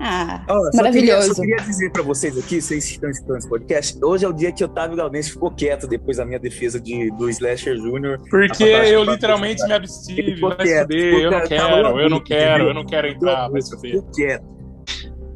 Ah, 0.00 0.44
oh, 0.48 0.76
maravilhoso. 0.76 1.28
Só 1.28 1.34
queria, 1.34 1.34
só 1.34 1.42
queria, 1.42 1.56
dizer 1.58 1.92
para 1.92 2.02
vocês 2.02 2.36
aqui, 2.36 2.60
vocês 2.60 2.90
estão 2.90 3.08
escutando 3.08 3.38
esse 3.38 3.48
podcast, 3.48 4.04
hoje 4.04 4.24
é 4.24 4.28
o 4.28 4.32
dia 4.32 4.50
que 4.50 4.64
Otávio 4.64 4.96
Galdense 4.96 5.30
ficou 5.30 5.50
quieto 5.50 5.86
depois 5.86 6.16
da 6.16 6.24
minha 6.24 6.40
defesa 6.40 6.80
de, 6.80 7.10
do 7.12 7.28
Slasher 7.28 7.76
Júnior. 7.76 8.18
Porque 8.28 8.64
eu 8.64 9.04
literalmente 9.04 9.62
me 9.64 9.72
abstive, 9.72 10.40
vai 10.40 10.56
quieto, 10.56 10.90
eu 10.92 11.30
não 11.30 11.44
quero, 11.44 12.00
eu 12.00 12.10
não 12.10 12.20
quero, 12.20 12.64
eu 12.64 12.74
não 12.74 12.84
quero 12.84 13.06
entrar, 13.06 13.48
vai 13.48 13.62
Ficou 13.62 14.02
quieto. 14.12 14.44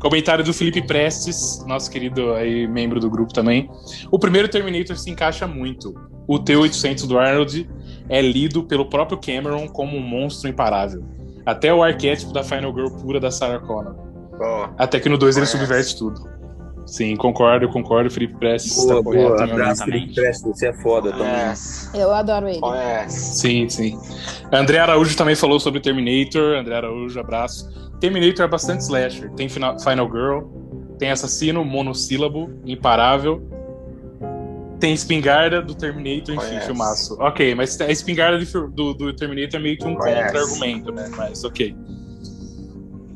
Comentário 0.06 0.44
do 0.44 0.54
Felipe 0.54 0.80
Prestes, 0.86 1.64
nosso 1.66 1.90
querido 1.90 2.32
aí, 2.34 2.64
membro 2.68 3.00
do 3.00 3.10
grupo 3.10 3.32
também. 3.32 3.68
O 4.08 4.20
primeiro 4.20 4.46
Terminator 4.46 4.96
se 4.96 5.10
encaixa 5.10 5.48
muito. 5.48 5.92
O 6.28 6.38
T-800 6.38 7.08
do 7.08 7.18
Arnold 7.18 7.68
é 8.08 8.22
lido 8.22 8.62
pelo 8.62 8.88
próprio 8.88 9.18
Cameron 9.18 9.66
como 9.66 9.96
um 9.96 10.00
monstro 10.00 10.48
imparável. 10.48 11.02
Até 11.44 11.74
o 11.74 11.82
arquétipo 11.82 12.32
da 12.32 12.44
Final 12.44 12.72
Girl 12.72 12.88
pura 13.02 13.18
da 13.18 13.32
Sarah 13.32 13.58
Connor. 13.58 13.96
Oh, 14.40 14.68
Até 14.78 15.00
que 15.00 15.08
no 15.08 15.18
2 15.18 15.38
ele 15.38 15.46
subverte 15.46 15.98
tudo. 15.98 16.22
Sim, 16.86 17.16
concordo, 17.16 17.68
concordo. 17.68 18.08
Felipe 18.08 18.36
Prestes 18.38 18.78
está 18.78 19.02
correto. 19.02 19.42
Abraço, 19.42 19.84
Felipe 19.86 20.14
Prestes, 20.14 20.46
você 20.46 20.68
é 20.68 20.72
foda 20.72 21.10
também. 21.10 21.52
Eu 21.94 22.12
adoro 22.12 22.48
ele. 22.48 22.60
Sim, 23.08 23.68
sim. 23.68 23.98
André 24.52 24.78
Araújo 24.78 25.16
também 25.16 25.34
falou 25.34 25.58
sobre 25.58 25.80
Terminator. 25.80 26.54
André 26.58 26.76
Araújo, 26.76 27.18
abraço. 27.18 27.85
Terminator 28.00 28.44
é 28.44 28.48
bastante 28.48 28.80
slasher. 28.80 29.30
Tem 29.32 29.48
Final 29.48 30.10
Girl, 30.10 30.40
tem 30.98 31.10
Assassino, 31.10 31.64
Monossílabo, 31.64 32.50
Imparável. 32.64 33.42
Tem 34.78 34.92
Espingarda 34.92 35.62
do 35.62 35.74
Terminator, 35.74 36.34
enfim, 36.34 36.48
Conhece. 36.48 36.66
filmaço. 36.66 37.16
Ok, 37.18 37.54
mas 37.54 37.80
a 37.80 37.90
Espingarda 37.90 38.38
do, 38.70 38.92
do 38.92 39.12
Terminator 39.14 39.58
é 39.58 39.62
meio 39.62 39.78
que 39.78 39.86
um 39.86 39.94
contra-argumento, 39.94 40.92
né? 40.92 41.10
Mas 41.16 41.44
ok. 41.44 41.74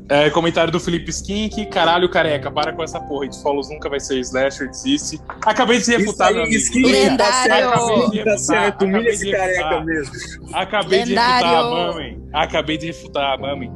É, 0.09 0.29
comentário 0.29 0.73
do 0.73 0.79
Felipe 0.79 1.09
Skink, 1.09 1.67
caralho, 1.67 2.09
careca, 2.09 2.51
para 2.51 2.73
com 2.73 2.83
essa 2.83 2.99
porra. 2.99 3.23
It 3.23 3.41
Follows 3.41 3.69
nunca 3.69 3.87
vai 3.87 3.99
ser 3.99 4.19
slasher, 4.19 4.67
desiste. 4.69 5.21
Acabei 5.45 5.79
de 5.79 5.89
refutar, 5.89 6.33
meu 6.33 6.43
amigo. 6.43 6.57
Skink, 6.57 7.17
tá 7.17 7.31
certo, 7.31 8.23
tá 8.25 8.37
certo, 8.37 8.85
humilha 8.85 9.09
esse 9.09 9.31
careca 9.31 9.79
mesmo. 9.81 10.13
Acabei 10.51 11.05
Lendário. 11.05 11.47
de 11.47 11.55
refutar, 11.55 11.71
mamãe. 11.71 12.21
Acabei 12.33 12.77
de 12.77 12.87
refutar, 12.87 13.39
mamãe. 13.39 13.71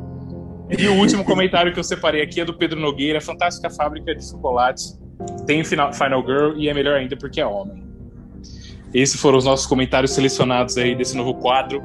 E 0.70 0.88
o 0.88 0.96
último 0.96 1.24
comentário 1.24 1.74
que 1.74 1.80
eu 1.80 1.84
separei 1.84 2.22
aqui 2.22 2.42
é 2.42 2.46
do 2.46 2.54
Pedro 2.54 2.80
Nogueira, 2.80 3.22
Fantástica 3.22 3.70
Fábrica 3.70 4.16
de 4.16 4.28
Chocolate. 4.28 4.84
Tem 5.46 5.64
Final, 5.64 5.94
Final 5.94 6.26
Girl 6.26 6.58
e 6.58 6.68
é 6.68 6.74
melhor 6.74 6.98
ainda 6.98 7.16
porque 7.16 7.40
é 7.40 7.46
homem. 7.46 7.84
Esses 8.94 9.20
foram 9.20 9.38
os 9.38 9.46
nossos 9.46 9.66
comentários 9.66 10.12
selecionados 10.12 10.78
aí 10.78 10.96
desse 10.96 11.16
novo 11.16 11.36
quadro 11.36 11.84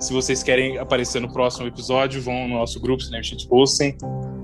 se 0.00 0.14
vocês 0.14 0.42
querem 0.42 0.78
aparecer 0.78 1.20
no 1.20 1.30
próximo 1.30 1.66
episódio, 1.66 2.22
vão 2.22 2.48
no 2.48 2.54
nosso 2.54 2.80
grupo 2.80 3.02
Cinema 3.02 3.22
Shitposting. 3.22 3.98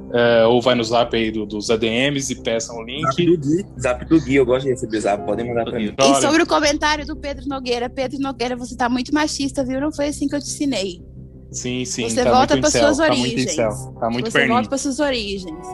Uh, 0.06 0.48
ou 0.48 0.62
vai 0.62 0.74
no 0.74 0.84
zap 0.84 1.14
aí 1.16 1.30
do, 1.30 1.44
dos 1.44 1.68
ADMs 1.68 2.32
e 2.32 2.36
peçam 2.36 2.76
o 2.76 2.84
link. 2.84 3.02
Zap 3.02 3.24
do 3.24 3.38
Gui, 3.38 3.66
zap 3.80 4.04
do 4.04 4.20
Gui, 4.20 4.34
eu 4.36 4.46
gosto 4.46 4.64
de 4.64 4.70
receber 4.70 5.00
zap, 5.00 5.26
podem 5.26 5.48
mandar 5.48 5.64
pra 5.64 5.78
mim. 5.78 5.92
E 5.98 6.20
sobre 6.20 6.42
o 6.42 6.46
comentário 6.46 7.04
do 7.04 7.16
Pedro 7.16 7.46
Nogueira, 7.48 7.90
Pedro 7.90 8.18
Nogueira, 8.20 8.54
você 8.54 8.76
tá 8.76 8.88
muito 8.88 9.12
machista, 9.12 9.64
viu? 9.64 9.80
Não 9.80 9.90
foi 9.90 10.08
assim 10.08 10.28
que 10.28 10.36
eu 10.36 10.40
te 10.40 10.46
ensinei. 10.46 11.02
Sim, 11.50 11.84
sim. 11.84 12.08
Você 12.08 12.24
tá 12.24 12.30
volta 12.30 12.58
para 12.58 12.70
suas 12.70 12.98
origens. 12.98 13.56
Tá 13.56 13.70
muito, 13.70 14.00
tá 14.00 14.10
muito 14.10 14.26
você 14.26 14.32
perninho. 14.32 14.54
volta 14.54 14.68
para 14.68 14.78
suas 14.78 14.98
origens. 15.00 15.66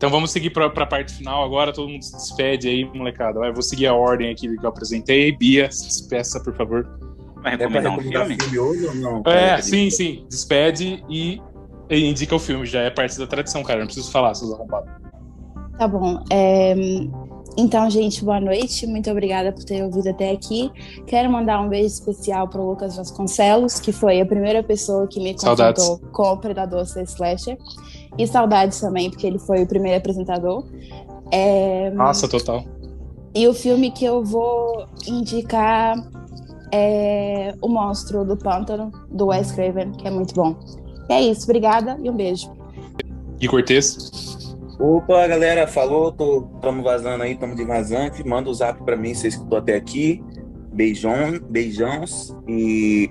Então 0.00 0.08
vamos 0.08 0.30
seguir 0.30 0.48
para 0.48 0.64
a 0.64 0.86
parte 0.86 1.12
final 1.12 1.44
agora. 1.44 1.74
Todo 1.74 1.88
mundo 1.88 2.02
se 2.02 2.12
despede 2.12 2.68
aí, 2.68 2.84
molecada. 2.84 3.38
Eu 3.40 3.52
vou 3.52 3.62
seguir 3.62 3.86
a 3.86 3.94
ordem 3.94 4.30
aqui 4.30 4.48
que 4.56 4.64
eu 4.64 4.70
apresentei. 4.70 5.36
Bia, 5.36 5.70
se 5.70 5.86
despeça, 5.86 6.40
por 6.42 6.56
favor. 6.56 6.88
Vai 7.42 7.56
recomendar, 7.56 7.92
é 7.92 7.96
um 7.96 8.00
filme? 8.00 8.36
filme 8.40 8.58
hoje 8.58 8.86
ou 8.86 8.94
não? 8.94 9.22
É, 9.26 9.60
sim, 9.60 9.90
sim. 9.90 10.24
Despede 10.28 11.04
e, 11.08 11.38
e, 11.90 12.06
indica 12.06 12.34
o 12.34 12.38
filme. 12.38 12.64
Já 12.64 12.80
é 12.80 12.90
parte 12.90 13.18
da 13.18 13.26
tradição, 13.26 13.62
cara. 13.62 13.80
Não 13.80 13.86
preciso 13.86 14.10
falar, 14.10 14.34
seus 14.34 14.52
arrombados. 14.54 14.90
Tá 15.78 15.86
bom. 15.86 16.24
É... 16.30 16.74
Então, 17.56 17.90
gente, 17.90 18.24
boa 18.24 18.40
noite. 18.40 18.86
Muito 18.86 19.10
obrigada 19.10 19.52
por 19.52 19.64
ter 19.64 19.82
ouvido 19.82 20.08
até 20.08 20.30
aqui. 20.30 20.70
Quero 21.06 21.30
mandar 21.30 21.60
um 21.60 21.68
beijo 21.68 21.86
especial 21.86 22.48
para 22.48 22.60
o 22.60 22.70
Lucas 22.70 22.96
Vasconcelos, 22.96 23.80
que 23.80 23.92
foi 23.92 24.20
a 24.20 24.26
primeira 24.26 24.62
pessoa 24.62 25.06
que 25.06 25.20
me 25.20 25.34
consultou 25.34 25.98
com 26.12 26.22
o 26.22 26.36
Predador 26.38 26.86
C 26.86 27.02
Slasher. 27.02 27.58
E 28.16 28.26
saudades 28.26 28.80
também, 28.80 29.10
porque 29.10 29.26
ele 29.26 29.38
foi 29.38 29.62
o 29.62 29.66
primeiro 29.66 29.98
apresentador. 29.98 30.64
É... 31.30 31.90
Nossa, 31.90 32.28
total. 32.28 32.64
E 33.34 33.46
o 33.46 33.54
filme 33.54 33.90
que 33.90 34.04
eu 34.04 34.24
vou 34.24 34.86
indicar 35.06 35.96
é 36.72 37.54
O 37.60 37.68
Monstro 37.68 38.24
do 38.24 38.36
Pântano, 38.36 38.90
do 39.10 39.26
Wes 39.26 39.52
Craven, 39.52 39.92
que 39.92 40.06
é 40.06 40.10
muito 40.10 40.34
bom. 40.34 40.56
E 41.08 41.12
é 41.12 41.22
isso, 41.22 41.44
obrigada 41.44 41.98
e 42.02 42.10
um 42.10 42.16
beijo. 42.16 42.50
E 43.40 43.48
Cortez? 43.48 44.38
Opa, 44.80 45.26
galera, 45.26 45.66
falou, 45.66 46.10
tô, 46.10 46.48
tamo 46.62 46.82
vazando 46.82 47.22
aí, 47.22 47.36
tamo 47.36 47.54
de 47.54 47.64
vazante. 47.64 48.26
Manda 48.26 48.48
o 48.48 48.54
zap 48.54 48.82
pra 48.82 48.96
mim, 48.96 49.12
você 49.12 49.28
escutou 49.28 49.58
até 49.58 49.74
aqui. 49.74 50.24
Beijão, 50.72 51.38
beijãos. 51.50 52.34
E 52.48 53.10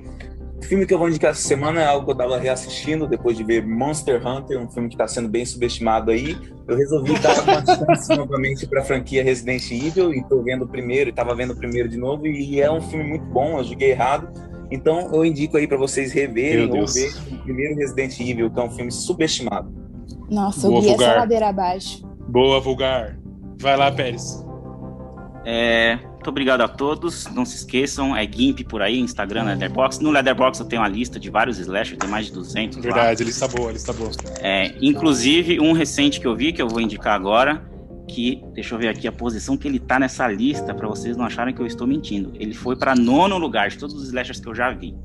o 0.58 0.66
filme 0.66 0.88
que 0.88 0.94
eu 0.96 0.98
vou 0.98 1.08
indicar 1.08 1.30
essa 1.30 1.48
semana 1.48 1.80
é 1.80 1.86
algo 1.86 2.08
que 2.08 2.12
eu 2.12 2.16
tava 2.16 2.40
reassistindo 2.40 3.08
depois 3.08 3.38
de 3.38 3.44
ver 3.44 3.64
Monster 3.68 4.20
Hunter, 4.26 4.60
um 4.60 4.68
filme 4.68 4.90
que 4.90 4.96
está 4.96 5.08
sendo 5.08 5.30
bem 5.30 5.46
subestimado 5.46 6.10
aí. 6.10 6.36
Eu 6.68 6.76
resolvi 6.76 7.14
dar 7.20 7.40
uma 7.44 7.62
chance 7.64 8.18
novamente 8.18 8.66
para 8.66 8.82
a 8.82 8.84
franquia 8.84 9.24
Resident 9.24 9.70
Evil 9.70 10.12
e 10.12 10.24
tô 10.24 10.42
vendo 10.42 10.66
o 10.66 10.68
primeiro, 10.68 11.12
e 11.12 11.14
tava 11.14 11.36
vendo 11.36 11.54
o 11.54 11.56
primeiro 11.56 11.88
de 11.88 11.98
novo 11.98 12.26
e 12.26 12.60
é 12.60 12.72
um 12.72 12.82
filme 12.82 13.04
muito 13.04 13.26
bom, 13.26 13.60
eu 13.60 13.64
joguei 13.64 13.92
errado. 13.92 14.28
Então 14.72 15.14
eu 15.14 15.24
indico 15.24 15.56
aí 15.56 15.68
para 15.68 15.78
vocês 15.78 16.12
reverem 16.12 16.66
ou 16.66 16.88
ver 16.88 17.14
o 17.32 17.44
primeiro 17.44 17.76
Resident 17.76 18.20
Evil, 18.20 18.50
que 18.50 18.60
é 18.60 18.64
um 18.64 18.72
filme 18.72 18.92
subestimado. 18.92 19.89
Nossa, 20.30 20.68
Boa, 20.68 20.78
eu 20.78 20.82
vi 20.82 20.88
vulgar. 20.90 21.10
essa 21.10 21.20
ladeira 21.20 21.50
abaixo. 21.50 22.06
Boa, 22.28 22.60
vulgar. 22.60 23.18
Vai 23.60 23.76
lá, 23.76 23.92
Pérez. 23.92 24.46
É, 25.46 25.98
muito 26.14 26.30
obrigado 26.30 26.62
a 26.62 26.68
todos. 26.68 27.26
Não 27.34 27.46
se 27.46 27.56
esqueçam, 27.56 28.16
é 28.16 28.24
GIMP 28.30 28.64
por 28.66 28.82
aí, 28.82 29.00
Instagram, 29.00 29.44
Leatherbox. 29.46 30.00
No 30.00 30.12
Leatherbox 30.12 30.60
eu 30.60 30.66
tenho 30.66 30.82
uma 30.82 30.88
lista 30.88 31.20
de 31.20 31.30
vários 31.30 31.58
slashers, 31.58 31.98
tem 31.98 32.10
mais 32.10 32.28
de 32.28 32.34
200 32.34 32.78
Verdade, 32.78 33.24
lá. 33.24 33.28
lista 33.28 33.48
boa, 33.48 33.72
lista 33.72 33.94
boa. 33.94 34.12
É, 34.40 34.76
inclusive, 34.82 35.60
um 35.60 35.72
recente 35.72 36.20
que 36.20 36.28
eu 36.28 36.36
vi, 36.36 36.54
que 36.54 36.62
eu 36.62 36.68
vou 36.68 36.80
indicar 36.82 37.16
agora, 37.16 37.68
que, 38.08 38.44
deixa 38.54 38.76
eu 38.76 38.80
ver 38.80 38.90
aqui 38.90 39.08
a 39.08 39.12
posição 39.12 39.56
que 39.58 39.68
ele 39.68 39.80
tá 39.80 39.98
nessa 40.00 40.28
lista, 40.28 40.74
para 40.74 40.88
vocês 40.88 41.16
não 41.16 41.26
acharem 41.26 41.54
que 41.54 41.62
eu 41.62 41.66
estou 41.66 41.88
mentindo. 41.88 42.32
Ele 42.36 42.54
foi 42.54 42.76
para 42.76 42.96
nono 42.96 43.38
lugar 43.38 43.70
de 43.70 43.78
todos 43.78 43.96
os 43.96 44.04
slashers 44.08 44.40
que 44.40 44.48
eu 44.48 44.56
já 44.56 44.72
vi. 44.72 44.96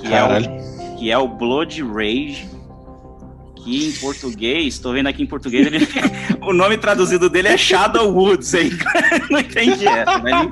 Que, 0.00 0.12
é 0.12 0.22
o, 0.24 0.96
que 0.98 1.10
é 1.10 1.18
o 1.18 1.28
Blood 1.28 1.82
Rage 1.82 2.48
aqui 3.62 3.88
em 3.88 3.92
português, 3.92 4.74
estou 4.74 4.92
vendo 4.92 5.06
aqui 5.06 5.22
em 5.22 5.26
português, 5.26 5.66
ele, 5.66 5.88
o 6.42 6.52
nome 6.52 6.76
traduzido 6.76 7.30
dele 7.30 7.48
é 7.48 7.56
Shadow 7.56 8.12
Woods, 8.12 8.54
aí 8.54 8.70
não 9.30 9.38
entendi 9.38 9.86
essa, 9.86 10.18
mas. 10.18 10.48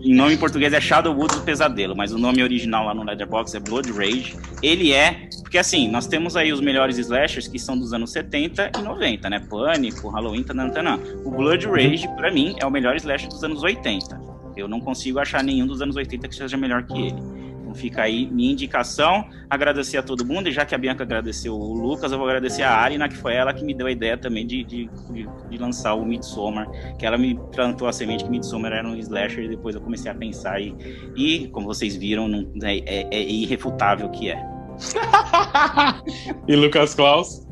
Em 0.00 0.14
nome 0.14 0.34
em 0.34 0.36
português 0.36 0.72
é 0.72 0.80
Shadow 0.80 1.12
Woods 1.12 1.38
do 1.38 1.42
Pesadelo, 1.42 1.94
mas 1.94 2.12
o 2.12 2.18
nome 2.18 2.42
original 2.42 2.86
lá 2.86 2.94
no 2.94 3.02
Letterboxd 3.02 3.56
é 3.56 3.60
Blood 3.60 3.90
Rage. 3.92 4.36
Ele 4.62 4.92
é, 4.92 5.28
porque 5.42 5.58
assim, 5.58 5.88
nós 5.88 6.06
temos 6.06 6.36
aí 6.36 6.52
os 6.52 6.60
melhores 6.60 6.98
slashers 6.98 7.48
que 7.48 7.58
são 7.58 7.76
dos 7.76 7.92
anos 7.92 8.12
70 8.12 8.70
e 8.78 8.82
90, 8.82 9.28
né? 9.28 9.40
Pânico, 9.40 10.08
Halloween, 10.08 10.44
tanantana. 10.44 11.00
O 11.24 11.32
Blood 11.32 11.66
Rage, 11.66 12.06
para 12.16 12.30
mim, 12.30 12.54
é 12.60 12.64
o 12.64 12.70
melhor 12.70 12.94
slasher 12.94 13.28
dos 13.28 13.42
anos 13.42 13.62
80. 13.62 14.20
Eu 14.56 14.68
não 14.68 14.80
consigo 14.80 15.18
achar 15.18 15.42
nenhum 15.42 15.66
dos 15.66 15.82
anos 15.82 15.96
80 15.96 16.28
que 16.28 16.34
seja 16.34 16.56
melhor 16.56 16.84
que 16.84 16.96
ele. 16.96 17.47
Então 17.68 17.74
fica 17.74 18.02
aí 18.02 18.26
minha 18.30 18.52
indicação. 18.52 19.28
Agradecer 19.50 19.98
a 19.98 20.02
todo 20.02 20.24
mundo, 20.24 20.48
e 20.48 20.52
já 20.52 20.64
que 20.64 20.74
a 20.74 20.78
Bianca 20.78 21.02
agradeceu 21.02 21.54
o 21.54 21.74
Lucas, 21.74 22.10
eu 22.10 22.18
vou 22.18 22.26
agradecer 22.26 22.62
a 22.62 22.72
Arina, 22.72 23.08
que 23.08 23.16
foi 23.16 23.34
ela 23.34 23.52
que 23.52 23.62
me 23.62 23.74
deu 23.74 23.86
a 23.86 23.90
ideia 23.90 24.16
também 24.16 24.46
de, 24.46 24.64
de, 24.64 24.90
de, 25.10 25.28
de 25.50 25.58
lançar 25.58 25.94
o 25.94 26.04
Midsommar, 26.04 26.66
que 26.98 27.04
ela 27.04 27.18
me 27.18 27.38
plantou 27.52 27.86
a 27.86 27.92
semente 27.92 28.24
que 28.24 28.30
Midsommar 28.30 28.72
era 28.72 28.88
um 28.88 28.96
slasher, 28.96 29.44
e 29.44 29.48
depois 29.48 29.74
eu 29.74 29.82
comecei 29.82 30.10
a 30.10 30.14
pensar, 30.14 30.60
e, 30.60 30.74
e 31.14 31.48
como 31.48 31.66
vocês 31.66 31.94
viram, 31.94 32.26
não, 32.26 32.46
é, 32.62 32.78
é, 32.78 33.08
é 33.10 33.22
irrefutável 33.22 34.08
que 34.10 34.30
é. 34.30 34.42
e 36.48 36.56
Lucas 36.56 36.94
Klaus? 36.94 37.46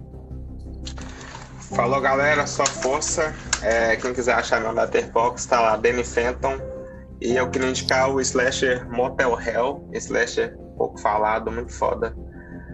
Falou 1.75 2.01
galera, 2.01 2.47
sua 2.47 2.65
força. 2.65 3.35
É, 3.61 3.97
quem 3.97 4.15
quiser 4.15 4.35
achar 4.35 4.61
meu 4.61 4.73
Letterboxd, 4.73 5.49
tá 5.49 5.61
lá, 5.61 5.77
Danny 5.77 6.05
Fenton, 6.05 6.61
e 7.21 7.37
eu 7.37 7.51
queria 7.51 7.69
indicar 7.69 8.11
o 8.11 8.21
slasher 8.21 8.89
Motel 8.91 9.39
Hell, 9.41 9.89
slasher 9.95 10.57
pouco 10.77 11.01
falado, 11.01 11.51
muito 11.51 11.73
foda. 11.73 12.15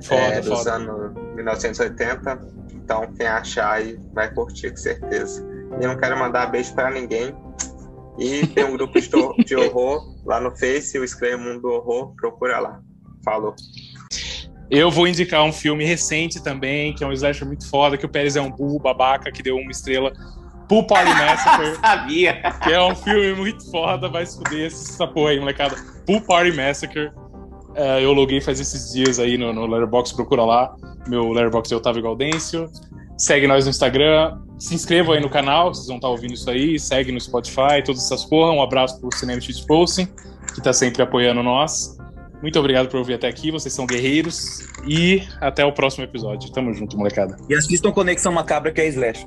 Foda, 0.03 0.21
é, 0.21 0.41
dos 0.41 0.59
foda. 0.59 0.75
anos 0.75 1.15
1980. 1.37 2.41
Então, 2.75 3.13
quem 3.13 3.27
achar 3.27 3.75
aí 3.75 3.99
vai 4.13 4.33
curtir 4.35 4.71
com 4.71 4.77
certeza. 4.77 5.47
E 5.81 5.87
não 5.87 5.97
quero 5.97 6.19
mandar 6.19 6.47
beijo 6.47 6.75
para 6.75 6.91
ninguém. 6.91 7.35
E 8.19 8.47
tem 8.49 8.65
um 8.65 8.73
grupo 8.73 9.01
de, 9.45 9.57
horror 9.57 10.15
lá 10.25 10.41
no 10.41 10.51
Face, 10.51 10.99
o 10.99 11.07
Scream 11.07 11.39
Mundo 11.39 11.63
do 11.63 11.69
Horror, 11.69 12.15
procura 12.17 12.59
lá. 12.59 12.81
Falou. 13.25 13.55
Eu 14.71 14.91
vou 14.91 15.07
indicar 15.07 15.45
um 15.45 15.53
filme 15.53 15.85
recente 15.85 16.43
também, 16.43 16.95
que 16.95 17.05
é 17.05 17.07
um 17.07 17.13
slasher 17.13 17.47
muito 17.47 17.69
foda, 17.69 17.97
que 17.97 18.05
o 18.05 18.09
Pérez 18.09 18.37
é 18.37 18.41
um 18.41 18.51
burro 18.51 18.79
babaca 18.79 19.31
que 19.31 19.43
deu 19.43 19.57
uma 19.57 19.71
estrela 19.71 20.13
Pool 20.73 20.85
Party 20.85 21.11
Massacre. 21.11 21.77
Sabia. 21.83 22.41
Que 22.63 22.73
é 22.73 22.83
um 22.83 22.97
filme 22.97 23.35
muito 23.35 23.71
foda, 23.71 24.09
vai 24.09 24.23
esconder 24.23 24.69
essa 24.69 25.07
porra 25.07 25.33
aí, 25.33 25.39
molecada. 25.39 25.77
Pool 26.07 26.23
Party 26.23 26.51
Massacre. 26.57 27.13
É, 27.75 28.03
eu 28.03 28.15
loguei 28.15 28.41
faz 28.41 28.59
esses 28.59 28.95
dias 28.95 29.19
aí 29.19 29.37
no, 29.37 29.53
no 29.53 29.67
Letterboxd, 29.67 30.17
procura 30.17 30.43
lá. 30.43 30.75
Meu 31.07 31.31
Letterboxd 31.31 31.75
é 31.75 31.77
Otávio 31.77 32.03
Gaudêncio. 32.03 32.71
Segue 33.19 33.47
nós 33.47 33.67
no 33.67 33.71
Instagram. 33.71 34.39
Se 34.59 34.75
inscreva 34.75 35.13
aí 35.13 35.21
no 35.21 35.29
canal, 35.29 35.75
vocês 35.75 35.89
vão 35.89 35.97
estar 35.97 36.09
ouvindo 36.09 36.33
isso 36.33 36.49
aí. 36.49 36.79
Segue 36.79 37.13
no 37.13 37.21
Spotify, 37.21 37.83
todas 37.85 38.03
essas 38.07 38.25
porra. 38.25 38.53
Um 38.53 38.63
abraço 38.63 38.99
pro 38.99 39.15
Cinema 39.15 39.43
Cheat 39.43 39.67
Posting, 39.67 40.09
que 40.55 40.63
tá 40.63 40.73
sempre 40.73 41.03
apoiando 41.03 41.43
nós. 41.43 41.99
Muito 42.41 42.59
obrigado 42.59 42.89
por 42.89 42.97
ouvir 42.97 43.13
até 43.13 43.29
aqui, 43.29 43.51
vocês 43.51 43.75
são 43.75 43.87
guerreiros. 43.87 44.67
E 44.89 45.23
até 45.39 45.67
o 45.67 45.73
próximo 45.73 46.05
episódio. 46.05 46.51
Tamo 46.51 46.73
junto, 46.73 46.97
molecada. 46.97 47.37
E 47.47 47.55
assistam 47.55 47.93
Conexão 47.93 48.33
Macabra, 48.33 48.73
que 48.73 48.81
é 48.81 48.89
Slash. 48.89 49.27